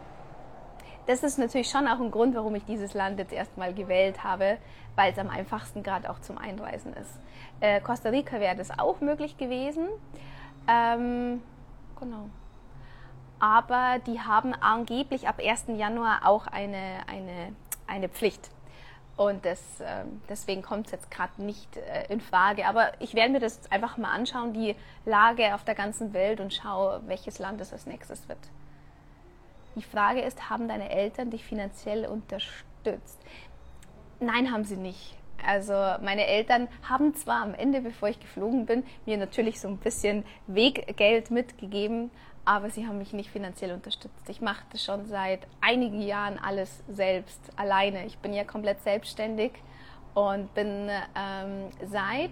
Das 1.05 1.21
ist 1.21 1.37
natürlich 1.37 1.69
schon 1.69 1.89
auch 1.89 1.99
ein 1.99 2.09
Grund, 2.09 2.33
warum 2.35 2.55
ich 2.55 2.63
dieses 2.63 2.93
Land 2.93 3.19
jetzt 3.19 3.33
erstmal 3.33 3.73
gewählt 3.73 4.23
habe, 4.23 4.59
weil 4.95 5.11
es 5.11 5.19
am 5.19 5.29
einfachsten 5.29 5.83
gerade 5.83 6.09
auch 6.09 6.21
zum 6.21 6.37
Einreisen 6.37 6.93
ist. 6.93 7.19
Äh, 7.59 7.81
Costa 7.81 8.11
Rica 8.11 8.39
wäre 8.39 8.55
das 8.55 8.71
auch 8.79 9.01
möglich 9.01 9.35
gewesen. 9.35 9.89
Ähm, 10.69 11.43
genau 11.99 12.29
aber 13.41 13.97
die 14.05 14.21
haben 14.21 14.53
angeblich 14.53 15.27
ab 15.27 15.39
1. 15.43 15.65
Januar 15.75 16.27
auch 16.27 16.45
eine, 16.45 16.99
eine, 17.07 17.55
eine 17.87 18.07
Pflicht. 18.07 18.51
Und 19.17 19.45
das, 19.45 19.59
ähm, 19.81 20.21
deswegen 20.29 20.61
kommt 20.61 20.85
es 20.85 20.91
jetzt 20.91 21.09
gerade 21.09 21.41
nicht 21.43 21.75
äh, 21.75 22.05
in 22.09 22.21
Frage. 22.21 22.67
Aber 22.67 22.91
ich 22.99 23.15
werde 23.15 23.33
mir 23.33 23.39
das 23.39 23.59
einfach 23.71 23.97
mal 23.97 24.11
anschauen, 24.11 24.53
die 24.53 24.75
Lage 25.05 25.55
auf 25.55 25.63
der 25.63 25.73
ganzen 25.73 26.13
Welt 26.13 26.39
und 26.39 26.53
schaue, 26.53 27.01
welches 27.07 27.39
Land 27.39 27.59
es 27.61 27.73
als 27.73 27.87
nächstes 27.87 28.29
wird. 28.29 28.37
Die 29.75 29.81
Frage 29.81 30.21
ist, 30.21 30.51
haben 30.51 30.67
deine 30.67 30.91
Eltern 30.91 31.31
dich 31.31 31.43
finanziell 31.43 32.05
unterstützt? 32.05 33.19
Nein, 34.19 34.51
haben 34.51 34.65
sie 34.65 34.77
nicht. 34.77 35.17
Also 35.43 35.73
meine 35.73 36.27
Eltern 36.27 36.67
haben 36.87 37.15
zwar 37.15 37.41
am 37.41 37.55
Ende, 37.55 37.81
bevor 37.81 38.09
ich 38.09 38.19
geflogen 38.19 38.67
bin, 38.67 38.83
mir 39.07 39.17
natürlich 39.17 39.59
so 39.59 39.67
ein 39.67 39.77
bisschen 39.77 40.25
Weggeld 40.45 41.31
mitgegeben, 41.31 42.11
aber 42.45 42.69
sie 42.69 42.87
haben 42.87 42.97
mich 42.97 43.13
nicht 43.13 43.29
finanziell 43.29 43.71
unterstützt. 43.71 44.27
Ich 44.29 44.41
mache 44.41 44.63
das 44.71 44.83
schon 44.83 45.05
seit 45.05 45.47
einigen 45.61 46.01
Jahren 46.01 46.39
alles 46.39 46.83
selbst, 46.87 47.39
alleine. 47.55 48.05
Ich 48.05 48.17
bin 48.17 48.33
ja 48.33 48.43
komplett 48.43 48.81
selbstständig 48.81 49.51
und 50.13 50.53
bin 50.53 50.89
ähm, 51.15 51.69
seit, 51.83 52.31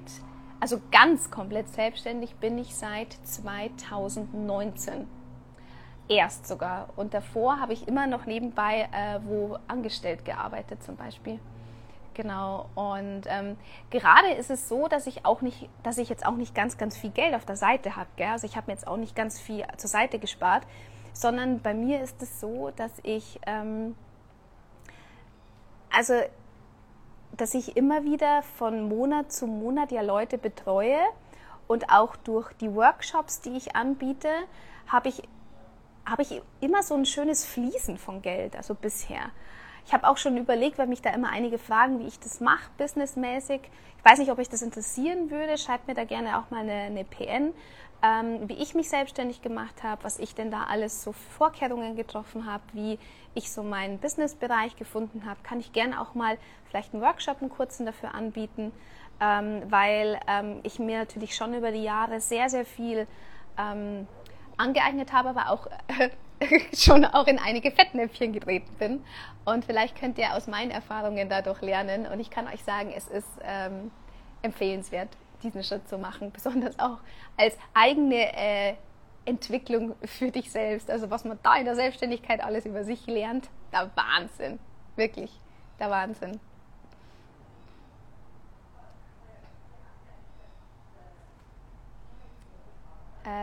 also 0.60 0.82
ganz 0.92 1.30
komplett 1.30 1.70
selbstständig 1.70 2.36
bin 2.36 2.58
ich 2.58 2.76
seit 2.76 3.14
2019. 3.24 5.08
Erst 6.08 6.48
sogar. 6.48 6.90
Und 6.96 7.14
davor 7.14 7.60
habe 7.60 7.74
ich 7.74 7.88
immer 7.88 8.08
noch 8.08 8.26
nebenbei 8.26 8.90
äh, 8.92 9.20
wo 9.26 9.58
angestellt 9.68 10.26
gearbeitet 10.26 10.84
zum 10.84 10.96
Beispiel. 10.96 11.40
Genau. 12.14 12.70
Und 12.76 13.22
ähm, 13.28 13.58
gerade 13.90 14.32
ist 14.32 14.50
es 14.50 14.68
so, 14.68 14.88
dass 14.88 15.08
ich 15.08 15.26
auch 15.26 15.42
nicht, 15.42 15.70
dass 15.84 15.98
ich 15.98 16.10
jetzt 16.10 16.26
auch 16.26 16.36
nicht 16.36 16.54
ganz, 16.54 16.78
ganz 16.78 16.98
viel 16.98 17.12
Geld 17.12 17.34
auf 17.34 17.46
der 17.46 17.56
Seite 17.56 17.96
habe. 17.96 18.10
Also 18.28 18.46
ich 18.46 18.56
habe 18.56 18.68
mir 18.68 18.74
jetzt 18.74 18.88
auch 18.88 18.98
nicht 18.98 19.16
ganz 19.16 19.40
viel 19.40 19.66
zur 19.78 19.90
Seite 19.90 20.20
gespart, 20.20 20.64
sondern 21.14 21.62
bei 21.62 21.74
mir 21.74 22.02
ist 22.02 22.22
es 22.22 22.40
so, 22.40 22.72
dass 22.76 22.92
ich 23.04 23.40
ähm, 23.46 23.96
also 25.92 26.14
dass 27.38 27.54
ich 27.54 27.78
immer 27.78 28.04
wieder 28.04 28.42
von 28.42 28.90
Monat 28.90 29.32
zu 29.32 29.48
Monat 29.48 29.92
ja 29.92 30.02
Leute 30.02 30.38
betreue 30.38 31.00
und 31.68 31.90
auch 31.90 32.16
durch 32.18 32.52
die 32.54 32.74
Workshops, 32.74 33.42
die 33.42 33.56
ich 33.56 33.76
anbiete, 33.76 34.30
habe 34.88 35.10
ich, 35.10 35.24
habe 36.06 36.24
ich 36.24 36.42
immer 36.60 36.84
so 36.84 36.96
ein 36.96 37.06
schönes 37.06 37.46
Fließen 37.46 37.98
von 37.98 38.22
Geld, 38.22 38.56
also 38.56 38.74
bisher. 38.74 39.32
Ich 39.90 39.94
habe 39.96 40.08
auch 40.08 40.18
schon 40.18 40.38
überlegt, 40.38 40.78
weil 40.78 40.86
mich 40.86 41.02
da 41.02 41.10
immer 41.10 41.32
einige 41.32 41.58
fragen, 41.58 41.98
wie 42.00 42.06
ich 42.06 42.20
das 42.20 42.42
mache, 42.42 42.70
businessmäßig. 42.78 43.62
Ich 43.98 44.06
weiß 44.06 44.20
nicht, 44.20 44.30
ob 44.30 44.38
euch 44.38 44.48
das 44.48 44.62
interessieren 44.62 45.32
würde. 45.32 45.58
Schreibt 45.58 45.88
mir 45.88 45.96
da 45.96 46.04
gerne 46.04 46.38
auch 46.38 46.52
mal 46.52 46.60
eine, 46.60 46.74
eine 46.74 47.04
PN, 47.04 47.56
ähm, 48.04 48.48
wie 48.48 48.54
ich 48.54 48.76
mich 48.76 48.88
selbstständig 48.88 49.42
gemacht 49.42 49.82
habe, 49.82 50.04
was 50.04 50.20
ich 50.20 50.36
denn 50.36 50.52
da 50.52 50.66
alles 50.66 51.04
so 51.04 51.12
Vorkehrungen 51.12 51.96
getroffen 51.96 52.46
habe, 52.46 52.62
wie 52.74 53.00
ich 53.34 53.52
so 53.52 53.64
meinen 53.64 53.98
Businessbereich 53.98 54.76
gefunden 54.76 55.26
habe. 55.26 55.40
Kann 55.42 55.60
ich 55.60 55.74
gerne 55.74 56.00
auch 56.00 56.14
mal 56.14 56.38
vielleicht 56.70 56.94
einen 56.94 57.02
Workshop, 57.02 57.42
einen 57.42 57.50
kurzen 57.50 57.88
dafür 57.88 58.14
anbieten, 58.14 58.72
ähm, 59.20 59.64
weil 59.70 60.20
ähm, 60.28 60.60
ich 60.62 60.78
mir 60.78 61.00
natürlich 61.00 61.36
schon 61.36 61.56
über 61.56 61.72
die 61.72 61.82
Jahre 61.82 62.22
sehr, 62.22 62.48
sehr 62.52 62.66
viel 62.66 63.08
ähm, 63.58 64.06
angeeignet 64.56 65.14
habe, 65.14 65.30
aber 65.30 65.50
auch 65.50 65.66
schon 66.74 67.06
auch 67.06 67.28
in 67.28 67.40
einige 67.40 67.72
Fettnäpfchen 67.72 68.34
getreten 68.34 68.74
bin. 68.78 69.04
Und 69.46 69.66
vielleicht 69.66 70.00
könnt 70.00 70.18
ihr 70.18 70.36
aus 70.36 70.48
meinen 70.48 70.72
Erfahrungen 70.72 71.30
dadurch 71.30 71.62
lernen. 71.62 72.06
Und 72.08 72.20
ich 72.20 72.30
kann 72.30 72.48
euch 72.48 72.64
sagen, 72.64 72.94
es 72.96 73.08
ist 73.08 73.28
ähm, 73.44 73.92
empfehlenswert, 74.42 75.10
diesen 75.44 75.64
Schritt 75.64 75.88
zu 75.88 75.98
machen, 75.98 76.32
besonders 76.34 76.78
auch 76.80 77.00
als 77.38 77.58
eigene 77.74 78.36
äh, 78.36 78.74
Entwicklung 79.26 79.96
für 80.04 80.32
dich 80.32 80.52
selbst. 80.52 80.90
Also 80.90 81.10
was 81.10 81.26
man 81.26 81.40
da 81.44 81.56
in 81.56 81.66
der 81.66 81.76
Selbstständigkeit 81.76 82.42
alles 82.44 82.66
über 82.66 82.84
sich 82.84 83.06
lernt, 83.08 83.50
der 83.72 83.92
Wahnsinn. 83.96 84.60
Wirklich, 84.96 85.32
der 85.80 85.90
Wahnsinn. 85.90 86.40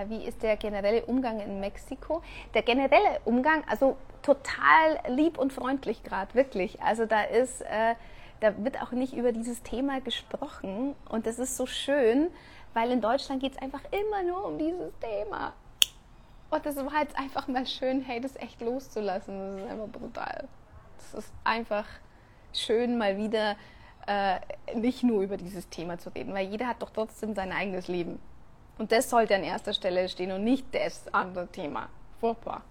Wie 0.09 0.25
ist 0.25 0.43
der 0.43 0.57
generelle 0.57 1.05
Umgang 1.07 1.41
in 1.41 1.61
Mexiko? 1.61 2.23
Der 2.55 2.63
generelle 2.63 3.21
Umgang, 3.25 3.65
also 3.69 3.97
total 4.23 5.01
lieb 5.09 5.39
und 5.39 5.53
freundlich 5.53 6.03
gerade, 6.03 6.35
wirklich. 6.35 6.83
Also 6.83 7.07
da 7.07 7.23
ist, 7.23 7.63
äh, 7.63 7.95
da 8.41 8.53
wird 8.65 8.83
auch 8.83 8.93
nicht 8.93 9.15
über 9.15 9.33
dieses 9.33 9.63
Thema 9.63 10.01
gesprochen 10.01 10.95
und 11.09 11.27
das 11.27 11.39
ist 11.39 11.57
so 11.57 11.67
schön, 11.67 12.29
weil 12.75 12.91
in 12.91 13.01
Deutschland 13.01 13.41
geht 13.41 13.53
es 13.53 13.59
einfach 13.59 13.83
immer 13.91 14.23
nur 14.23 14.45
um 14.45 14.59
dieses 14.59 14.93
Thema. 15.01 15.55
Und 16.51 16.65
das 16.65 16.77
war 16.77 17.01
jetzt 17.01 17.19
einfach 17.19 17.49
mal 17.49 17.67
schön, 17.67 18.03
hey, 18.03 18.21
das 18.21 18.37
echt 18.37 18.61
loszulassen. 18.61 19.57
Das 19.57 19.65
ist 19.65 19.71
einfach 19.71 19.89
brutal. 19.89 20.49
Das 20.99 21.25
ist 21.25 21.33
einfach 21.45 21.87
schön, 22.53 22.99
mal 22.99 23.17
wieder 23.17 23.57
äh, 24.07 24.39
nicht 24.75 25.03
nur 25.03 25.23
über 25.23 25.37
dieses 25.37 25.69
Thema 25.69 25.99
zu 25.99 26.11
reden, 26.11 26.33
weil 26.33 26.47
jeder 26.49 26.69
hat 26.69 26.83
doch 26.83 26.91
trotzdem 26.91 27.35
sein 27.35 27.53
eigenes 27.53 27.89
Leben. 27.89 28.21
Und 28.79 28.93
das 28.93 29.09
sollte 29.09 29.35
an 29.35 29.43
erster 29.43 29.73
Stelle 29.73 30.09
stehen 30.09 30.33
und 30.33 30.45
nicht 30.45 30.67
das 30.75 31.03
andere 31.13 31.47
Thema. 31.49 31.89
Furchtbar. 32.21 32.63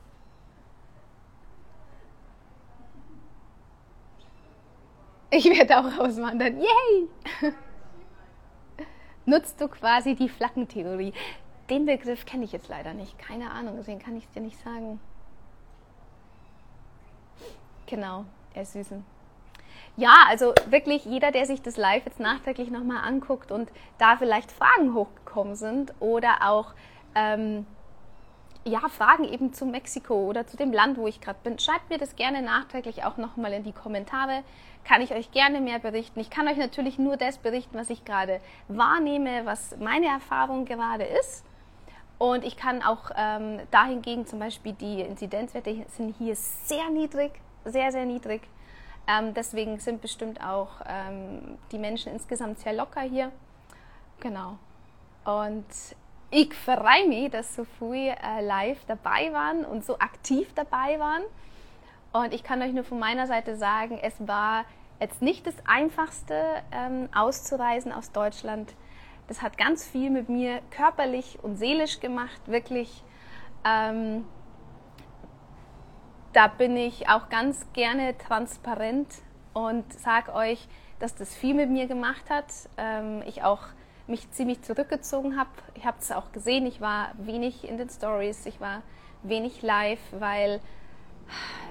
Ich 5.32 5.45
werde 5.45 5.80
auch 5.80 5.99
auswandern. 5.99 6.62
Yay! 6.62 7.10
Nutzt 9.26 9.60
du 9.60 9.68
quasi 9.68 10.16
die 10.16 10.30
Flaggentheorie? 10.30 11.14
Den 11.70 11.86
Begriff 11.86 12.26
kenne 12.26 12.45
ich 12.45 12.51
jetzt 12.51 12.70
leider 12.70 12.93
nicht. 12.93 13.18
Keine 13.18 13.49
Ahnung, 13.51 13.76
deswegen 13.78 13.99
kann 13.99 14.16
ich 14.16 14.26
es 14.26 14.32
dir 14.32 14.41
nicht 14.41 14.62
sagen. 14.64 14.99
Genau, 17.88 18.26
er 18.53 18.66
Süßen. 18.66 19.03
Ja, 19.98 20.14
also 20.28 20.54
wirklich 20.70 21.06
jeder, 21.06 21.32
der 21.32 21.46
sich 21.46 21.62
das 21.62 21.78
live 21.78 22.06
jetzt 22.06 22.20
nachträglich 22.20 22.70
nochmal 22.70 23.04
anguckt 23.08 23.52
und 23.52 23.72
da 23.98 24.18
vielleicht 24.18 24.52
Fragen 24.52 24.93
hochgekommen 24.93 25.56
sind 25.56 25.93
oder 26.02 26.50
auch 26.50 26.74
ähm, 27.16 27.66
ja, 28.66 28.82
Fragen 28.89 29.24
eben 29.24 29.54
zu 29.54 29.66
Mexiko 29.66 30.26
oder 30.26 30.48
zu 30.48 30.58
dem 30.58 30.74
Land, 30.74 30.98
wo 30.98 31.08
ich 31.08 31.22
gerade 31.22 31.39
bin, 31.43 31.60
schreibt 31.60 31.89
mir 31.89 31.98
das 31.98 32.16
gerne 32.16 32.41
nachträglich 32.41 33.04
auch 33.06 33.18
nochmal 33.18 33.54
in 33.54 33.64
die 33.64 33.72
Kommentare. 33.72 34.43
Kann 34.84 35.02
ich 35.02 35.14
euch 35.14 35.32
gerne 35.32 35.62
mehr 35.62 35.80
berichten. 35.80 36.20
Ich 36.20 36.30
kann 36.30 36.48
euch 36.48 36.58
natürlich 36.58 36.98
nur 36.98 37.16
das 37.16 37.38
berichten, 37.38 37.78
was 37.78 37.89
ich 37.89 38.04
gerade 38.04 38.41
wahrnehme, 38.68 39.46
was 39.46 39.78
meine 39.78 40.08
Erfahrung 40.08 40.66
gerade 40.66 41.04
ist. 41.04 41.46
Und 42.18 42.43
ich 42.43 42.58
kann 42.58 42.82
auch 42.82 43.12
ähm, 43.16 43.60
dahingegen 43.72 44.26
zum 44.26 44.39
Beispiel 44.39 44.74
die 44.74 45.02
Inzidenzwerte 45.02 45.86
sind 45.89 46.16
hier 46.18 46.36
sehr 46.36 46.89
niedrig, 46.89 47.32
sehr, 47.66 47.91
sehr 47.91 48.06
niedrig. 48.06 48.41
Ähm, 49.08 49.34
deswegen 49.34 49.80
sind 49.80 50.01
bestimmt 50.01 50.41
auch 50.41 50.82
ähm, 50.88 51.58
die 51.72 51.78
Menschen 51.78 52.12
insgesamt 52.12 52.60
sehr 52.60 52.74
locker 52.74 53.01
hier. 53.01 53.32
Genau. 54.20 54.58
Und 55.26 55.66
ich 56.32 56.53
freue 56.53 57.08
mich, 57.08 57.32
dass 57.32 57.56
so 57.56 57.66
viele 57.80 58.16
äh, 58.24 58.41
live 58.41 58.84
dabei 58.88 59.32
waren 59.32 59.64
und 59.64 59.86
so 59.86 59.99
aktiv 59.99 60.51
dabei 60.56 60.99
waren. 60.99 61.24
Und 62.14 62.34
ich 62.34 62.43
kann 62.43 62.62
euch 62.62 62.74
nur 62.74 62.84
von 62.84 62.99
meiner 62.99 63.28
Seite 63.28 63.58
sagen, 63.58 63.99
es 64.01 64.16
war 64.28 64.66
jetzt 64.99 65.22
nicht 65.22 65.45
das 65.45 65.56
Einfachste, 65.68 66.64
ähm, 66.72 67.10
auszureisen 67.14 67.91
aus 67.91 68.12
Deutschland. 68.12 68.74
Das 69.28 69.41
hat 69.41 69.58
ganz 69.58 69.86
viel 69.86 70.10
mit 70.10 70.30
mir 70.30 70.62
körperlich 70.72 71.39
und 71.41 71.58
seelisch 71.58 71.99
gemacht, 71.99 72.41
wirklich. 72.47 73.03
Ähm, 73.66 74.26
da 76.36 76.47
bin 76.47 76.75
ich 76.75 77.07
auch 77.07 77.29
ganz 77.29 77.65
gerne 77.71 78.17
transparent 78.17 79.07
und 79.53 79.91
sage 79.93 80.33
euch, 80.33 80.67
dass 80.99 81.15
das 81.15 81.33
viel 81.33 81.53
mit 81.53 81.69
mir 81.69 81.88
gemacht 81.88 82.29
hat. 82.29 82.47
Ähm, 82.77 83.23
ich 83.25 83.43
auch 83.43 83.61
mich 84.05 84.29
ziemlich 84.31 84.61
zurückgezogen 84.61 85.39
habe. 85.39 85.49
Ich 85.75 85.86
habe 85.86 85.97
es 85.99 86.11
auch 86.11 86.33
gesehen, 86.33 86.65
ich 86.65 86.81
war 86.81 87.11
wenig 87.17 87.67
in 87.67 87.77
den 87.77 87.89
Stories, 87.89 88.45
ich 88.45 88.59
war 88.59 88.81
wenig 89.23 89.61
live, 89.61 90.01
weil 90.11 90.59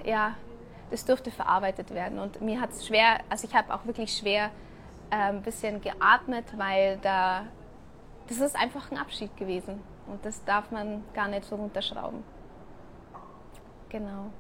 ja, 0.05 0.35
das 0.91 1.05
durfte 1.05 1.31
verarbeitet 1.31 1.93
werden. 1.93 2.19
Und 2.19 2.41
mir 2.41 2.59
hat 2.59 2.71
es 2.71 2.87
schwer, 2.87 3.21
also 3.29 3.47
ich 3.47 3.55
habe 3.55 3.73
auch 3.73 3.85
wirklich 3.85 4.17
schwer 4.17 4.51
äh, 5.11 5.17
ein 5.17 5.43
bisschen 5.43 5.83
geatmet, 5.83 6.47
weil 6.57 6.99
da, 7.03 7.45
das 8.29 8.39
ist 8.39 8.57
einfach 8.57 8.91
ein 8.91 8.97
Abschied 8.97 9.37
gewesen. 9.37 9.83
Und 10.07 10.25
das 10.25 10.43
darf 10.45 10.71
man 10.71 11.05
gar 11.13 11.29
nicht 11.29 11.45
so 11.45 11.57
runterschrauben. 11.57 12.25
Genau. 13.91 14.31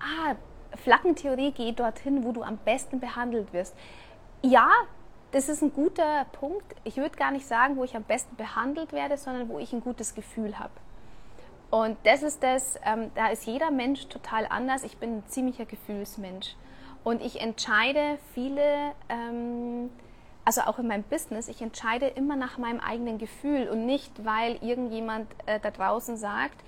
Ah, 0.00 0.34
Flaggentheorie 0.76 1.52
geht 1.52 1.80
dorthin, 1.80 2.24
wo 2.24 2.32
du 2.32 2.42
am 2.42 2.58
besten 2.58 3.00
behandelt 3.00 3.52
wirst. 3.52 3.74
Ja, 4.42 4.70
das 5.32 5.48
ist 5.48 5.62
ein 5.62 5.72
guter 5.72 6.26
Punkt. 6.32 6.64
Ich 6.84 6.96
würde 6.96 7.16
gar 7.16 7.30
nicht 7.30 7.46
sagen, 7.46 7.76
wo 7.76 7.84
ich 7.84 7.96
am 7.96 8.04
besten 8.04 8.36
behandelt 8.36 8.92
werde, 8.92 9.16
sondern 9.16 9.48
wo 9.48 9.58
ich 9.58 9.72
ein 9.72 9.80
gutes 9.80 10.14
Gefühl 10.14 10.58
habe. 10.58 10.72
Und 11.70 11.96
das 12.04 12.22
ist 12.22 12.42
das, 12.42 12.78
ähm, 12.84 13.10
da 13.14 13.28
ist 13.28 13.44
jeder 13.46 13.70
Mensch 13.70 14.06
total 14.06 14.46
anders. 14.48 14.84
Ich 14.84 14.98
bin 14.98 15.18
ein 15.18 15.24
ziemlicher 15.26 15.64
Gefühlsmensch. 15.64 16.54
Und 17.02 17.22
ich 17.22 17.40
entscheide 17.40 18.18
viele, 18.34 18.92
ähm, 19.08 19.90
also 20.44 20.62
auch 20.62 20.78
in 20.78 20.86
meinem 20.86 21.02
Business, 21.04 21.48
ich 21.48 21.60
entscheide 21.60 22.06
immer 22.06 22.36
nach 22.36 22.58
meinem 22.58 22.80
eigenen 22.80 23.18
Gefühl 23.18 23.68
und 23.68 23.84
nicht, 23.84 24.24
weil 24.24 24.56
irgendjemand 24.62 25.28
äh, 25.46 25.58
da 25.60 25.70
draußen 25.70 26.16
sagt, 26.16 26.62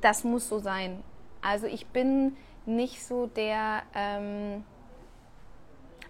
das 0.00 0.24
muss 0.24 0.48
so 0.48 0.58
sein. 0.58 1.02
Also 1.46 1.68
ich 1.68 1.86
bin 1.86 2.36
nicht 2.64 3.06
so 3.06 3.26
der, 3.26 3.82
ähm, 3.94 4.64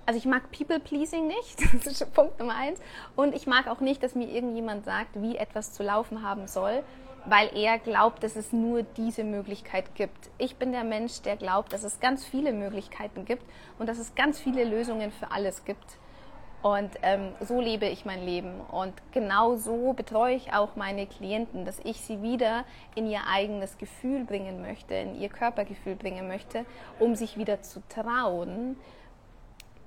also 0.06 0.18
ich 0.18 0.24
mag 0.24 0.50
People-Pleasing 0.50 1.26
nicht, 1.26 1.60
das 1.74 1.86
ist 1.86 2.14
Punkt 2.14 2.38
Nummer 2.38 2.54
eins. 2.54 2.80
Und 3.16 3.34
ich 3.34 3.46
mag 3.46 3.68
auch 3.68 3.80
nicht, 3.80 4.02
dass 4.02 4.14
mir 4.14 4.28
irgendjemand 4.28 4.86
sagt, 4.86 5.20
wie 5.20 5.36
etwas 5.36 5.74
zu 5.74 5.82
laufen 5.82 6.22
haben 6.22 6.46
soll, 6.46 6.82
weil 7.26 7.50
er 7.54 7.78
glaubt, 7.78 8.22
dass 8.22 8.36
es 8.36 8.54
nur 8.54 8.82
diese 8.82 9.24
Möglichkeit 9.24 9.94
gibt. 9.94 10.30
Ich 10.38 10.56
bin 10.56 10.72
der 10.72 10.84
Mensch, 10.84 11.20
der 11.20 11.36
glaubt, 11.36 11.74
dass 11.74 11.82
es 11.82 12.00
ganz 12.00 12.24
viele 12.24 12.54
Möglichkeiten 12.54 13.26
gibt 13.26 13.44
und 13.78 13.90
dass 13.90 13.98
es 13.98 14.14
ganz 14.14 14.38
viele 14.38 14.64
Lösungen 14.64 15.12
für 15.12 15.32
alles 15.32 15.66
gibt. 15.66 15.98
Und 16.66 16.90
ähm, 17.02 17.32
so 17.38 17.60
lebe 17.60 17.86
ich 17.86 18.04
mein 18.04 18.24
Leben. 18.24 18.60
Und 18.60 18.92
genau 19.12 19.54
so 19.54 19.92
betreue 19.92 20.34
ich 20.34 20.52
auch 20.52 20.74
meine 20.74 21.06
Klienten, 21.06 21.64
dass 21.64 21.78
ich 21.84 22.00
sie 22.00 22.22
wieder 22.22 22.64
in 22.96 23.06
ihr 23.06 23.20
eigenes 23.28 23.78
Gefühl 23.78 24.24
bringen 24.24 24.62
möchte, 24.62 24.94
in 24.94 25.14
ihr 25.14 25.28
Körpergefühl 25.28 25.94
bringen 25.94 26.26
möchte, 26.26 26.66
um 26.98 27.14
sich 27.14 27.38
wieder 27.38 27.62
zu 27.62 27.80
trauen, 27.88 28.74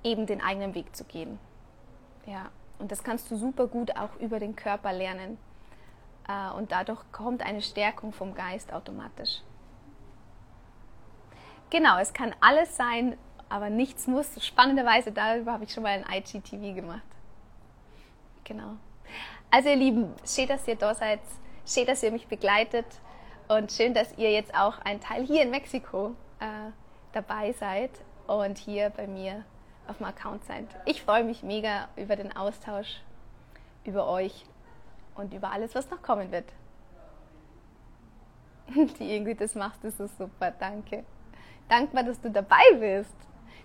eben 0.02 0.24
den 0.24 0.40
eigenen 0.40 0.74
Weg 0.74 0.96
zu 0.96 1.04
gehen. 1.04 1.38
Ja, 2.24 2.48
und 2.78 2.90
das 2.90 3.04
kannst 3.04 3.30
du 3.30 3.36
super 3.36 3.66
gut 3.66 3.94
auch 3.98 4.16
über 4.18 4.40
den 4.40 4.56
Körper 4.56 4.94
lernen. 4.94 5.36
Äh, 6.26 6.56
und 6.56 6.72
dadurch 6.72 7.02
kommt 7.12 7.44
eine 7.44 7.60
Stärkung 7.60 8.14
vom 8.14 8.34
Geist 8.34 8.72
automatisch. 8.72 9.42
Genau, 11.68 11.98
es 11.98 12.14
kann 12.14 12.34
alles 12.40 12.74
sein, 12.74 13.18
aber 13.50 13.68
nichts 13.68 14.06
muss. 14.06 14.42
Spannenderweise, 14.42 15.12
darüber 15.12 15.52
habe 15.52 15.64
ich 15.64 15.72
schon 15.72 15.82
mal 15.82 15.90
ein 15.90 16.06
IGTV 16.10 16.74
gemacht. 16.74 17.02
Genau. 18.44 18.76
Also 19.50 19.68
ihr 19.68 19.76
Lieben, 19.76 20.14
schön, 20.24 20.46
dass 20.48 20.66
ihr 20.66 20.76
da 20.76 20.94
seid, 20.94 21.20
schön, 21.66 21.84
dass 21.84 22.02
ihr 22.02 22.12
mich 22.12 22.28
begleitet 22.28 22.86
und 23.48 23.72
schön, 23.72 23.92
dass 23.92 24.16
ihr 24.16 24.30
jetzt 24.30 24.54
auch 24.54 24.78
ein 24.78 25.00
Teil 25.00 25.26
hier 25.26 25.42
in 25.42 25.50
Mexiko 25.50 26.14
äh, 26.38 26.70
dabei 27.12 27.52
seid 27.52 27.90
und 28.28 28.56
hier 28.58 28.90
bei 28.90 29.08
mir 29.08 29.44
auf 29.88 29.98
dem 29.98 30.06
Account 30.06 30.44
seid. 30.44 30.66
Ich 30.84 31.02
freue 31.02 31.24
mich 31.24 31.42
mega 31.42 31.88
über 31.96 32.14
den 32.14 32.34
Austausch, 32.36 33.02
über 33.84 34.06
euch 34.08 34.46
und 35.16 35.34
über 35.34 35.50
alles, 35.50 35.74
was 35.74 35.90
noch 35.90 36.00
kommen 36.00 36.30
wird. 36.30 36.46
Die 39.00 39.16
Ingrid, 39.16 39.40
das 39.40 39.56
machst 39.56 39.82
du 39.82 39.90
so 39.90 40.06
super, 40.06 40.52
danke. 40.52 41.04
Dankbar, 41.68 42.04
dass 42.04 42.20
du 42.20 42.30
dabei 42.30 42.62
bist. 42.78 43.16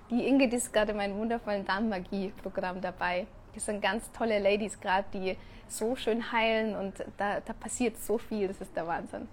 Die 0.10 0.28
Ingrid 0.28 0.54
ist 0.54 0.72
gerade 0.72 0.92
in 0.92 0.98
meinem 0.98 1.18
wundervollen 1.18 1.66
Darmmagie-Programm 1.66 2.80
dabei. 2.82 3.26
Das 3.54 3.66
sind 3.66 3.82
ganz 3.82 4.12
tolle 4.12 4.40
Ladies 4.40 4.80
gerade, 4.80 5.06
die 5.14 5.38
so 5.68 5.96
schön 5.96 6.32
heilen 6.32 6.76
und 6.76 6.94
da, 7.18 7.40
da 7.40 7.54
passiert 7.54 7.98
so 7.98 8.18
viel, 8.18 8.48
das 8.48 8.62
ist 8.62 8.76
der 8.76 8.86
Wahnsinn. 8.86 9.28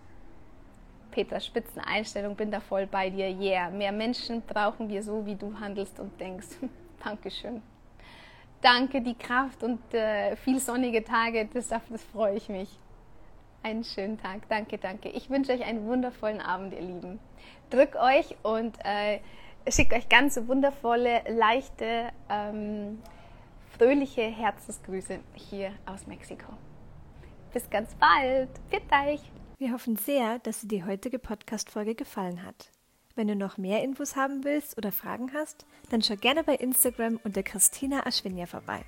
Petra, 1.10 1.38
Spitzeneinstellung, 1.40 2.34
bin 2.34 2.50
da 2.50 2.60
voll 2.60 2.86
bei 2.86 3.10
dir. 3.10 3.28
Yeah, 3.28 3.68
mehr 3.68 3.92
Menschen 3.92 4.40
brauchen 4.42 4.88
wir 4.88 5.02
so, 5.02 5.26
wie 5.26 5.34
du 5.34 5.54
handelst 5.60 6.00
und 6.00 6.18
denkst. 6.18 6.48
Dankeschön. 7.04 7.62
Danke, 8.62 9.02
die 9.02 9.14
Kraft 9.14 9.62
und 9.62 9.92
äh, 9.92 10.36
viel 10.36 10.58
sonnige 10.58 11.04
Tage, 11.04 11.48
das, 11.52 11.68
das 11.68 11.82
freue 12.12 12.36
ich 12.36 12.48
mich. 12.48 12.70
Einen 13.62 13.84
schönen 13.84 14.18
Tag. 14.20 14.48
Danke, 14.48 14.78
danke. 14.78 15.08
Ich 15.10 15.28
wünsche 15.28 15.52
euch 15.52 15.64
einen 15.64 15.86
wundervollen 15.86 16.40
Abend, 16.40 16.72
ihr 16.72 16.80
Lieben. 16.80 17.20
Drück 17.70 17.96
euch 17.96 18.36
und 18.42 18.76
äh, 18.84 19.20
schicke 19.68 19.96
euch 19.96 20.08
ganz 20.08 20.40
wundervolle, 20.46 21.22
leichte, 21.28 22.10
ähm, 22.28 22.98
fröhliche 23.76 24.22
Herzensgrüße 24.22 25.20
hier 25.34 25.72
aus 25.86 26.06
Mexiko. 26.06 26.52
Bis 27.52 27.68
ganz 27.68 27.94
bald. 27.96 28.48
Bitte 28.70 28.94
euch. 29.06 29.20
Wir 29.58 29.72
hoffen 29.72 29.96
sehr, 29.96 30.38
dass 30.40 30.60
dir 30.62 30.68
die 30.68 30.84
heutige 30.84 31.18
Podcast-Folge 31.18 31.94
gefallen 31.94 32.44
hat. 32.44 32.70
Wenn 33.14 33.28
du 33.28 33.36
noch 33.36 33.58
mehr 33.58 33.84
Infos 33.84 34.16
haben 34.16 34.42
willst 34.42 34.78
oder 34.78 34.90
Fragen 34.90 35.32
hast, 35.34 35.66
dann 35.90 36.02
schau 36.02 36.16
gerne 36.16 36.42
bei 36.42 36.54
Instagram 36.54 37.20
unter 37.24 37.42
Christina 37.42 38.06
Aschwinja 38.06 38.46
vorbei. 38.46 38.80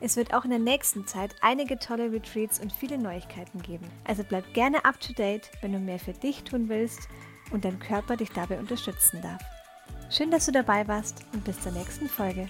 Es 0.00 0.16
wird 0.16 0.32
auch 0.32 0.44
in 0.44 0.50
der 0.50 0.60
nächsten 0.60 1.08
Zeit 1.08 1.34
einige 1.40 1.78
tolle 1.78 2.12
Retreats 2.12 2.60
und 2.60 2.72
viele 2.72 2.98
Neuigkeiten 2.98 3.60
geben. 3.60 3.90
Also 4.04 4.22
bleib 4.22 4.54
gerne 4.54 4.84
up 4.84 5.00
to 5.00 5.12
date, 5.12 5.50
wenn 5.60 5.72
du 5.72 5.80
mehr 5.80 5.98
für 5.98 6.12
dich 6.12 6.44
tun 6.44 6.68
willst 6.68 7.08
und 7.50 7.64
dein 7.64 7.80
Körper 7.80 8.16
dich 8.16 8.30
dabei 8.30 8.58
unterstützen 8.60 9.20
darf. 9.22 9.42
Schön, 10.10 10.30
dass 10.30 10.46
du 10.46 10.52
dabei 10.52 10.88
warst 10.88 11.22
und 11.34 11.44
bis 11.44 11.60
zur 11.60 11.72
nächsten 11.72 12.08
Folge. 12.08 12.48